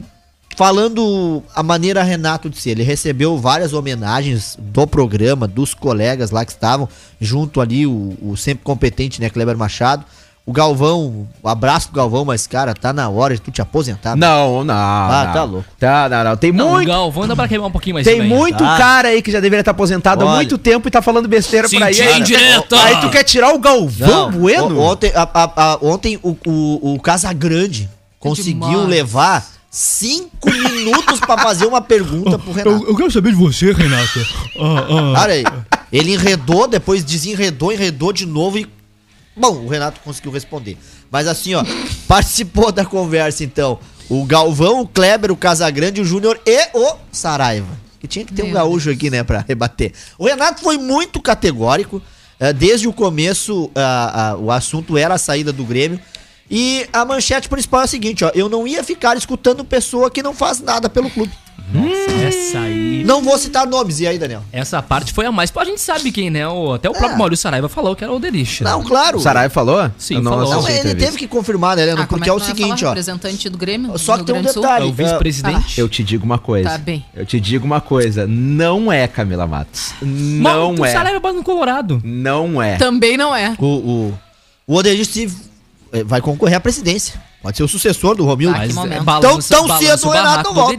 falando 0.57 1.41
a 1.55 1.63
maneira 1.63 2.03
Renato 2.03 2.49
de 2.49 2.59
ser. 2.59 2.71
Ele 2.71 2.83
recebeu 2.83 3.37
várias 3.37 3.71
homenagens 3.71 4.57
do 4.59 4.85
programa, 4.85 5.47
dos 5.47 5.73
colegas 5.73 6.31
lá 6.31 6.43
que 6.43 6.51
estavam, 6.51 6.89
junto 7.21 7.61
ali, 7.61 7.87
o, 7.87 8.17
o 8.21 8.35
sempre 8.35 8.65
competente, 8.65 9.21
né, 9.21 9.29
Kleber 9.29 9.57
Machado. 9.57 10.03
O 10.51 10.53
Galvão, 10.53 11.25
o 11.41 11.47
abraço 11.47 11.87
pro 11.87 11.95
Galvão, 11.95 12.25
mas, 12.25 12.45
cara, 12.45 12.73
tá 12.73 12.91
na 12.91 13.07
hora 13.07 13.35
de 13.35 13.39
tu 13.41 13.49
te 13.51 13.61
aposentar. 13.61 14.17
Não, 14.17 14.65
não. 14.65 14.75
Ah, 14.75 15.23
não. 15.27 15.33
tá 15.33 15.43
louco. 15.45 15.65
Tá, 15.79 16.09
não, 16.09 16.23
não. 16.25 16.35
Tem 16.35 16.51
Não, 16.51 16.67
o 16.67 16.71
muito. 16.73 16.87
Galvão 16.89 17.25
dá 17.25 17.37
pra 17.37 17.47
queimar 17.47 17.69
um 17.69 17.71
pouquinho 17.71 17.93
mais 17.93 18.05
Tem 18.05 18.21
muito 18.21 18.57
tá? 18.57 18.77
cara 18.77 19.07
aí 19.07 19.21
que 19.21 19.31
já 19.31 19.39
deveria 19.39 19.61
estar 19.61 19.71
aposentado 19.71 20.23
há 20.23 20.27
Olha. 20.27 20.35
muito 20.35 20.57
tempo 20.57 20.89
e 20.89 20.91
tá 20.91 21.01
falando 21.01 21.25
besteira 21.29 21.69
por 21.69 21.81
aí. 21.81 22.01
Aí- 22.01 22.19
indireta. 22.19 22.83
Aí 22.83 22.97
tu 22.99 23.09
quer 23.09 23.23
tirar 23.23 23.53
o 23.55 23.59
Galvão 23.59 24.29
Bueno? 24.29 24.75
o- 24.75 24.79
Ontem, 24.81 25.09
a- 25.15 25.21
a- 25.33 25.51
a- 25.55 25.77
ontem 25.81 26.19
o, 26.21 26.35
o, 26.45 26.95
o 26.95 26.99
Casagrande 26.99 27.89
conseguiu 28.19 28.59
demais. 28.67 28.87
levar 28.89 29.45
cinco 29.69 30.51
minutos 30.51 31.17
pra 31.21 31.37
fazer 31.37 31.65
uma 31.65 31.79
pergunta 31.79 32.37
pro 32.37 32.51
Renato. 32.51 32.85
eu 32.89 32.95
quero 32.97 33.09
saber 33.09 33.29
de 33.29 33.37
você, 33.37 33.71
Renata. 33.71 34.19
Olha 34.59 35.33
aí. 35.33 35.45
Ele 35.93 36.13
enredou, 36.13 36.67
depois 36.67 37.05
desenredou, 37.05 37.71
enredou 37.71 38.11
de 38.11 38.25
novo 38.25 38.57
e. 38.57 38.67
Bom, 39.41 39.65
o 39.65 39.67
Renato 39.67 39.99
conseguiu 40.01 40.31
responder. 40.31 40.77
Mas 41.09 41.27
assim, 41.27 41.55
ó, 41.55 41.63
participou 42.07 42.71
da 42.71 42.85
conversa 42.85 43.43
então 43.43 43.79
o 44.07 44.23
Galvão, 44.23 44.81
o 44.81 44.87
Kleber, 44.87 45.31
o 45.31 45.35
Casagrande, 45.35 45.99
o 45.99 46.05
Júnior 46.05 46.39
e 46.45 46.69
o 46.77 46.95
Saraiva. 47.11 47.79
Que 47.99 48.07
tinha 48.07 48.23
que 48.23 48.33
ter 48.33 48.43
um 48.43 48.47
Meu 48.47 48.53
gaúcho 48.53 48.91
aqui, 48.91 49.09
né, 49.09 49.23
pra 49.23 49.43
rebater. 49.47 49.93
O 50.19 50.25
Renato 50.27 50.61
foi 50.61 50.77
muito 50.77 51.19
categórico. 51.19 51.99
eh, 52.39 52.53
desde 52.53 52.87
o 52.87 52.93
começo, 52.93 53.71
ah, 53.75 54.35
o 54.39 54.51
assunto 54.51 54.95
era 54.95 55.15
a 55.15 55.17
saída 55.17 55.51
do 55.51 55.63
Grêmio. 55.63 55.99
E 56.49 56.85
a 56.91 57.03
manchete 57.03 57.49
principal 57.49 57.81
é 57.81 57.83
a 57.85 57.87
seguinte, 57.87 58.23
ó. 58.25 58.31
Eu 58.35 58.47
não 58.47 58.67
ia 58.67 58.83
ficar 58.83 59.17
escutando 59.17 59.63
pessoa 59.63 60.11
que 60.11 60.21
não 60.21 60.35
faz 60.35 60.59
nada 60.59 60.87
pelo 60.89 61.09
clube. 61.09 61.31
Nossa, 61.73 62.11
essa 62.27 62.59
aí. 62.59 63.03
Não 63.05 63.21
vou 63.23 63.37
citar 63.37 63.65
nomes. 63.67 63.99
E 63.99 64.07
aí, 64.07 64.17
Daniel? 64.17 64.43
Essa 64.51 64.81
parte 64.81 65.13
foi 65.13 65.25
a 65.25 65.31
mais. 65.31 65.51
A 65.55 65.65
gente 65.65 65.81
sabe 65.81 66.11
quem, 66.11 66.29
né? 66.29 66.47
O- 66.47 66.73
até 66.73 66.89
o 66.89 66.93
próprio 66.93 67.15
É. 67.15 67.17
Maurício 67.17 67.43
Saraiva 67.43 67.67
falou 67.69 67.95
que 67.95 68.03
era 68.03 68.11
o 68.13 68.19
Derich. 68.19 68.63
Não, 68.63 68.83
claro. 68.83 69.17
O 69.17 69.21
Saraiva 69.21 69.53
falou? 69.53 69.89
Sim, 69.97 70.21
não 70.21 70.31
falou. 70.31 70.49
Não, 70.61 70.69
ele 70.69 70.95
teve 70.95 71.17
que 71.17 71.27
confirmar, 71.27 71.75
né, 71.75 71.83
Helena? 71.83 72.03
Ah, 72.03 72.07
porque 72.07 72.29
é 72.29 72.31
é, 72.31 72.35
o 72.35 72.39
seguinte, 72.39 72.85
ó. 72.85 72.89
Representante 72.89 73.49
do 73.49 73.57
Grêmio. 73.57 73.97
Só 73.97 74.17
que 74.17 74.23
tem 74.23 74.35
um 74.35 74.41
detalhe. 74.41 74.85
É 74.85 74.89
o 74.89 74.93
vice-presidente. 74.93 75.79
Eu 75.79 75.87
te 75.89 76.03
digo 76.03 76.25
uma 76.25 76.37
coisa. 76.37 76.69
Tá 76.69 76.77
bem. 76.77 77.05
Eu 77.13 77.25
te 77.25 77.39
digo 77.39 77.65
uma 77.65 77.81
coisa. 77.81 78.25
Não 78.27 78.91
é 78.91 79.07
Camila 79.07 79.47
Matos. 79.47 79.93
Não 80.01 80.71
Mas 80.71 80.79
O 80.79 80.85
é. 80.85 80.91
Saraiva 80.91 81.19
bate 81.19 81.35
no 81.35 81.43
Colorado. 81.43 82.01
Não 82.03 82.61
é. 82.61 82.75
Também 82.77 83.17
não 83.17 83.35
é. 83.35 83.55
O, 83.59 83.65
o, 83.65 84.19
o 84.67 84.75
Oderich 84.75 85.31
eh, 85.93 86.03
vai 86.03 86.21
concorrer 86.21 86.57
à 86.57 86.59
presidência. 86.59 87.19
Pode 87.41 87.57
ser 87.57 87.63
o 87.63 87.67
sucessor 87.67 88.15
do 88.15 88.23
Romildo. 88.23 88.55
Ah, 88.55 88.59
Mas 88.73 88.91
é 88.91 88.99
balanço- 89.01 89.49
Tão- 89.49 89.67
tão 89.67 89.77
cedo 89.79 90.07
o 90.07 90.11
Renato 90.11 90.49
não 90.49 90.53
volta. 90.53 90.75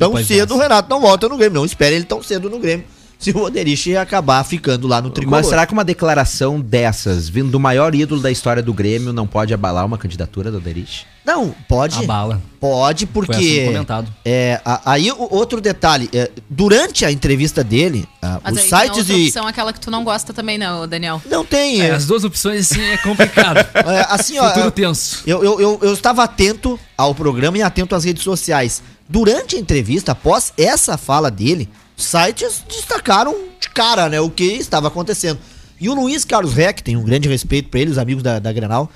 Tão 0.00 0.08
Depois 0.08 0.26
cedo 0.26 0.48
dessa. 0.48 0.54
o 0.54 0.58
Renato 0.58 0.88
não 0.90 1.00
volta 1.00 1.28
no 1.28 1.36
Grêmio. 1.36 1.60
Não 1.60 1.64
espere 1.66 1.94
ele 1.94 2.04
tão 2.04 2.22
cedo 2.22 2.48
no 2.48 2.58
Grêmio. 2.58 2.86
Se 3.18 3.32
o 3.32 3.38
Oderich 3.42 3.94
acabar 3.98 4.42
ficando 4.44 4.88
lá 4.88 5.02
no 5.02 5.10
tricolor. 5.10 5.40
Mas 5.40 5.46
será 5.46 5.66
que 5.66 5.74
uma 5.74 5.84
declaração 5.84 6.58
dessas, 6.58 7.28
vindo 7.28 7.50
do 7.50 7.60
maior 7.60 7.94
ídolo 7.94 8.18
da 8.18 8.30
história 8.30 8.62
do 8.62 8.72
Grêmio, 8.72 9.12
não 9.12 9.26
pode 9.26 9.52
abalar 9.52 9.84
uma 9.84 9.98
candidatura 9.98 10.50
do 10.50 10.58
Derich? 10.58 11.04
Não, 11.22 11.54
pode. 11.68 11.98
A 11.98 12.02
bala. 12.06 12.40
Pode, 12.58 13.04
Foi 13.04 13.12
porque. 13.26 13.60
assunto 13.60 13.72
comentado. 13.74 14.12
É, 14.24 14.58
a- 14.64 14.80
aí 14.92 15.12
o 15.12 15.28
outro 15.34 15.60
detalhe, 15.60 16.08
é, 16.14 16.30
durante 16.48 17.04
a 17.04 17.12
entrevista 17.12 17.62
dele, 17.62 18.08
Mas 18.42 18.54
os 18.54 18.58
aí 18.58 18.68
tem 18.70 18.78
a 18.78 18.80
sites 18.80 18.98
outra 19.00 19.14
e. 19.14 19.26
opção, 19.26 19.46
aquela 19.46 19.72
que 19.74 19.80
tu 19.80 19.90
não 19.90 20.02
gosta 20.02 20.32
também, 20.32 20.58
ô, 20.66 20.86
Daniel? 20.86 21.20
Não 21.26 21.44
tem. 21.44 21.82
É, 21.82 21.88
é, 21.88 21.90
as 21.90 22.06
duas 22.06 22.24
opções, 22.24 22.72
assim, 22.72 22.80
é 22.82 22.96
complicado. 22.96 23.58
é, 23.86 24.06
assim, 24.08 24.38
ó. 24.38 24.48
Futuro 24.48 24.70
tenso. 24.70 25.22
Eu, 25.26 25.44
eu, 25.44 25.60
eu, 25.60 25.78
eu 25.82 25.92
estava 25.92 26.24
atento 26.24 26.80
ao 26.96 27.14
programa 27.14 27.58
e 27.58 27.62
atento 27.62 27.94
às 27.94 28.02
redes 28.04 28.22
sociais. 28.22 28.82
Durante 29.10 29.56
a 29.56 29.58
entrevista, 29.58 30.12
após 30.12 30.52
essa 30.56 30.96
fala 30.96 31.32
dele, 31.32 31.68
sites 31.96 32.64
destacaram 32.68 33.34
de 33.60 33.68
cara, 33.68 34.08
né, 34.08 34.20
o 34.20 34.30
que 34.30 34.44
estava 34.44 34.86
acontecendo. 34.86 35.40
E 35.80 35.88
o 35.88 35.94
Luiz 35.94 36.24
Carlos 36.24 36.54
Reck, 36.54 36.80
tem 36.80 36.96
um 36.96 37.02
grande 37.02 37.28
respeito 37.28 37.68
para 37.70 37.80
ele, 37.80 37.90
os 37.90 37.98
amigos 37.98 38.22
da, 38.22 38.38
da 38.38 38.52
Granal, 38.52 38.88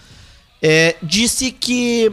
é, 0.62 0.94
disse 1.02 1.50
que 1.50 2.12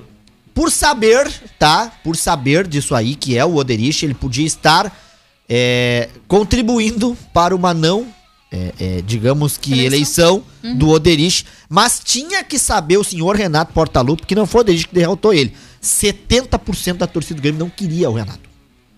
por 0.51 0.71
saber, 0.71 1.31
tá? 1.59 1.91
Por 2.03 2.15
saber 2.15 2.67
disso 2.67 2.95
aí, 2.95 3.13
que 3.13 3.37
é 3.37 3.45
o 3.45 3.55
Oderich, 3.55 4.03
ele 4.03 4.15
podia 4.15 4.47
estar 4.47 4.91
é, 5.47 6.09
contribuindo 6.27 7.15
para 7.31 7.55
uma 7.55 7.71
não, 7.71 8.07
é, 8.51 8.73
é, 8.79 9.01
digamos 9.05 9.57
que 9.57 9.85
eleição, 9.85 10.43
Eleição. 10.63 10.79
do 10.79 10.89
Oderich, 10.89 11.45
mas 11.69 12.01
tinha 12.03 12.43
que 12.43 12.57
saber 12.57 12.97
o 12.97 13.03
senhor 13.03 13.35
Renato 13.35 13.73
Portaluppi, 13.73 14.25
que 14.25 14.33
não 14.33 14.47
foi 14.47 14.59
o 14.59 14.61
Oderich 14.63 14.87
que 14.87 14.95
derrotou 14.95 15.33
ele. 15.33 15.53
70% 15.81 16.97
da 16.97 17.07
torcida 17.07 17.35
do 17.39 17.41
Grêmio 17.41 17.59
não 17.59 17.69
queria 17.69 18.09
o 18.09 18.13
Renato. 18.13 18.49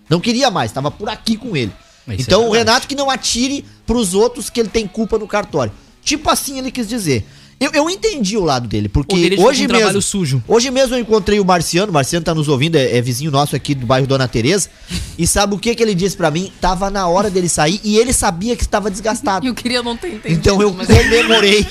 Não 0.08 0.20
queria 0.20 0.50
mais, 0.50 0.70
estava 0.70 0.90
por 0.90 1.08
aqui 1.08 1.36
com 1.36 1.56
ele. 1.56 1.72
Mas 2.06 2.20
isso 2.20 2.28
então 2.28 2.44
é 2.44 2.48
o. 2.48 2.50
Renato 2.50 2.86
que 2.86 2.94
não 2.94 3.10
atire 3.10 3.64
pros 3.86 4.12
outros 4.14 4.50
que 4.50 4.60
ele 4.60 4.68
tem 4.68 4.86
culpa 4.86 5.18
no 5.18 5.26
cartório. 5.26 5.72
Tipo 6.02 6.28
assim 6.30 6.58
ele 6.58 6.70
quis 6.70 6.86
dizer. 6.88 7.24
Eu, 7.58 7.70
eu 7.72 7.88
entendi 7.88 8.36
o 8.36 8.44
lado 8.44 8.66
dele, 8.66 8.88
porque 8.88 9.14
Derich 9.16 9.40
hoje 9.40 9.66
um 9.66 9.72
mesmo. 9.72 10.02
sujo. 10.02 10.42
Hoje 10.46 10.70
mesmo 10.70 10.96
eu 10.96 10.98
encontrei 10.98 11.38
o 11.38 11.44
Marciano, 11.44 11.90
o 11.90 11.94
Marciano 11.94 12.24
tá 12.24 12.34
nos 12.34 12.48
ouvindo, 12.48 12.74
é, 12.76 12.96
é 12.96 13.00
vizinho 13.00 13.30
nosso 13.30 13.54
aqui 13.54 13.74
do 13.74 13.86
bairro 13.86 14.06
Dona 14.08 14.26
Teresa, 14.26 14.68
e 15.16 15.26
sabe 15.26 15.54
o 15.54 15.58
que 15.58 15.74
que 15.74 15.82
ele 15.82 15.94
disse 15.94 16.16
pra 16.16 16.30
mim? 16.32 16.52
Tava 16.60 16.90
na 16.90 17.06
hora 17.06 17.30
dele 17.30 17.48
sair 17.48 17.80
e 17.84 17.96
ele 17.96 18.12
sabia 18.12 18.56
que 18.56 18.62
estava 18.64 18.90
desgastado. 18.90 19.46
Eu 19.46 19.54
queria 19.54 19.82
não 19.82 19.96
ter 19.96 20.08
entendido. 20.08 20.40
Então 20.40 20.60
eu 20.60 20.74
mas- 20.74 20.88
comemorei. 20.88 21.66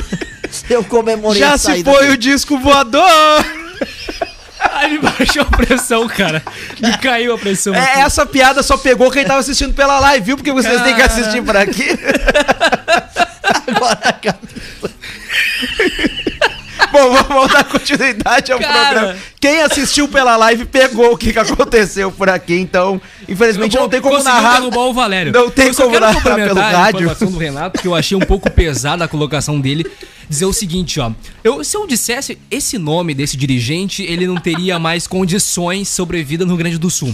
eu 0.70 0.84
comemorei 0.84 1.40
Já 1.40 1.54
a 1.54 1.58
se 1.58 1.82
foi 1.84 2.00
dele. 2.02 2.12
o 2.12 2.16
disco 2.16 2.58
voador! 2.58 3.04
Aí 4.72 4.92
me 4.92 4.98
baixou 4.98 5.42
a 5.42 5.56
pressão, 5.56 6.08
cara. 6.08 6.42
Me 6.80 6.96
caiu 6.98 7.34
a 7.34 7.38
pressão. 7.38 7.74
É, 7.74 7.78
aqui. 7.78 8.00
essa 8.00 8.24
piada 8.24 8.62
só 8.62 8.76
pegou 8.76 9.10
quem 9.10 9.24
tava 9.24 9.40
assistindo 9.40 9.74
pela 9.74 9.98
live, 10.00 10.26
viu? 10.26 10.36
Porque 10.36 10.52
vocês 10.52 10.80
têm 10.82 10.94
que 10.94 11.02
assistir 11.02 11.42
por 11.42 11.56
aqui. 11.56 11.88
Agora, 13.66 14.12
cara. 14.12 14.38
Bom, 16.92 17.12
vamos 17.12 17.52
dar 17.52 17.64
continuidade 17.64 18.52
ao 18.52 18.58
Cara. 18.58 18.90
programa. 18.90 19.16
Quem 19.40 19.62
assistiu 19.62 20.08
pela 20.08 20.36
live 20.36 20.64
pegou 20.64 21.12
o 21.12 21.16
que, 21.16 21.32
que 21.32 21.38
aconteceu 21.38 22.10
por 22.10 22.28
aqui, 22.28 22.54
então, 22.54 23.00
infelizmente 23.28 23.76
não 23.76 23.88
tem 23.88 24.00
como 24.00 24.20
narrar. 24.22 24.62
o 24.62 24.92
Valério. 24.92 25.32
Não 25.32 25.50
tem 25.50 25.72
como 25.72 25.98
narrar 25.98 26.22
pelo 26.22 26.60
a 26.60 26.70
rádio. 26.70 27.00
informação 27.02 27.30
do 27.30 27.38
Renato, 27.38 27.80
que 27.80 27.86
eu 27.86 27.94
achei 27.94 28.16
um 28.16 28.20
pouco 28.20 28.50
pesada 28.50 29.04
a 29.04 29.08
colocação 29.08 29.60
dele. 29.60 29.86
Dizer 30.30 30.44
o 30.44 30.52
seguinte, 30.52 31.00
ó. 31.00 31.10
Eu, 31.42 31.64
se 31.64 31.76
eu 31.76 31.88
dissesse 31.88 32.38
esse 32.48 32.78
nome 32.78 33.14
desse 33.14 33.36
dirigente, 33.36 34.04
ele 34.04 34.28
não 34.28 34.36
teria 34.36 34.78
mais 34.80 35.08
condições 35.08 35.88
sobrevida 35.88 36.44
no 36.44 36.52
Rio 36.52 36.58
Grande 36.58 36.78
do 36.78 36.88
Sul. 36.88 37.12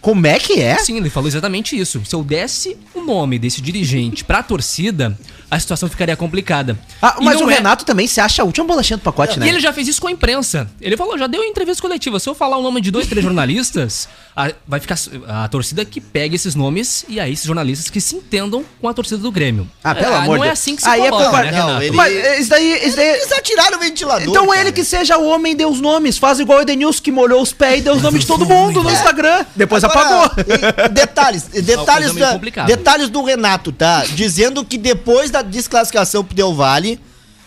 Como 0.00 0.26
é 0.26 0.38
que 0.38 0.60
é? 0.60 0.78
Sim, 0.78 0.96
ele 0.96 1.10
falou 1.10 1.28
exatamente 1.28 1.78
isso. 1.78 2.00
Se 2.06 2.14
eu 2.14 2.24
desse 2.24 2.74
o 2.94 3.02
nome 3.02 3.38
desse 3.38 3.60
dirigente 3.60 4.24
pra 4.24 4.42
torcida, 4.42 5.18
a 5.50 5.58
situação 5.60 5.88
ficaria 5.88 6.16
complicada. 6.16 6.78
Ah, 7.00 7.16
mas 7.20 7.40
o 7.40 7.48
é- 7.50 7.54
Renato 7.54 7.84
também 7.84 8.06
se 8.06 8.20
acha 8.20 8.42
a 8.42 8.44
última 8.44 8.66
bolachinha 8.66 8.96
do 8.96 9.02
pacote, 9.02 9.38
né? 9.38 9.46
E 9.46 9.48
ele 9.48 9.60
já 9.60 9.72
fez 9.72 9.88
isso 9.88 10.00
com 10.00 10.08
a 10.08 10.10
imprensa. 10.12 10.68
Ele 10.80 10.96
falou, 10.96 11.16
já 11.18 11.26
deu 11.26 11.42
entrevista 11.44 11.80
coletiva. 11.82 12.18
Se 12.18 12.28
eu 12.28 12.34
falar 12.34 12.56
o 12.56 12.62
nome 12.62 12.80
de 12.80 12.90
dois, 12.90 13.06
três 13.06 13.22
jornalistas, 13.24 14.08
a- 14.36 14.52
vai 14.66 14.80
ficar 14.80 14.96
a 15.28 15.46
torcida 15.48 15.84
que 15.84 16.00
pega 16.00 16.34
esses 16.34 16.54
nomes 16.54 17.04
e 17.08 17.20
aí 17.20 17.32
esses 17.32 17.44
jornalistas 17.46 17.88
que 17.90 18.00
se 18.00 18.16
entendam 18.16 18.64
com 18.80 18.88
a 18.88 18.94
torcida 18.94 19.18
do 19.18 19.30
Grêmio. 19.30 19.68
Ah, 19.82 19.94
pelo 19.94 20.12
É, 20.12 20.16
amor 20.16 20.26
Não 20.26 20.34
de 20.36 20.42
é 20.42 20.44
Deus. 20.48 20.58
assim 20.58 20.76
que 20.76 20.82
se 20.82 20.88
Aí 20.88 21.02
é 21.02 21.08
coloca, 21.10 21.30
por- 21.30 21.44
né, 21.44 21.52
não, 21.52 21.66
Renato? 21.66 21.82
ele- 21.82 21.96
Mas 21.96 22.12
eh, 22.12 22.40
isso 22.40 22.50
daí. 22.50 22.86
Isso 22.86 22.96
daí... 22.96 23.08
Eles 23.08 23.32
atiraram 23.32 23.76
o 23.76 23.80
ventilador. 23.80 24.28
Então 24.28 24.46
cara. 24.48 24.60
ele 24.60 24.72
que 24.72 24.84
seja 24.84 25.16
o 25.18 25.26
homem 25.28 25.54
deu 25.54 25.68
os 25.70 25.80
nomes. 25.80 26.18
Faz 26.18 26.38
igual 26.40 26.58
o 26.58 26.62
Edenilson 26.62 27.02
que 27.02 27.12
molhou 27.12 27.40
os 27.42 27.52
pés 27.52 27.78
e 27.80 27.82
deu 27.82 27.94
os 27.94 28.02
nomes 28.02 28.22
de 28.22 28.26
todo 28.26 28.44
mundo 28.46 28.82
no 28.82 28.90
Instagram. 28.90 29.44
Depois 29.54 29.84
Agora, 29.84 30.24
apagou. 30.24 30.44
e- 30.44 30.88
detalhes, 30.88 31.42
detalhes, 31.44 32.14
da- 32.14 32.36
detalhes 32.66 33.08
do 33.08 33.22
Renato, 33.22 33.72
tá? 33.72 34.04
Dizendo 34.14 34.64
que 34.64 34.76
depois 34.78 35.30
da 35.30 35.42
desclassificação 35.44 36.24
pro 36.24 36.34
Del 36.34 36.54
Valle, 36.54 37.00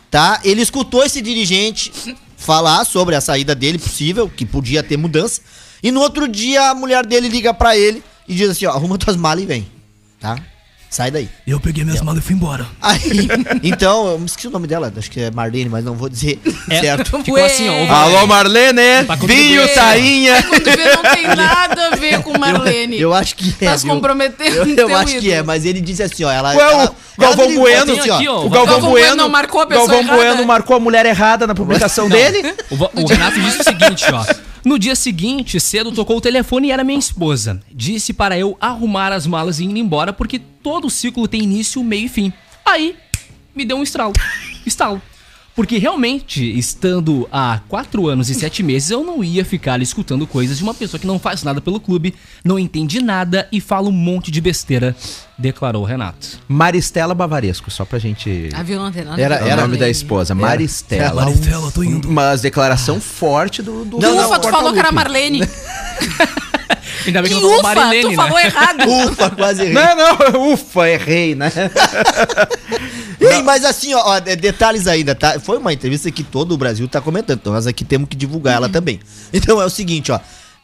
tá? 0.10 0.40
Ele 0.44 0.62
escutou 0.62 1.04
esse 1.04 1.22
dirigente 1.22 2.16
falar 2.38 2.86
sobre 2.86 3.16
a 3.16 3.22
saída 3.22 3.54
dele 3.56 3.78
possível, 3.78 4.30
que 4.30 4.46
podia 4.46 4.84
ter 4.84 4.98
mudança. 4.98 5.42
E 5.82 5.92
no 5.92 6.00
outro 6.02 6.28
dia 6.28 6.70
a 6.70 6.76
mulher 6.76 7.06
dele 7.06 7.28
liga 7.28 7.54
pra 7.54 7.78
ele 7.78 8.04
e 8.28 8.36
diz 8.36 8.50
assim, 8.50 8.66
ó, 8.66 8.72
arruma 8.72 8.98
tuas 8.98 9.16
malas 9.16 9.44
e 9.44 9.48
vem, 9.48 9.68
tá? 10.20 10.38
Sai 10.90 11.12
daí. 11.12 11.28
Eu 11.46 11.60
peguei 11.60 11.84
minhas 11.84 12.02
malas 12.02 12.24
e 12.24 12.26
fui 12.26 12.34
embora. 12.36 12.66
Aí, 12.82 13.28
então, 13.62 14.08
eu 14.08 14.20
me 14.20 14.26
esqueci 14.26 14.48
o 14.48 14.52
nome 14.52 14.68
dela, 14.68 14.92
acho 14.98 15.12
que 15.12 15.20
é 15.20 15.30
Marlene, 15.32 15.70
mas 15.70 15.84
não 15.84 15.96
vou 15.96 16.08
dizer 16.08 16.40
É, 16.70 16.80
certo. 16.80 17.22
Ficou 17.24 17.44
assim, 17.44 17.68
ó. 17.68 17.84
o- 17.86 17.92
Alô, 17.94 18.26
Marlene! 18.28 18.82
Vinho, 19.02 19.18
contribuir. 19.20 19.74
tainha! 19.76 20.44
Quando 20.44 20.64
vê, 20.64 20.96
não 20.96 21.02
tem 21.14 21.28
nada 21.36 21.88
a 21.88 21.96
ver 21.96 22.22
com 22.24 22.38
Marlene. 22.38 23.00
Eu 23.00 23.14
acho 23.14 23.36
que 23.36 23.54
é. 23.62 23.66
Tá 23.66 23.78
se 23.78 23.86
viu? 23.86 23.96
comprometendo 23.96 24.56
Eu, 24.80 24.90
eu 24.90 24.96
acho 24.96 25.20
que 25.20 25.32
é, 25.32 25.44
mas 25.44 25.66
ele 25.66 25.82
disse 25.82 26.02
assim, 26.04 26.24
ó. 26.24 26.32
Ela, 26.32 26.56
Ué, 26.56 26.56
o 26.56 26.70
ela, 26.72 26.96
Galvão 27.18 27.46
me 27.46 27.52
ligou 27.52 27.64
Bueno, 27.66 27.92
assim, 27.92 28.10
aqui, 28.10 28.28
ó. 28.30 28.46
O 28.46 28.50
Galvão 28.50 28.66
Galvão 28.74 28.90
Bueno 28.92 29.16
não 29.16 29.30
marcou 29.30 29.62
a 29.62 29.68
pessoa 29.68 29.88
Galvão 29.88 30.06
errada. 30.08 30.24
Bueno 30.24 30.46
marcou 30.48 30.76
a 30.78 30.80
mulher 30.80 31.06
errada 31.06 31.46
na 31.46 31.54
publicação 31.54 32.08
dele. 32.08 32.54
O, 32.72 33.02
o 33.02 33.08
Renato 33.08 33.40
disse 33.42 33.60
o 33.62 33.64
seguinte, 33.64 34.06
ó. 34.12 34.24
No 34.64 34.78
dia 34.78 34.96
seguinte, 34.96 35.60
cedo 35.60 35.92
tocou 35.92 36.18
o 36.18 36.22
telefone 36.22 36.68
e 36.68 36.72
era 36.72 36.84
minha 36.84 37.00
esposa. 37.00 37.62
Disse 37.72 38.14
para 38.14 38.38
eu 38.38 38.58
arrumar 38.60 39.12
as 39.12 39.26
malas 39.26 39.60
e 39.60 39.66
ir 39.66 39.78
embora 39.78 40.12
porque 40.12 40.40
todo 40.40 40.90
ciclo 40.90 41.28
tem 41.28 41.44
início, 41.44 41.84
meio 41.84 42.06
e 42.06 42.10
fim. 42.10 42.34
Aí, 42.66 42.96
me 43.56 43.66
deu 43.66 43.78
um 43.78 43.84
estralo. 43.84 44.14
Estalo. 44.66 45.02
Porque 45.58 45.80
realmente, 45.80 46.56
estando 46.56 47.28
há 47.32 47.62
quatro 47.68 48.08
anos 48.08 48.30
e 48.30 48.36
sete 48.36 48.62
meses, 48.62 48.92
eu 48.92 49.04
não 49.04 49.24
ia 49.24 49.44
ficar 49.44 49.82
escutando 49.82 50.28
coisas 50.28 50.56
de 50.60 50.64
uma 50.64 50.74
pessoa 50.76 51.00
que 51.00 51.08
não 51.08 51.18
faz 51.18 51.42
nada 51.42 51.60
pelo 51.60 51.80
clube, 51.80 52.14
não 52.46 52.60
entende 52.60 53.02
nada 53.02 53.48
e 53.52 53.60
fala 53.60 53.90
um 53.90 53.92
monte 53.92 54.30
de 54.30 54.40
besteira, 54.40 54.96
declarou 55.36 55.82
o 55.82 55.86
Renato. 55.86 56.38
Maristela 56.48 57.16
Bavaresco, 57.16 57.72
só 57.72 57.86
pra 57.86 57.98
gente. 57.98 58.50
Ah, 58.54 58.62
viu? 58.62 58.78
Não 58.78 58.92
tem 58.92 59.04
nada 59.04 59.20
Era- 59.20 59.36
a 59.38 59.40
ver 59.40 59.46
É 59.46 59.50
com 59.50 59.54
o 59.58 59.62
nome 59.62 59.78
da 59.78 59.90
esposa, 59.90 60.36
Maristela. 60.36 61.26
Maristela, 61.26 61.72
tô 61.72 61.82
indo. 61.84 62.08
Mas 62.08 62.42
declaração 62.42 63.02
forte 63.02 63.64
do. 63.64 63.84
do 63.84 63.98
Não, 63.98 64.16
não, 64.16 64.26
Ufa, 64.28 64.38
tu 64.38 64.50
falou 64.50 64.72
que 64.74 64.78
era. 64.80 64.92
Marlene. 64.92 65.42
Ainda 67.08 67.22
bem 67.22 67.32
Que 67.32 67.38
que 67.38 67.42
não 67.42 67.50
falou 67.50 67.60
ufa, 67.60 67.76
Marilene, 67.76 68.04
tu 68.04 68.10
né? 68.10 68.16
falou 68.16 68.40
errado. 68.40 68.90
Ufa, 69.12 69.30
quase 69.32 69.62
errei. 69.64 69.74
Não, 69.74 69.96
não, 69.96 70.54
ufa, 70.54 70.90
errei, 70.90 71.36
né? 71.36 71.52
Ei, 73.20 73.42
mas 73.42 73.66
assim, 73.66 73.94
ó, 73.94 74.02
ó, 74.06 74.20
de- 74.20 74.36
detalhes 74.36 74.88
ainda, 74.88 75.16
tá? 75.16 75.40
Foi 75.40 75.58
uma 75.58 75.74
entrevista 75.74 76.12
que 76.12 76.24
todo 76.24 76.54
o 76.54 76.58
Brasil 76.58 76.88
tá 76.88 77.02
comentando, 77.02 77.40
então 77.40 77.54
nós 77.54 77.68
aqui 77.68 77.84
temos 77.84 78.08
que 78.10 78.16
divulgar 78.16 78.56
ela 78.56 78.70
também. 78.70 79.00
Então 79.34 79.62
é 79.62 79.66
o 79.66 79.70
seguinte, 79.70 80.12
ó. 80.12 80.20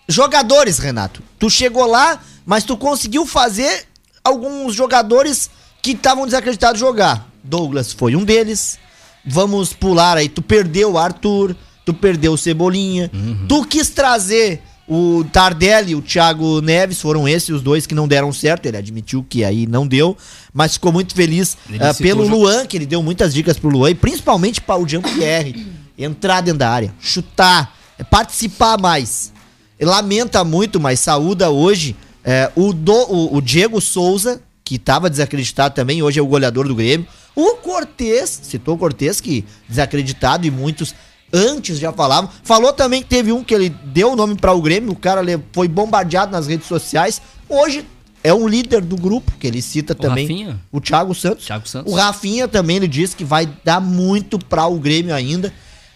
Jogadores, 0.07 0.77
Renato. 0.79 1.21
Tu 1.39 1.49
chegou 1.49 1.85
lá, 1.85 2.19
mas 2.45 2.63
tu 2.63 2.75
conseguiu 2.77 3.25
fazer 3.25 3.85
alguns 4.23 4.75
jogadores 4.75 5.49
que 5.81 5.91
estavam 5.91 6.25
desacreditados 6.25 6.79
jogar. 6.79 7.27
Douglas 7.43 7.91
foi 7.91 8.15
um 8.15 8.23
deles. 8.23 8.77
Vamos 9.25 9.73
pular 9.73 10.17
aí. 10.17 10.27
Tu 10.29 10.41
perdeu 10.41 10.93
o 10.93 10.97
Arthur, 10.97 11.55
tu 11.85 11.93
perdeu 11.93 12.33
o 12.33 12.37
Cebolinha. 12.37 13.09
Tu 13.47 13.65
quis 13.65 13.89
trazer 13.89 14.61
o 14.87 15.23
Tardelli 15.31 15.91
e 15.91 15.95
o 15.95 16.01
Thiago 16.01 16.61
Neves, 16.61 16.99
foram 16.99 17.27
esses 17.27 17.49
os 17.49 17.61
dois 17.61 17.85
que 17.87 17.95
não 17.95 18.07
deram 18.07 18.33
certo. 18.33 18.65
Ele 18.65 18.77
admitiu 18.77 19.25
que 19.27 19.43
aí 19.43 19.65
não 19.65 19.87
deu, 19.87 20.17
mas 20.53 20.73
ficou 20.73 20.91
muito 20.91 21.15
feliz 21.15 21.57
citou 21.67 21.87
pelo 22.03 22.23
Luan, 22.37 22.65
que 22.65 22.77
ele 22.77 22.85
deu 22.85 23.01
muitas 23.01 23.33
dicas 23.33 23.57
pro 23.57 23.69
Luan, 23.69 23.91
e 23.91 23.95
principalmente 23.95 24.59
para 24.61 24.79
o 24.79 24.87
Jean-Pierre. 24.87 25.65
Entrar 25.97 26.41
dentro 26.41 26.57
da 26.59 26.69
área, 26.69 26.93
chutar, 26.99 27.75
participar 28.09 28.79
mais. 28.79 29.31
Ele 29.79 29.89
lamenta 29.89 30.43
muito, 30.43 30.79
mas 30.79 30.99
saúda 30.99 31.49
hoje 31.51 31.95
eh, 32.23 32.51
o, 32.55 32.73
do- 32.73 32.91
o, 33.11 33.35
o 33.37 33.41
Diego 33.41 33.79
Souza, 33.79 34.41
que 34.63 34.75
estava 34.75 35.09
desacreditado 35.09 35.75
também, 35.75 36.01
hoje 36.01 36.19
é 36.19 36.21
o 36.21 36.25
goleador 36.27 36.67
do 36.67 36.73
Grêmio. 36.75 37.05
O 37.35 37.55
Cortez, 37.57 38.39
citou 38.43 38.75
o 38.75 38.77
Cortez, 38.77 39.21
que 39.21 39.45
desacreditado 39.69 40.47
e 40.47 40.51
muitos 40.51 40.93
antes 41.33 41.79
já 41.79 41.91
falavam. 41.91 42.29
Falou 42.43 42.71
também 42.71 43.01
que 43.01 43.09
teve 43.09 43.31
um 43.31 43.43
que 43.43 43.53
ele 43.53 43.69
deu 43.69 44.11
o 44.11 44.15
nome 44.15 44.35
para 44.35 44.53
o 44.53 44.61
Grêmio, 44.61 44.91
o 44.91 44.95
cara 44.95 45.21
foi 45.51 45.67
bombardeado 45.67 46.31
nas 46.31 46.47
redes 46.47 46.67
sociais. 46.67 47.21
Hoje 47.49 47.85
é 48.23 48.33
um 48.33 48.47
líder 48.47 48.81
do 48.81 48.95
grupo, 48.95 49.31
que 49.39 49.47
ele 49.47 49.61
cita 49.61 49.93
também. 49.93 50.25
Rafinha? 50.25 50.59
O 50.71 50.79
Thiago 50.79 51.13
Santos. 51.13 51.45
Thiago 51.45 51.67
Santos. 51.67 51.91
O 51.91 51.95
Rafinha 51.95 52.47
também, 52.47 52.77
ele 52.77 52.87
disse 52.87 53.15
que 53.15 53.25
vai 53.25 53.49
dar 53.65 53.81
muito 53.81 54.37
para 54.37 54.65
o 54.67 54.79
Grêmio 54.79 55.13
ainda. 55.13 55.51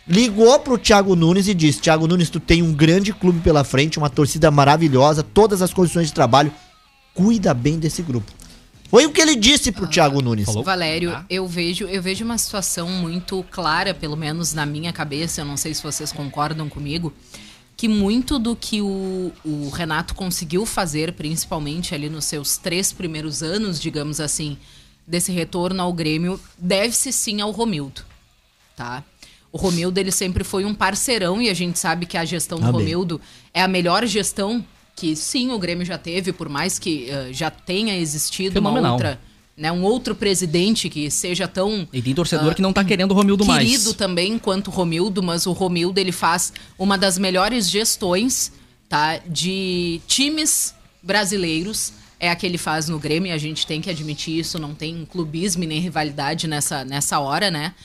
Ligou 0.07 0.57
pro 0.59 0.77
Thiago 0.77 1.15
Nunes 1.15 1.47
e 1.47 1.53
disse: 1.53 1.81
Thiago 1.81 2.07
Nunes, 2.07 2.29
tu 2.29 2.39
tem 2.39 2.61
um 2.61 2.73
grande 2.73 3.13
clube 3.13 3.39
pela 3.41 3.63
frente, 3.63 3.97
uma 3.97 4.09
torcida 4.09 4.49
maravilhosa, 4.49 5.23
todas 5.23 5.61
as 5.61 5.73
condições 5.73 6.07
de 6.07 6.13
trabalho. 6.13 6.51
Cuida 7.13 7.53
bem 7.53 7.79
desse 7.79 8.01
grupo. 8.01 8.31
Foi 8.89 9.05
o 9.05 9.11
que 9.11 9.21
ele 9.21 9.35
disse 9.35 9.71
pro 9.71 9.87
Thiago 9.87 10.21
Nunes. 10.21 10.45
falou? 10.45 10.63
Valério, 10.63 11.11
Ah. 11.11 11.25
eu 11.29 11.45
vejo, 11.47 11.85
eu 11.85 12.01
vejo 12.01 12.23
uma 12.23 12.37
situação 12.37 12.87
muito 12.89 13.43
clara, 13.51 13.93
pelo 13.93 14.15
menos 14.15 14.53
na 14.53 14.65
minha 14.65 14.93
cabeça, 14.93 15.41
eu 15.41 15.45
não 15.45 15.57
sei 15.57 15.73
se 15.73 15.83
vocês 15.83 16.11
concordam 16.11 16.69
comigo, 16.69 17.13
que 17.75 17.87
muito 17.87 18.39
do 18.39 18.55
que 18.55 18.81
o, 18.81 19.31
o 19.45 19.69
Renato 19.69 20.15
conseguiu 20.15 20.65
fazer, 20.65 21.13
principalmente 21.13 21.93
ali 21.93 22.09
nos 22.09 22.25
seus 22.25 22.57
três 22.57 22.91
primeiros 22.93 23.43
anos, 23.43 23.79
digamos 23.79 24.19
assim, 24.19 24.57
desse 25.05 25.31
retorno 25.31 25.81
ao 25.81 25.93
Grêmio, 25.93 26.39
deve-se 26.57 27.11
sim 27.11 27.39
ao 27.41 27.51
Romildo, 27.51 28.01
tá? 28.75 29.03
O 29.51 29.57
Romildo, 29.57 29.99
ele 29.99 30.11
sempre 30.11 30.43
foi 30.43 30.65
um 30.65 30.73
parceirão 30.73 31.41
e 31.41 31.49
a 31.49 31.53
gente 31.53 31.77
sabe 31.79 32.05
que 32.05 32.17
a 32.17 32.25
gestão 32.25 32.59
do 32.59 32.65
Amém. 32.65 32.79
Romildo 32.81 33.21
é 33.53 33.61
a 33.61 33.67
melhor 33.67 34.05
gestão 34.05 34.63
que 34.97 35.15
sim 35.15 35.51
o 35.51 35.59
Grêmio 35.59 35.85
já 35.85 35.97
teve, 35.97 36.33
por 36.33 36.49
mais 36.49 36.79
que 36.79 37.07
eh, 37.07 37.29
já 37.31 37.51
tenha 37.51 37.95
existido 37.95 38.59
uma 38.59 38.71
Fenomenal. 38.71 38.93
outra, 38.93 39.19
né, 39.55 39.71
um 39.71 39.83
outro 39.83 40.15
presidente 40.15 40.89
que 40.89 41.09
seja 41.11 41.47
tão 41.47 41.87
E 41.93 42.01
tem 42.01 42.15
torcedor 42.15 42.55
que 42.55 42.61
não 42.63 42.73
tá 42.73 42.83
querendo 42.83 43.11
o 43.11 43.13
Romildo 43.13 43.45
querido 43.45 43.83
mais. 43.83 43.93
também 43.93 44.39
quanto 44.39 44.69
o 44.69 44.71
Romildo, 44.71 45.21
mas 45.21 45.45
o 45.45 45.51
Romildo 45.51 45.99
ele 45.99 46.11
faz 46.11 46.51
uma 46.79 46.97
das 46.97 47.19
melhores 47.19 47.69
gestões, 47.69 48.51
tá, 48.89 49.19
de 49.19 50.01
times 50.07 50.73
brasileiros. 51.01 51.93
É 52.19 52.31
a 52.31 52.35
que 52.35 52.47
ele 52.47 52.57
faz 52.57 52.89
no 52.89 52.97
Grêmio, 52.97 53.29
e 53.29 53.31
a 53.31 53.37
gente 53.37 53.67
tem 53.67 53.79
que 53.79 53.91
admitir 53.91 54.39
isso, 54.39 54.57
não 54.57 54.73
tem 54.73 55.05
clubismo 55.05 55.63
nem 55.63 55.79
rivalidade 55.79 56.47
nessa, 56.47 56.83
nessa 56.83 57.19
hora, 57.19 57.51
né? 57.51 57.75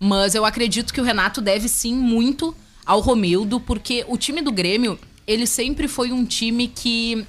Mas 0.00 0.34
eu 0.34 0.46
acredito 0.46 0.94
que 0.94 1.00
o 1.02 1.04
Renato 1.04 1.42
deve 1.42 1.68
sim 1.68 1.94
muito 1.94 2.56
ao 2.86 3.00
Romildo, 3.00 3.60
porque 3.60 4.06
o 4.08 4.16
time 4.16 4.40
do 4.40 4.50
Grêmio, 4.50 4.98
ele 5.26 5.46
sempre 5.46 5.88
foi 5.88 6.12
um 6.12 6.24
time 6.24 6.68
que 6.68 7.26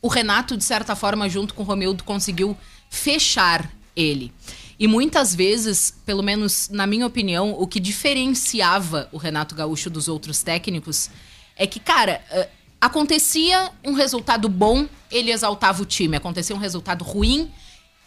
o 0.00 0.08
Renato, 0.08 0.56
de 0.56 0.64
certa 0.64 0.96
forma, 0.96 1.28
junto 1.28 1.54
com 1.54 1.62
o 1.62 1.66
Romildo, 1.66 2.04
conseguiu 2.04 2.56
fechar 2.90 3.70
ele. 3.94 4.32
E 4.78 4.88
muitas 4.88 5.34
vezes, 5.34 5.94
pelo 6.04 6.22
menos 6.22 6.68
na 6.68 6.86
minha 6.86 7.06
opinião, 7.06 7.52
o 7.52 7.66
que 7.66 7.78
diferenciava 7.78 9.08
o 9.12 9.16
Renato 9.16 9.54
Gaúcho 9.54 9.88
dos 9.88 10.08
outros 10.08 10.42
técnicos 10.42 11.08
é 11.56 11.66
que, 11.66 11.78
cara, 11.78 12.20
eh, 12.30 12.48
acontecia 12.80 13.70
um 13.84 13.92
resultado 13.92 14.48
bom, 14.48 14.88
ele 15.08 15.30
exaltava 15.30 15.82
o 15.82 15.86
time. 15.86 16.16
Acontecia 16.16 16.56
um 16.56 16.58
resultado 16.58 17.04
ruim, 17.04 17.48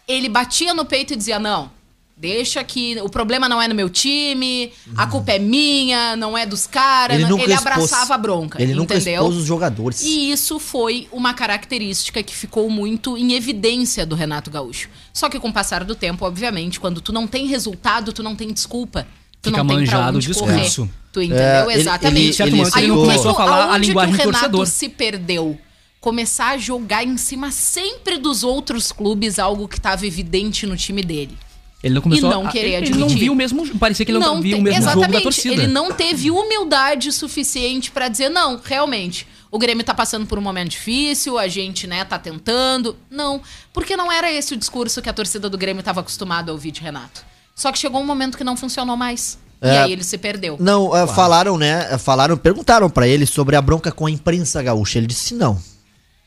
ele 0.05 0.27
batia 0.27 0.73
no 0.73 0.83
peito 0.83 1.13
e 1.13 1.15
dizia: 1.15 1.39
não. 1.39 1.71
Deixa 2.17 2.63
que 2.63 2.97
o 3.01 3.09
problema 3.09 3.49
não 3.49 3.61
é 3.61 3.67
no 3.67 3.75
meu 3.75 3.89
time, 3.89 4.71
a 4.95 5.05
culpa 5.05 5.33
é 5.33 5.39
minha, 5.39 6.15
não 6.15 6.37
é 6.37 6.45
dos 6.45 6.65
caras. 6.65 7.17
Ele, 7.17 7.25
nunca 7.27 7.43
expôs- 7.43 7.61
abraçava 7.61 8.15
a 8.15 8.17
bronca. 8.17 8.61
Ele 8.61 8.73
nunca 8.73 8.95
entendeu? 8.95 9.15
expôs 9.23 9.35
os 9.35 9.45
jogadores. 9.45 10.01
E 10.01 10.31
isso 10.31 10.57
foi 10.57 11.09
uma 11.11 11.33
característica 11.33 12.23
que 12.23 12.33
ficou 12.33 12.69
muito 12.69 13.17
em 13.17 13.33
evidência 13.33 14.05
do 14.05 14.15
Renato 14.15 14.49
Gaúcho. 14.49 14.89
Só 15.13 15.27
que 15.27 15.39
com 15.39 15.49
o 15.49 15.53
passar 15.53 15.83
do 15.83 15.93
tempo, 15.93 16.25
obviamente, 16.25 16.79
quando 16.79 17.01
tu 17.01 17.11
não 17.11 17.27
tem 17.27 17.47
resultado, 17.47 18.13
tu 18.13 18.23
não 18.23 18.33
tem 18.33 18.51
desculpa. 18.53 19.05
Tu 19.41 19.49
Fica 19.49 19.57
não 19.57 19.67
tem 19.67 19.85
pra 19.85 19.97
manjado 19.97 20.17
onde 20.17 20.27
o 20.27 20.31
discurso. 20.33 20.81
correr. 20.81 20.91
Tu 21.11 21.21
entendeu? 21.21 21.43
É, 21.45 21.63
ele- 21.73 21.81
Exatamente. 21.81 22.41
ele- 22.41 22.49
ele 22.51 22.59
ele 22.61 22.65
citou- 22.71 22.87
não 22.87 22.95
começou 22.97 23.31
a 23.31 23.35
falar 23.35 23.73
a 23.73 23.77
linguagem 23.77 24.15
que 24.15 24.21
o 24.21 24.25
Renato 24.25 24.39
torcedor. 24.51 24.65
se 24.67 24.87
perdeu? 24.89 25.57
Começar 25.99 26.51
a 26.51 26.57
jogar 26.57 27.03
em 27.03 27.17
cima 27.17 27.51
sempre 27.51 28.17
dos 28.17 28.43
outros 28.43 28.91
clubes, 28.91 29.37
algo 29.37 29.67
que 29.67 29.77
estava 29.77 30.05
evidente 30.07 30.65
no 30.65 30.77
time 30.77 31.01
dele. 31.01 31.37
Ele 31.85 31.93
não 31.93 32.01
começou 32.01 32.29
E 32.29 32.33
não 32.33 32.47
a, 32.47 32.49
querer 32.51 32.73
ele, 32.73 32.87
ele 32.87 32.97
não 32.97 33.07
viu 33.07 33.31
o 33.31 33.35
mesmo. 33.35 33.77
Parecia 33.77 34.03
que 34.05 34.11
ele 34.11 34.17
não, 34.17 34.41
via 34.41 34.55
te- 34.55 34.59
o 34.59 34.63
mesmo 34.63 34.81
jogo 34.81 34.89
da 34.95 35.01
exatamente, 35.07 35.23
torcida. 35.23 35.53
Ele 35.53 35.67
não 35.67 35.91
teve 35.91 36.31
humildade 36.31 37.11
suficiente 37.11 37.91
pra 37.91 38.07
dizer, 38.07 38.27
não, 38.29 38.59
realmente, 38.63 39.27
o 39.51 39.59
Grêmio 39.59 39.83
tá 39.83 39.93
passando 39.93 40.25
por 40.25 40.39
um 40.39 40.41
momento 40.41 40.71
difícil, 40.71 41.37
a 41.37 41.47
gente, 41.47 41.85
né, 41.85 42.03
tá 42.03 42.17
tentando. 42.17 42.97
Não, 43.09 43.39
porque 43.71 43.95
não 43.95 44.11
era 44.11 44.31
esse 44.31 44.55
o 44.55 44.57
discurso 44.57 44.99
que 44.99 45.07
a 45.09 45.13
torcida 45.13 45.47
do 45.47 45.57
Grêmio 45.59 45.83
tava 45.83 45.99
acostumada 46.01 46.51
a 46.51 46.53
ouvir 46.53 46.71
de 46.71 46.81
Renato. 46.81 47.23
Só 47.55 47.71
que 47.71 47.77
chegou 47.77 48.01
um 48.01 48.05
momento 48.05 48.35
que 48.35 48.43
não 48.43 48.57
funcionou 48.57 48.97
mais. 48.97 49.37
E 49.61 49.67
É. 49.67 49.83
aí 49.83 49.91
ele 49.91 50.03
se 50.03 50.17
perdeu. 50.17 50.57
Não, 50.59 50.95
eh, 50.97 51.05
falaram, 51.07 51.55
né? 51.57 51.87
eh, 51.91 51.97
Falaram, 51.99 52.35
perguntaram 52.35 52.89
pra 52.89 53.07
ele 53.07 53.25
sobre 53.27 53.55
a 53.55 53.61
bronca 53.61 53.91
com 53.91 54.07
a 54.07 54.11
imprensa 54.11 54.61
gaúcha. 54.63 54.97
Ele 54.97 55.07
disse 55.07 55.33
não. 55.35 55.57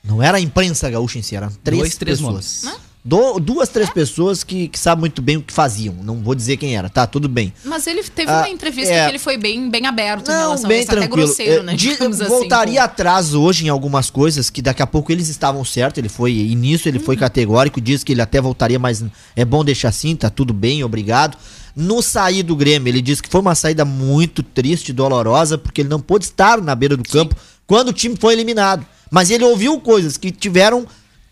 Não 0.04 0.22
era 0.22 0.38
a 0.38 0.40
imprensa 0.40 0.88
gaúcha 0.88 1.18
em 1.18 1.22
si, 1.22 1.34
eram 1.36 1.50
três 1.62 1.80
Dois, 1.82 1.96
três 1.96 2.18
pessoas. 2.20 2.62
nomes. 2.62 2.78
Do- 3.09 3.40
duas, 3.40 3.70
três 3.70 3.88
pessoas 3.88 4.44
que, 4.44 4.68
que 4.68 4.78
sabem 4.78 5.00
muito 5.00 5.22
bem 5.22 5.38
o 5.38 5.42
que 5.42 5.50
faziam. 5.50 5.94
Não 6.04 6.16
vou 6.16 6.34
dizer 6.34 6.59
quem 6.59 6.76
era, 6.76 6.90
tá? 6.90 7.06
Tudo 7.06 7.26
bem. 7.26 7.54
Mas 7.64 7.86
ele 7.86 8.02
teve 8.02 8.30
Ah, 8.30 8.40
uma 8.40 8.50
entrevista 8.50 8.92
é. 8.92 9.04
que 9.04 9.11
ele 9.12 9.18
foi 9.18 9.38
bem, 9.38 9.70
bem 9.70 9.86
aberto 9.86 10.28
Não, 10.28 10.62
bem 10.68 10.82
isso, 10.82 10.90
até 10.90 11.00
tranquilo. 11.00 11.26
grosseiro, 11.26 11.61
Eh, 11.61 11.62
né? 11.62 11.74
de- 11.74 11.90
assim, 11.92 12.11
voltaria 12.26 12.80
com- 12.80 12.84
atrás 12.84 13.32
hoje 13.32 13.64
em 13.64 13.70
algumas 13.70 14.11
coisas 14.11 14.50
que 14.50 14.61
daqui 14.61 14.82
a 14.82 14.86
pouco 14.86 15.11
eles 15.11 15.28
estavam 15.30 15.64
certos. 15.64 15.96
Ele 15.96 16.09
foi, 16.11 16.32
e 16.32 16.54
nisso 16.54 16.86
ele 16.86 16.98
foi 16.98 17.14
Uhum. 17.14 17.20
categórico, 17.20 17.80
disse 17.80 18.04
que 18.04 18.12
ele 18.12 18.20
até 18.20 18.42
voltaria, 18.42 18.78
mas 18.78 19.02
é 19.34 19.42
bom 19.42 19.64
deixar 19.64 19.88
assim, 19.88 20.14
tá 20.14 20.28
tudo 20.28 20.52
bem, 20.52 20.84
obrigado. 20.84 21.38
No 21.74 22.02
sair 22.02 22.42
do 22.42 22.54
Grêmio, 22.54 22.90
ele 22.90 23.00
disse 23.00 23.22
que 23.22 23.30
foi 23.30 23.40
uma 23.40 23.54
saída 23.54 23.86
muito 23.86 24.42
triste, 24.42 24.92
dolorosa, 24.92 25.56
porque 25.56 25.80
ele 25.80 25.88
não 25.88 26.00
pôde 26.00 26.26
estar 26.26 26.61
na 26.61 26.74
beira 26.74 26.94
do 26.94 27.04
campo 27.09 27.34
quando 27.66 27.88
o 27.88 27.92
time 27.94 28.16
foi 28.20 28.34
eliminado. 28.34 28.84
Mas 29.11 29.30
ele 29.30 29.44
ouviu 29.44 29.80
coisas 29.80 30.18
que 30.18 30.30
tiveram 30.30 30.86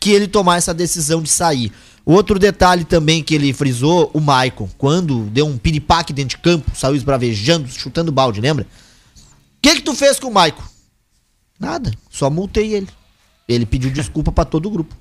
que 0.07 0.13
ele 0.13 0.29
tomar 0.29 0.57
essa 0.57 0.73
decisão 0.73 1.21
de 1.21 1.29
sair. 1.29 1.73
Outro 2.05 2.39
detalhe 2.39 2.85
também 2.85 3.25
que 3.25 3.35
ele 3.35 3.53
frisou, 3.53 4.09
o 4.15 4.21
Maicon, 4.21 4.69
quando 4.79 5.25
deu 5.25 5.45
um 5.49 5.59
piripaque 5.59 6.13
dentro 6.13 6.37
de 6.37 6.43
campo, 6.45 6.71
saiu 6.77 6.95
esbravejando, 6.95 7.67
chutando 7.69 8.13
balde, 8.13 8.41
lembra? 8.41 8.65
O 9.17 9.61
que 9.61 9.75
que 9.75 9.83
tu 9.83 9.95
fez 9.95 10.21
com 10.21 10.29
o 10.29 10.33
Maicon? 10.33 10.63
Nada, 11.59 11.91
só 12.09 12.31
multei 12.31 12.73
ele. 12.73 12.87
Ele 13.49 13.67
pediu 13.67 13.91
desculpa 13.91 14.31
pra 14.31 14.45
todo 14.45 14.67
o 14.67 14.71
grupo. 14.71 14.95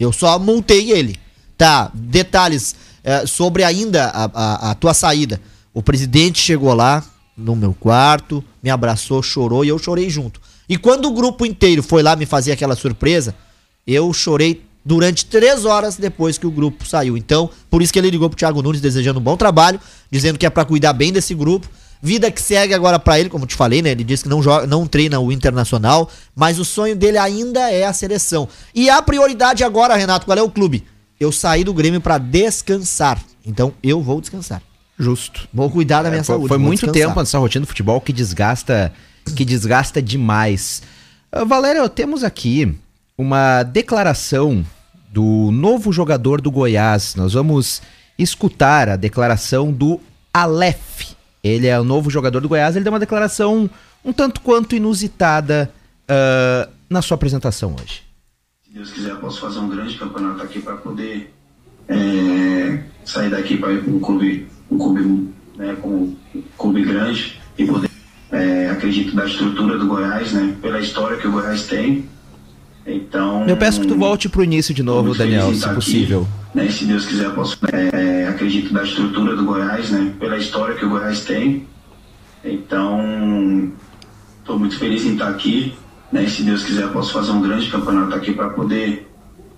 Eu 0.00 0.12
só 0.12 0.36
multei 0.36 0.90
ele. 0.90 1.16
Tá, 1.56 1.92
detalhes 1.94 2.74
eh, 3.04 3.24
sobre 3.28 3.62
ainda 3.62 4.06
a, 4.06 4.24
a- 4.24 4.70
a 4.72 4.74
tua 4.74 4.94
saída. 4.94 5.40
O 5.72 5.80
presidente 5.80 6.40
chegou 6.40 6.74
lá 6.74 7.04
no 7.36 7.54
meu 7.54 7.72
quarto, 7.72 8.42
me 8.60 8.68
abraçou, 8.68 9.22
chorou 9.22 9.64
e 9.64 9.68
eu 9.68 9.78
chorei 9.78 10.10
junto. 10.10 10.40
E 10.68 10.76
quando 10.76 11.06
o 11.06 11.12
grupo 11.12 11.46
inteiro 11.46 11.84
foi 11.84 12.02
lá 12.02 12.16
me 12.16 12.26
fazer 12.26 12.50
aquela 12.50 12.74
surpresa, 12.74 13.32
eu 13.86 14.12
chorei 14.12 14.62
durante 14.84 15.24
três 15.26 15.64
horas 15.64 15.96
depois 15.96 16.36
que 16.38 16.46
o 16.46 16.50
grupo 16.50 16.86
saiu. 16.86 17.16
Então, 17.16 17.48
por 17.70 17.80
isso 17.82 17.92
que 17.92 17.98
ele 17.98 18.10
ligou 18.10 18.28
pro 18.28 18.36
Thiago 18.38 18.60
Nunes 18.62 18.80
desejando 18.80 19.18
um 19.18 19.22
bom 19.22 19.36
trabalho, 19.36 19.80
dizendo 20.10 20.38
que 20.38 20.44
é 20.46 20.50
pra 20.50 20.64
cuidar 20.64 20.92
bem 20.92 21.12
desse 21.12 21.34
grupo. 21.34 21.68
Vida 22.02 22.30
que 22.30 22.42
segue 22.42 22.74
agora 22.74 22.98
pra 22.98 23.18
ele, 23.18 23.30
como 23.30 23.44
eu 23.44 23.48
te 23.48 23.54
falei, 23.54 23.80
né? 23.80 23.92
Ele 23.92 24.04
disse 24.04 24.24
que 24.24 24.28
não 24.28 24.42
joga, 24.42 24.66
não 24.66 24.86
treina 24.86 25.18
o 25.20 25.32
Internacional, 25.32 26.10
mas 26.36 26.58
o 26.58 26.64
sonho 26.64 26.94
dele 26.94 27.16
ainda 27.16 27.70
é 27.70 27.84
a 27.86 27.94
seleção. 27.94 28.46
E 28.74 28.90
a 28.90 29.00
prioridade 29.00 29.64
agora, 29.64 29.96
Renato, 29.96 30.26
qual 30.26 30.36
é 30.36 30.42
o 30.42 30.50
clube? 30.50 30.84
Eu 31.18 31.32
saí 31.32 31.64
do 31.64 31.72
Grêmio 31.72 32.02
pra 32.02 32.18
descansar. 32.18 33.22
Então, 33.46 33.72
eu 33.82 34.02
vou 34.02 34.20
descansar. 34.20 34.60
Justo. 34.98 35.48
Vou 35.52 35.70
cuidar 35.70 36.02
da 36.02 36.10
minha 36.10 36.20
É, 36.20 36.24
saúde. 36.24 36.46
foi 36.48 36.58
muito 36.58 36.80
descansar. 36.80 37.08
tempo 37.08 37.20
nessa 37.20 37.38
rotina 37.38 37.64
do 37.64 37.68
futebol 37.68 37.98
que 38.02 38.12
desgasta, 38.12 38.92
que 39.34 39.44
desgasta 39.44 40.02
demais. 40.02 40.82
Ah, 41.32 41.44
Valério, 41.44 41.88
temos 41.88 42.22
aqui 42.22 42.74
uma 43.16 43.62
declaração 43.62 44.64
do 45.12 45.50
novo 45.52 45.92
jogador 45.92 46.40
do 46.40 46.50
Goiás. 46.50 47.14
Nós 47.14 47.34
vamos 47.34 47.80
escutar 48.18 48.88
a 48.88 48.96
declaração 48.96 49.72
do 49.72 50.00
Aleph. 50.32 51.14
Ele 51.42 51.66
é 51.66 51.78
o 51.78 51.84
novo 51.84 52.10
jogador 52.10 52.40
do 52.40 52.48
Goiás. 52.48 52.74
Ele 52.74 52.84
deu 52.84 52.92
uma 52.92 52.98
declaração 52.98 53.70
um 54.04 54.12
tanto 54.12 54.40
quanto 54.40 54.74
inusitada 54.74 55.72
ah, 56.08 56.68
na 56.88 57.02
sua 57.02 57.14
apresentação 57.14 57.74
hoje. 57.74 58.02
Se 58.64 58.72
Deus 58.72 58.90
quiser, 58.90 59.16
posso 59.16 59.40
fazer 59.40 59.58
um 59.58 59.68
grande 59.68 59.96
campeonato 59.96 60.42
aqui 60.42 60.60
para 60.60 60.76
poder 60.76 61.32
é, 61.88 62.82
sair 63.04 63.30
daqui 63.30 63.56
para 63.56 63.72
ir 63.72 63.82
para 63.82 63.92
um 63.92 64.00
clube, 64.00 64.48
um 64.70 64.78
clube, 64.78 65.34
né, 65.56 65.76
como 65.80 66.16
um 66.34 66.42
clube 66.56 66.84
grande 66.84 67.40
e 67.56 67.66
poder. 67.66 67.90
é, 68.32 68.70
acredito 68.70 69.14
da 69.14 69.26
estrutura 69.26 69.78
do 69.78 69.86
Goiás, 69.86 70.32
né, 70.32 70.56
pela 70.60 70.80
história 70.80 71.16
que 71.16 71.26
o 71.26 71.32
Goiás 71.32 71.66
tem. 71.66 72.08
Então. 72.86 73.46
Eu 73.48 73.56
peço 73.56 73.80
que 73.80 73.86
tu 73.86 73.96
volte 73.96 74.28
pro 74.28 74.44
início 74.44 74.74
de 74.74 74.82
novo, 74.82 75.14
Daniel, 75.14 75.48
se 75.48 75.54
estar 75.54 75.74
possível. 75.74 76.26
Aqui, 76.50 76.58
né, 76.58 76.68
se 76.68 76.84
Deus 76.84 77.06
quiser, 77.06 77.24
eu 77.26 77.32
posso. 77.32 77.58
é, 77.72 78.22
é, 78.22 78.28
acredito 78.28 78.72
da 78.72 78.84
estrutura 78.84 79.34
do 79.34 79.44
Goiás, 79.44 79.90
né, 79.90 80.12
pela 80.18 80.36
história 80.36 80.74
que 80.74 80.84
o 80.84 80.90
Goiás 80.90 81.24
tem. 81.24 81.66
Então, 82.44 83.72
estou 84.40 84.58
muito 84.58 84.78
feliz 84.78 85.04
em 85.04 85.12
estar 85.12 85.28
aqui. 85.28 85.74
Né? 86.12 86.24
E 86.24 86.30
se 86.30 86.42
Deus 86.42 86.62
quiser, 86.62 86.82
eu 86.82 86.90
posso 86.90 87.12
fazer 87.12 87.32
um 87.32 87.40
grande 87.40 87.68
campeonato 87.70 88.14
aqui 88.14 88.32
para 88.32 88.50
poder 88.50 89.08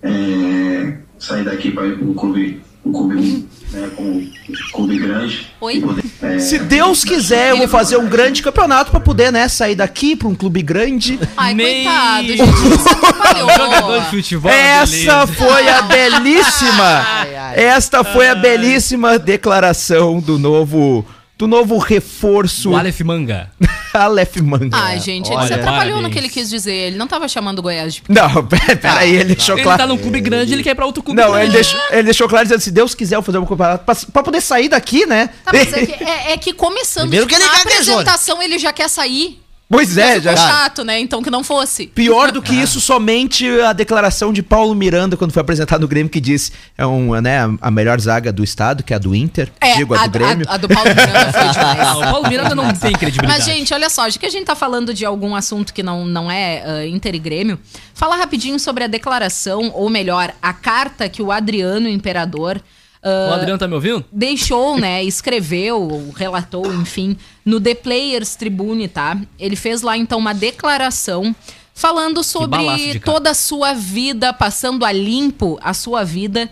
é, 0.02 0.98
sair 1.18 1.44
daqui 1.44 1.70
para 1.70 1.86
ir 1.86 1.98
para 1.98 2.06
um 2.06 2.14
clube, 2.14 2.62
um 2.84 2.92
clube, 2.92 3.48
né, 3.72 3.90
um 3.98 4.30
clube 4.72 4.98
grande. 4.98 5.52
Oi? 5.60 5.82
É, 6.22 6.38
Se 6.38 6.58
Deus 6.58 7.04
quiser, 7.04 7.50
eu 7.50 7.58
vou 7.58 7.68
fazer 7.68 7.96
um 7.96 8.06
grande 8.06 8.42
campeonato 8.42 8.90
pra 8.90 9.00
poder, 9.00 9.30
né, 9.30 9.48
sair 9.48 9.74
daqui 9.74 10.16
pra 10.16 10.28
um 10.28 10.34
clube 10.34 10.62
grande. 10.62 11.18
Ai, 11.36 11.54
Meio- 11.54 11.84
coitado, 11.84 12.26
gente. 12.28 13.58
Jogador 13.58 14.00
de 14.00 14.06
futebol. 14.10 14.50
Essa 14.50 15.26
beleza. 15.26 15.26
foi 15.26 15.68
a 15.68 15.82
belíssima. 15.88 17.06
Esta 17.54 18.02
foi 18.04 18.28
a 18.28 18.34
belíssima 18.34 19.18
declaração 19.18 20.20
do 20.20 20.38
novo 20.38 21.04
do 21.38 21.46
novo 21.46 21.76
reforço 21.78 22.70
O 22.70 22.76
Aleph 22.76 23.00
Manga. 23.02 23.50
Aleph 23.92 24.36
Manga. 24.36 24.76
Ai, 24.76 24.98
gente, 25.00 25.26
ele 25.28 25.36
Olha, 25.36 25.46
se 25.48 25.54
atrapalhou 25.54 25.96
no 25.96 26.02
parabéns. 26.02 26.12
que 26.12 26.18
ele 26.18 26.28
quis 26.28 26.50
dizer. 26.50 26.72
Ele 26.74 26.96
não 26.96 27.06
tava 27.06 27.28
chamando 27.28 27.58
o 27.58 27.62
Goiás 27.62 27.94
de. 27.94 28.02
Não, 28.08 28.44
peraí, 28.80 29.16
ele 29.16 29.34
deixou 29.34 29.54
Ele 29.56 29.62
claro. 29.62 29.78
tá 29.78 29.86
num 29.86 29.96
clube 29.98 30.20
grande, 30.20 30.52
ele 30.52 30.62
quer 30.62 30.70
ir 30.70 30.74
pra 30.74 30.84
outro 30.86 31.02
clube 31.02 31.20
Não, 31.20 31.30
grande. 31.32 31.46
ele 31.46 31.52
deixou, 31.54 31.80
ele 31.90 32.02
deixou 32.02 32.28
claro 32.28 32.44
dizendo 32.44 32.60
se 32.60 32.70
Deus 32.70 32.94
quiser 32.94 33.16
eu 33.16 33.20
vou 33.20 33.26
fazer 33.26 33.38
um 33.38 33.46
campeonato 33.46 33.84
pra, 33.84 33.94
pra 34.12 34.22
poder 34.22 34.40
sair 34.40 34.68
daqui, 34.68 35.06
né? 35.06 35.28
Tá, 35.44 35.50
mas 35.52 35.72
é 35.72 35.84
que, 35.86 36.04
é- 36.04 36.32
é 36.32 36.36
que 36.36 36.52
começando 36.52 37.02
Primeiro 37.08 37.26
que 37.26 37.34
ele 37.34 37.44
na 37.44 37.50
gaguejou, 37.50 37.70
né? 37.70 37.80
apresentação 38.02 38.42
ele 38.42 38.58
já 38.58 38.72
quer 38.72 38.88
sair. 38.88 39.40
Pois 39.68 39.98
é, 39.98 40.14
Ficou 40.14 40.22
já. 40.22 40.36
chato, 40.36 40.84
né? 40.84 41.00
Então 41.00 41.20
que 41.20 41.30
não 41.30 41.42
fosse. 41.42 41.88
Pior 41.88 42.30
do 42.30 42.40
que 42.40 42.54
isso, 42.54 42.80
somente 42.80 43.48
a 43.60 43.72
declaração 43.72 44.32
de 44.32 44.40
Paulo 44.40 44.74
Miranda 44.76 45.16
quando 45.16 45.32
foi 45.32 45.40
apresentado 45.40 45.80
no 45.80 45.88
Grêmio 45.88 46.08
que 46.08 46.20
disse 46.20 46.52
é 46.78 46.86
um, 46.86 47.20
né, 47.20 47.40
a 47.60 47.70
melhor 47.70 48.00
zaga 48.00 48.32
do 48.32 48.44
estado, 48.44 48.84
que 48.84 48.92
é 48.92 48.96
a 48.96 48.98
do 48.98 49.12
Inter, 49.12 49.50
digo 49.76 49.94
a 49.94 50.06
do 50.06 50.10
Grêmio. 50.10 50.46
A, 50.48 50.54
a 50.54 50.56
do 50.56 50.68
Paulo 50.68 50.88
Miranda 50.88 51.32
foi 51.32 51.48
demais. 51.50 51.80
Ah, 51.80 51.98
o 51.98 52.00
Paulo 52.02 52.28
Miranda 52.28 52.54
não 52.54 52.72
tem 52.72 52.92
credibilidade. 52.92 53.38
Mas, 53.38 53.44
gente, 53.44 53.74
olha 53.74 53.90
só, 53.90 54.08
já 54.08 54.18
que 54.20 54.26
a 54.26 54.30
gente 54.30 54.46
tá 54.46 54.54
falando 54.54 54.94
de 54.94 55.04
algum 55.04 55.34
assunto 55.34 55.74
que 55.74 55.82
não, 55.82 56.04
não 56.04 56.30
é 56.30 56.62
ah, 56.64 56.86
Inter 56.86 57.16
e 57.16 57.18
Grêmio, 57.18 57.58
fala 57.92 58.14
rapidinho 58.14 58.60
sobre 58.60 58.84
a 58.84 58.86
declaração, 58.86 59.72
ou 59.74 59.90
melhor, 59.90 60.32
a 60.40 60.52
carta 60.52 61.08
que 61.08 61.20
o 61.20 61.32
Adriano 61.32 61.88
Imperador 61.88 62.60
ah, 63.02 63.28
O 63.30 63.34
Adriano 63.34 63.58
tá 63.58 63.66
me 63.68 63.74
ouvindo? 63.74 64.04
deixou, 64.10 64.78
né, 64.78 65.02
escreveu, 65.04 65.80
ou 65.80 66.10
relatou, 66.10 66.72
enfim, 66.74 67.16
no 67.44 67.60
The 67.60 67.74
Players 67.74 68.34
Tribune, 68.36 68.88
tá? 68.88 69.18
Ele 69.38 69.56
fez 69.56 69.82
lá 69.82 69.96
então 69.96 70.18
uma 70.18 70.32
declaração 70.34 71.34
falando 71.74 72.22
sobre 72.24 72.58
de 72.92 73.00
toda 73.00 73.30
a 73.30 73.34
sua 73.34 73.74
vida, 73.74 74.32
passando 74.32 74.84
a 74.84 74.92
limpo 74.92 75.58
a 75.62 75.74
sua 75.74 76.04
vida. 76.04 76.48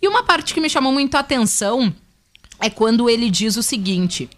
E 0.00 0.08
uma 0.08 0.22
parte 0.22 0.54
que 0.54 0.60
me 0.60 0.70
chamou 0.70 0.92
muito 0.92 1.14
a 1.14 1.20
atenção 1.20 1.92
é 2.58 2.70
quando 2.70 3.08
ele 3.08 3.28
diz 3.30 3.56
o 3.56 3.62
seguinte: 3.62 4.30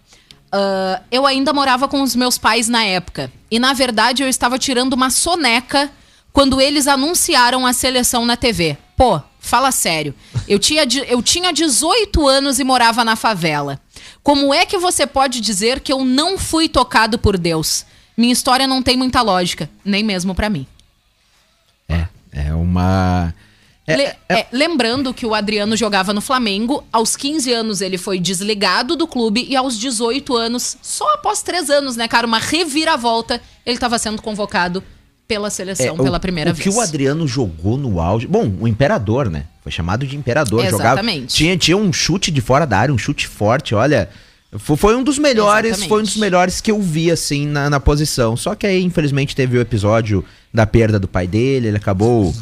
"Ah, 0.52 1.00
eu 1.10 1.24
ainda 1.24 1.52
morava 1.52 1.86
com 1.88 2.02
os 2.02 2.14
meus 2.16 2.36
pais 2.36 2.68
na 2.68 2.84
época. 2.84 3.30
E 3.50 3.58
na 3.58 3.72
verdade 3.72 4.22
eu 4.22 4.28
estava 4.28 4.58
tirando 4.58 4.92
uma 4.94 5.08
soneca 5.08 5.90
quando 6.32 6.60
eles 6.60 6.88
anunciaram 6.88 7.64
a 7.64 7.72
seleção 7.72 8.26
na 8.26 8.36
TV. 8.36 8.76
Pô, 8.96 9.20
fala 9.44 9.70
sério. 9.70 10.14
Eu 10.48 10.58
tinha, 10.58 10.84
eu 11.08 11.22
tinha 11.22 11.52
18 11.52 12.26
anos 12.26 12.58
e 12.58 12.64
morava 12.64 13.04
na 13.04 13.14
favela. 13.16 13.80
Como 14.22 14.52
é 14.54 14.64
que 14.66 14.78
você 14.78 15.06
pode 15.06 15.40
dizer 15.40 15.80
que 15.80 15.92
eu 15.92 16.04
não 16.04 16.38
fui 16.38 16.68
tocado 16.68 17.18
por 17.18 17.36
Deus? 17.38 17.84
Minha 18.16 18.32
história 18.32 18.66
não 18.66 18.82
tem 18.82 18.96
muita 18.96 19.20
lógica, 19.22 19.68
nem 19.84 20.02
mesmo 20.02 20.34
pra 20.34 20.48
mim. 20.48 20.66
É, 21.88 22.06
é 22.32 22.54
uma. 22.54 23.34
É, 23.86 23.96
Le- 23.96 24.02
é- 24.02 24.16
é, 24.30 24.46
lembrando 24.50 25.12
que 25.12 25.26
o 25.26 25.34
Adriano 25.34 25.76
jogava 25.76 26.14
no 26.14 26.22
Flamengo, 26.22 26.82
aos 26.90 27.16
15 27.16 27.52
anos 27.52 27.80
ele 27.82 27.98
foi 27.98 28.18
desligado 28.18 28.96
do 28.96 29.06
clube 29.06 29.44
e 29.46 29.54
aos 29.54 29.78
18 29.78 30.34
anos, 30.34 30.78
só 30.80 31.12
após 31.12 31.42
3 31.42 31.68
anos, 31.68 31.94
né, 31.94 32.08
cara, 32.08 32.26
uma 32.26 32.38
reviravolta, 32.38 33.42
ele 33.66 33.76
estava 33.76 33.98
sendo 33.98 34.22
convocado 34.22 34.82
pela 35.26 35.48
seleção 35.50 35.94
é, 35.94 36.02
pela 36.02 36.18
o- 36.18 36.20
primeira 36.20 36.50
o 36.50 36.54
vez. 36.54 36.62
que 36.68 36.74
o 36.74 36.80
Adriano 36.80 37.26
jogou 37.26 37.76
no 37.76 38.00
auge. 38.00 38.26
Bom, 38.26 38.52
o 38.60 38.68
Imperador, 38.68 39.30
né? 39.30 39.44
Foi 39.62 39.72
chamado 39.72 40.06
de 40.06 40.16
Imperador. 40.16 40.62
Jogava, 40.64 41.00
Exatamente. 41.00 41.34
tinha, 41.34 41.56
tinha 41.56 41.76
um 41.76 41.92
chute 41.92 42.30
de 42.30 42.40
fora 42.40 42.66
da 42.66 42.78
área, 42.78 42.94
um 42.94 42.98
chute 42.98 43.26
forte, 43.26 43.74
olha. 43.74 44.08
Foi, 44.56 44.94
um 44.94 45.02
dos 45.02 45.18
melhores, 45.18 45.70
Exatamente. 45.70 45.88
foi 45.88 46.00
um 46.00 46.04
dos 46.04 46.16
melhores 46.16 46.60
que 46.60 46.70
eu 46.70 46.80
vi, 46.80 47.10
assim, 47.10 47.44
na, 47.46 47.68
na 47.68 47.80
posição. 47.80 48.36
Só 48.36 48.54
que 48.54 48.64
aí, 48.66 48.84
infelizmente, 48.84 49.34
teve 49.34 49.58
o 49.58 49.60
episódio 49.60 50.24
da 50.52 50.64
perda 50.64 50.96
do 51.00 51.08
pai 51.08 51.26
dele, 51.26 51.66
ele 51.68 51.76
acabou 51.76 52.32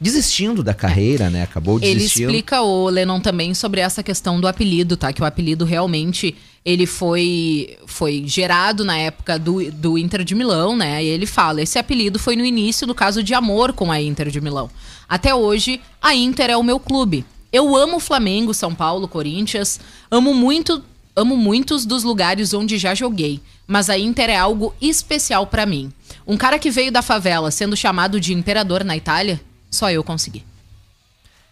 desistindo 0.00 0.62
da 0.62 0.74
carreira, 0.74 1.30
né? 1.30 1.42
Acabou 1.44 1.78
Ele 1.80 1.94
desistindo. 1.94 2.24
explica 2.30 2.60
o 2.60 2.88
Lennon 2.90 3.20
também 3.20 3.54
sobre 3.54 3.80
essa 3.80 4.02
questão 4.02 4.38
do 4.40 4.46
apelido, 4.46 4.96
tá? 4.96 5.12
Que 5.12 5.22
o 5.22 5.24
apelido 5.24 5.64
realmente 5.64 6.34
ele 6.64 6.86
foi 6.86 7.76
foi 7.86 8.24
gerado 8.26 8.84
na 8.84 8.96
época 8.96 9.38
do, 9.38 9.70
do 9.70 9.98
Inter 9.98 10.24
de 10.24 10.34
Milão, 10.34 10.76
né? 10.76 11.04
E 11.04 11.06
ele 11.06 11.26
fala, 11.26 11.60
esse 11.60 11.78
apelido 11.78 12.18
foi 12.18 12.36
no 12.36 12.44
início 12.44 12.86
do 12.86 12.94
caso 12.94 13.22
de 13.22 13.34
amor 13.34 13.72
com 13.72 13.92
a 13.92 14.00
Inter 14.00 14.30
de 14.30 14.40
Milão. 14.40 14.70
Até 15.08 15.34
hoje, 15.34 15.80
a 16.00 16.14
Inter 16.14 16.50
é 16.50 16.56
o 16.56 16.62
meu 16.62 16.80
clube. 16.80 17.24
Eu 17.52 17.76
amo 17.76 18.00
Flamengo, 18.00 18.52
São 18.52 18.74
Paulo, 18.74 19.06
Corinthians, 19.06 19.78
amo 20.10 20.34
muito, 20.34 20.82
amo 21.14 21.36
muitos 21.36 21.86
dos 21.86 22.02
lugares 22.02 22.52
onde 22.52 22.78
já 22.78 22.94
joguei, 22.94 23.40
mas 23.66 23.88
a 23.88 23.98
Inter 23.98 24.30
é 24.30 24.36
algo 24.36 24.74
especial 24.80 25.46
pra 25.46 25.66
mim. 25.66 25.92
Um 26.26 26.36
cara 26.36 26.58
que 26.58 26.70
veio 26.70 26.90
da 26.90 27.02
favela 27.02 27.50
sendo 27.50 27.76
chamado 27.76 28.18
de 28.18 28.32
imperador 28.32 28.82
na 28.82 28.96
Itália, 28.96 29.40
só 29.70 29.90
eu 29.90 30.02
consegui. 30.02 30.42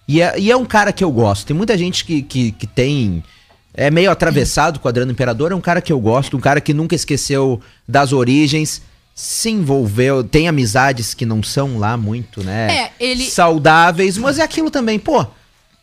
E 0.08 0.20
é, 0.20 0.38
e 0.38 0.50
é 0.50 0.56
um 0.56 0.64
cara 0.64 0.92
que 0.92 1.04
eu 1.04 1.10
gosto. 1.10 1.46
Tem 1.46 1.56
muita 1.56 1.76
gente 1.78 2.04
que, 2.04 2.22
que, 2.22 2.52
que 2.52 2.66
tem. 2.66 3.22
É 3.74 3.90
meio 3.90 4.10
atravessado 4.10 4.78
com 4.78 4.86
o 4.86 4.88
Adriano 4.88 5.12
Imperador. 5.12 5.52
É 5.52 5.54
um 5.54 5.60
cara 5.60 5.80
que 5.80 5.92
eu 5.92 5.98
gosto, 6.00 6.36
um 6.36 6.40
cara 6.40 6.60
que 6.60 6.74
nunca 6.74 6.94
esqueceu 6.94 7.60
das 7.88 8.12
origens, 8.12 8.82
se 9.14 9.50
envolveu, 9.50 10.22
tem 10.24 10.48
amizades 10.48 11.14
que 11.14 11.24
não 11.26 11.42
são 11.42 11.78
lá 11.78 11.96
muito, 11.96 12.42
né? 12.42 12.74
É, 12.76 12.90
ele- 13.00 13.24
Saudáveis, 13.24 14.16
mas 14.18 14.38
é 14.38 14.42
aquilo 14.42 14.70
também, 14.70 14.98
pô. 14.98 15.24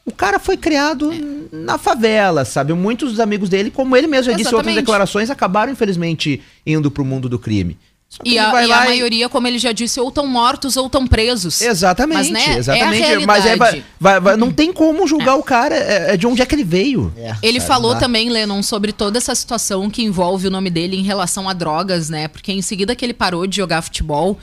O 0.06 0.12
cara 0.12 0.40
foi 0.40 0.58
criado 0.58 1.12
na 1.52 1.78
favela, 1.78 2.44
sabe? 2.44 2.74
Muitos 2.74 3.12
dos 3.12 3.20
amigos 3.20 3.48
dele, 3.50 3.70
como 3.70 3.96
ele 3.96 4.08
mesmo 4.08 4.32
já 4.32 4.32
disse 4.32 4.50
em 4.50 4.54
outras 4.56 4.66
Exatamente. 4.68 4.82
declarações, 4.86 5.30
acabaram, 5.30 5.72
infelizmente, 5.72 6.42
indo 6.66 6.90
pro 6.90 7.06
mundo 7.06 7.30
do 7.30 7.38
crime. 7.38 7.78
E, 8.26 8.40
a, 8.40 8.52
vai 8.52 8.64
e 8.64 8.68
lá 8.68 8.82
a 8.82 8.86
maioria, 8.86 9.30
como 9.30 9.48
ele 9.48 9.60
já 9.60 9.72
disse, 9.72 10.00
ou 10.00 10.10
estão 10.10 10.26
mortos 10.26 10.76
ou 10.76 10.88
estão 10.88 11.06
presos. 11.06 11.62
Exatamente, 11.62 12.18
Mas, 12.18 12.30
né, 12.32 12.58
exatamente. 12.58 13.04
É 13.04 13.16
a 13.16 13.20
Mas 13.22 13.46
aí 13.46 13.56
vai, 13.56 13.72
realidade. 13.72 13.86
vai- 14.00 14.20
vai- 14.20 14.36
não 14.36 14.52
tem 14.52 14.74
como 14.74 15.08
julgar 15.08 15.36
o 15.36 15.44
cara, 15.44 15.76
é, 15.76 16.14
é 16.16 16.18
de 16.18 16.26
onde 16.26 16.42
é 16.42 16.46
que 16.46 16.56
ele 16.56 16.64
veio. 16.64 17.14
É, 17.16 17.36
Ele 17.42 17.60
falou 17.60 17.94
dá. 17.94 18.00
também, 18.00 18.30
Lennon, 18.30 18.64
sobre 18.64 18.92
toda 18.92 19.18
essa 19.20 19.34
situação 19.36 19.90
que 19.90 20.02
envolve 20.02 20.48
o 20.48 20.52
nome 20.52 20.70
dele 20.72 20.98
em 20.98 21.04
relação 21.04 21.48
a 21.48 21.54
drogas, 21.54 22.10
né? 22.10 22.28
Porque 22.28 22.52
em 22.52 22.62
seguida 22.64 22.96
que 22.96 23.06
ele 23.06 23.14
parou 23.14 23.46
de 23.46 23.56
jogar 23.58 23.82
futebol, 23.84 24.38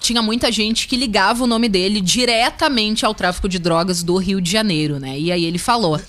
tinha 0.00 0.22
muita 0.22 0.50
gente 0.50 0.88
que 0.88 0.96
ligava 0.96 1.44
o 1.44 1.46
nome 1.46 1.68
dele 1.68 2.00
diretamente 2.00 3.04
ao 3.04 3.12
tráfico 3.14 3.48
de 3.48 3.58
drogas 3.58 4.02
do 4.02 4.16
Rio 4.16 4.40
de 4.40 4.50
Janeiro, 4.50 4.98
né? 4.98 5.18
E 5.18 5.30
aí 5.30 5.44
ele 5.44 5.58
falou. 5.58 6.00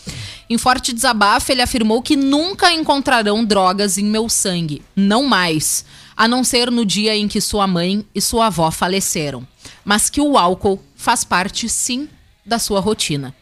Em 0.50 0.58
forte 0.58 0.92
desabafo, 0.94 1.52
ele 1.52 1.62
afirmou 1.62 2.02
que 2.02 2.16
nunca 2.16 2.72
encontrarão 2.74 3.44
drogas 3.44 3.98
em 3.98 4.04
meu 4.04 4.28
sangue. 4.28 4.82
Não 4.96 5.24
mais. 5.24 5.86
A 6.22 6.28
não 6.28 6.44
ser 6.44 6.70
no 6.70 6.86
dia 6.86 7.16
em 7.16 7.28
que 7.28 7.42
sua 7.42 7.66
mãe 7.66 8.06
e 8.14 8.22
sua 8.22 8.46
avó 8.46 8.70
faleceram. 8.70 9.42
Mas 9.84 10.08
que 10.08 10.22
o 10.22 10.38
álcool 10.38 10.80
faz 10.96 11.24
parte, 11.24 11.68
sim, 11.68 12.08
da 12.46 12.60
sua 12.60 12.80
rotina. 12.80 13.34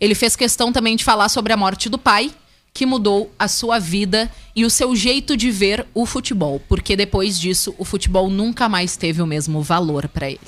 Ele 0.00 0.14
fez 0.14 0.36
questão 0.36 0.72
também 0.72 0.94
de 0.94 1.02
falar 1.02 1.30
sobre 1.30 1.52
a 1.52 1.56
morte 1.56 1.88
do 1.88 1.98
pai, 1.98 2.30
que 2.72 2.86
mudou 2.86 3.28
a 3.36 3.48
sua 3.48 3.80
vida 3.80 4.30
e 4.54 4.64
o 4.64 4.70
seu 4.70 4.94
jeito 4.94 5.36
de 5.36 5.50
ver 5.50 5.84
o 5.92 6.06
futebol, 6.06 6.62
porque 6.68 6.94
depois 6.94 7.40
disso 7.40 7.74
o 7.76 7.84
futebol 7.84 8.30
nunca 8.30 8.68
mais 8.68 8.96
teve 8.96 9.20
o 9.20 9.26
mesmo 9.26 9.60
valor 9.60 10.06
pra 10.06 10.30
ele. 10.30 10.38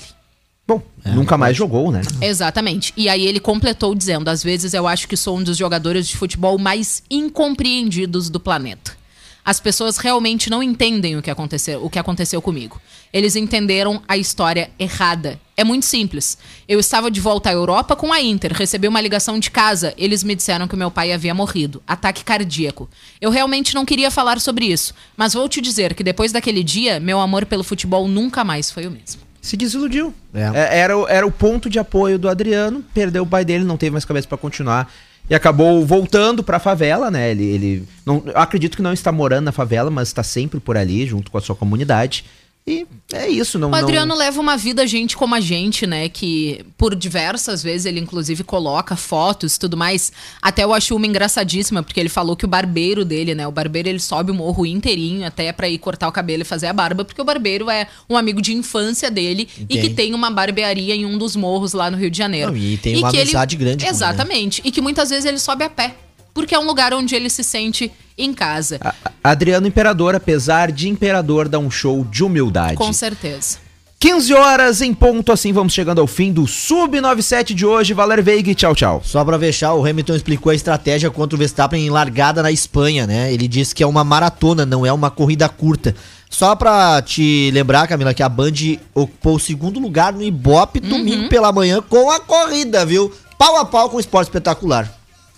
Bom, 0.65 0.81
nunca 1.05 1.37
mais 1.37 1.57
jogou, 1.57 1.91
né? 1.91 2.03
Exatamente. 2.21 2.93
E 2.95 3.09
aí 3.09 3.27
ele 3.27 3.41
completou 3.41 3.93
dizendo: 3.93 4.29
às 4.29 4.41
vezes 4.41 4.73
eu 4.73 4.87
acho 4.87 5.09
que 5.09 5.17
sou 5.17 5.37
um 5.37 5.43
dos 5.43 5.57
jogadores 5.57 6.07
de 6.07 6.15
futebol 6.15 6.57
mais 6.57 7.03
incompreendidos 7.11 8.29
do 8.29 8.39
planeta. 8.39 9.00
As 9.43 9.59
pessoas 9.59 9.97
realmente 9.97 10.49
não 10.49 10.61
entendem 10.61 11.17
o 11.17 11.21
que 11.21 11.31
aconteceu, 11.31 11.83
o 11.83 11.89
que 11.89 11.97
aconteceu 11.97 12.41
comigo. 12.41 12.79
Eles 13.11 13.35
entenderam 13.35 14.01
a 14.07 14.15
história 14.15 14.69
errada. 14.77 15.39
É 15.57 15.63
muito 15.63 15.85
simples. 15.85 16.37
Eu 16.67 16.79
estava 16.79 17.09
de 17.09 17.19
volta 17.19 17.49
à 17.49 17.53
Europa 17.53 17.95
com 17.95 18.13
a 18.13 18.21
Inter, 18.21 18.53
recebi 18.53 18.87
uma 18.87 19.01
ligação 19.01 19.39
de 19.39 19.49
casa. 19.51 19.93
Eles 19.97 20.23
me 20.23 20.35
disseram 20.35 20.67
que 20.67 20.75
meu 20.75 20.91
pai 20.91 21.11
havia 21.11 21.33
morrido, 21.33 21.81
ataque 21.87 22.23
cardíaco. 22.23 22.89
Eu 23.19 23.29
realmente 23.31 23.73
não 23.75 23.83
queria 23.85 24.11
falar 24.11 24.39
sobre 24.39 24.65
isso, 24.65 24.93
mas 25.17 25.33
vou 25.33 25.49
te 25.49 25.59
dizer 25.59 25.93
que 25.95 26.03
depois 26.03 26.31
daquele 26.31 26.63
dia, 26.63 26.99
meu 26.99 27.19
amor 27.19 27.45
pelo 27.45 27.63
futebol 27.63 28.07
nunca 28.07 28.43
mais 28.43 28.69
foi 28.71 28.85
o 28.87 28.91
mesmo. 28.91 29.21
Se 29.41 29.57
desiludiu. 29.57 30.13
É. 30.35 30.51
É, 30.53 30.77
era, 30.79 30.95
o- 30.97 31.07
era 31.07 31.25
o 31.25 31.31
ponto 31.31 31.67
de 31.67 31.79
apoio 31.79 32.19
do 32.19 32.29
Adriano, 32.29 32.83
perdeu 32.93 33.23
o 33.23 33.27
pai 33.27 33.43
dele, 33.43 33.63
não 33.63 33.75
teve 33.75 33.91
mais 33.91 34.05
cabeça 34.05 34.27
pra 34.27 34.37
continuar. 34.37 34.91
E 35.31 35.33
acabou 35.33 35.85
voltando 35.85 36.43
pra 36.43 36.59
favela, 36.59 37.09
né? 37.09 37.31
Ele, 37.31 37.45
ele 37.45 37.87
não, 38.05 38.21
acredito 38.35 38.75
que 38.75 38.83
não 38.83 38.91
está 38.91 39.13
morando 39.13 39.45
na 39.45 39.53
favela, 39.53 39.89
mas 39.89 40.09
está 40.09 40.21
sempre 40.21 40.59
por 40.59 40.75
ali, 40.75 41.07
junto 41.07 41.31
com 41.31 41.37
a 41.37 41.41
sua 41.41 41.55
comunidade. 41.55 42.25
E 42.65 42.85
é 43.11 43.27
isso, 43.27 43.57
não. 43.57 43.71
O 43.71 43.75
Adriano 43.75 44.09
não... 44.09 44.15
leva 44.15 44.39
uma 44.39 44.55
vida 44.55 44.85
gente 44.85 45.17
como 45.17 45.33
a 45.33 45.39
gente, 45.39 45.87
né? 45.87 46.07
Que 46.07 46.63
por 46.77 46.95
diversas 46.95 47.63
vezes 47.63 47.85
ele, 47.87 47.99
inclusive, 47.99 48.43
coloca 48.43 48.95
fotos 48.95 49.55
e 49.55 49.59
tudo 49.59 49.75
mais. 49.75 50.11
Até 50.39 50.63
eu 50.63 50.71
acho 50.71 50.95
uma 50.95 51.07
engraçadíssima, 51.07 51.81
porque 51.81 51.99
ele 51.99 52.07
falou 52.07 52.35
que 52.35 52.45
o 52.45 52.47
barbeiro 52.47 53.03
dele, 53.03 53.33
né? 53.33 53.47
O 53.47 53.51
barbeiro 53.51 53.89
ele 53.89 53.99
sobe 53.99 54.29
o 54.29 54.33
morro 54.33 54.63
inteirinho 54.63 55.25
até 55.25 55.51
pra 55.51 55.67
ir 55.67 55.79
cortar 55.79 56.07
o 56.07 56.11
cabelo 56.11 56.43
e 56.43 56.45
fazer 56.45 56.67
a 56.67 56.73
barba, 56.73 57.03
porque 57.03 57.21
o 57.21 57.25
barbeiro 57.25 57.67
é 57.67 57.87
um 58.07 58.15
amigo 58.15 58.39
de 58.41 58.53
infância 58.53 59.09
dele 59.09 59.49
e 59.67 59.79
que 59.79 59.89
tem 59.89 60.13
uma 60.13 60.29
barbearia 60.29 60.95
em 60.95 61.03
um 61.03 61.17
dos 61.17 61.35
morros 61.35 61.73
lá 61.73 61.89
no 61.89 61.97
Rio 61.97 62.11
de 62.11 62.17
Janeiro. 62.17 62.51
Não, 62.51 62.57
e 62.57 62.77
tem 62.77 62.97
uma 62.97 63.09
que 63.09 63.17
ele- 63.17 63.23
amizade 63.23 63.55
grande 63.55 63.83
com 63.83 63.89
né? 63.91 63.95
Exatamente. 63.95 64.61
E 64.63 64.71
que 64.71 64.81
muitas 64.81 65.09
vezes 65.09 65.25
ele 65.25 65.39
sobe 65.39 65.63
a 65.63 65.69
pé. 65.69 65.95
Porque 66.33 66.55
é 66.55 66.59
um 66.59 66.65
lugar 66.65 66.93
onde 66.93 67.13
ele 67.13 67.29
se 67.29 67.43
sente 67.43 67.91
em 68.23 68.33
casa. 68.33 68.77
A- 68.81 68.93
Adriano 69.23 69.67
Imperador, 69.67 70.15
apesar 70.15 70.71
de 70.71 70.87
Imperador, 70.89 71.47
dá 71.47 71.59
um 71.59 71.69
show 71.71 72.03
de 72.05 72.23
humildade. 72.23 72.75
Com 72.75 72.91
certeza. 72.93 73.57
15 73.99 74.33
horas 74.33 74.81
em 74.81 74.95
ponto, 74.95 75.31
assim 75.31 75.53
vamos 75.53 75.73
chegando 75.73 76.01
ao 76.01 76.07
fim 76.07 76.33
do 76.33 76.47
Sub-97 76.47 77.53
de 77.53 77.65
hoje. 77.67 77.93
Valer 77.93 78.23
Veig, 78.23 78.55
tchau, 78.55 78.73
tchau. 78.73 79.01
Só 79.05 79.23
pra 79.23 79.37
fechar, 79.37 79.73
o 79.75 79.85
Hamilton 79.85 80.15
explicou 80.15 80.51
a 80.51 80.55
estratégia 80.55 81.11
contra 81.11 81.35
o 81.35 81.37
Verstappen 81.37 81.85
em 81.85 81.89
largada 81.91 82.41
na 82.41 82.51
Espanha, 82.51 83.05
né? 83.05 83.31
Ele 83.31 83.47
disse 83.47 83.75
que 83.75 83.83
é 83.83 83.85
uma 83.87 84.03
maratona, 84.03 84.65
não 84.65 84.83
é 84.83 84.91
uma 84.91 85.11
corrida 85.11 85.47
curta. 85.47 85.95
Só 86.31 86.55
pra 86.55 86.99
te 87.03 87.51
lembrar, 87.53 87.87
Camila, 87.87 88.11
que 88.13 88.23
a 88.23 88.29
Band 88.29 88.53
ocupou 88.95 89.35
o 89.35 89.39
segundo 89.39 89.79
lugar 89.79 90.13
no 90.13 90.23
Ibope 90.23 90.79
domingo 90.79 91.29
pela 91.29 91.51
manhã 91.51 91.79
com 91.87 92.09
a 92.09 92.19
corrida, 92.19 92.83
viu? 92.85 93.11
Pau 93.37 93.57
a 93.57 93.65
pau 93.65 93.87
com 93.89 93.97
o 93.97 93.99
esporte 93.99 94.29
espetacular. 94.29 94.91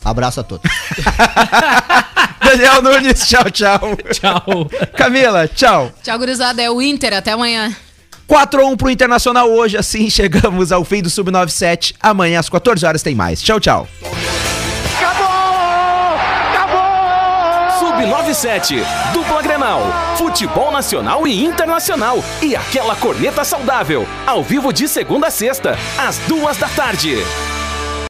Abraço 0.04 0.40
a 0.40 0.44
todos. 0.44 0.70
Daniel 2.44 2.82
Nunes, 2.82 3.28
tchau, 3.28 3.50
tchau. 3.50 3.98
Tchau. 4.12 4.70
Camila, 4.96 5.48
tchau. 5.48 5.92
Tchau, 6.04 6.18
gurizada. 6.18 6.62
É 6.62 6.70
o 6.70 6.82
Inter. 6.82 7.14
Até 7.14 7.32
amanhã. 7.32 7.74
4 8.28 8.62
a 8.62 8.66
1 8.66 8.78
pro 8.78 8.90
Internacional 8.90 9.50
hoje, 9.50 9.78
assim 9.78 10.10
chegamos 10.10 10.72
ao 10.72 10.84
fim 10.84 11.02
do 11.02 11.10
Sub-97. 11.10 11.94
Amanhã 12.02 12.40
às 12.40 12.50
14 12.50 12.86
horas 12.86 13.04
tem 13.04 13.16
mais. 13.16 13.42
Tchau, 13.42 13.60
tchau. 13.60 13.88
Sub-97, 17.80 18.84
dupla 19.14 19.42
Grenal, 19.42 19.82
futebol 20.18 20.72
nacional 20.72 21.28
e 21.28 21.44
internacional 21.44 22.24
e 22.42 22.56
aquela 22.56 22.96
corneta 22.96 23.44
saudável, 23.44 24.08
ao 24.26 24.44
vivo 24.44 24.72
de 24.72 24.88
segunda 24.88 25.28
a 25.28 25.32
sexta, 25.32 25.78
às 25.98 26.18
duas 26.20 26.58
da 26.58 26.70
tarde. 26.70 27.18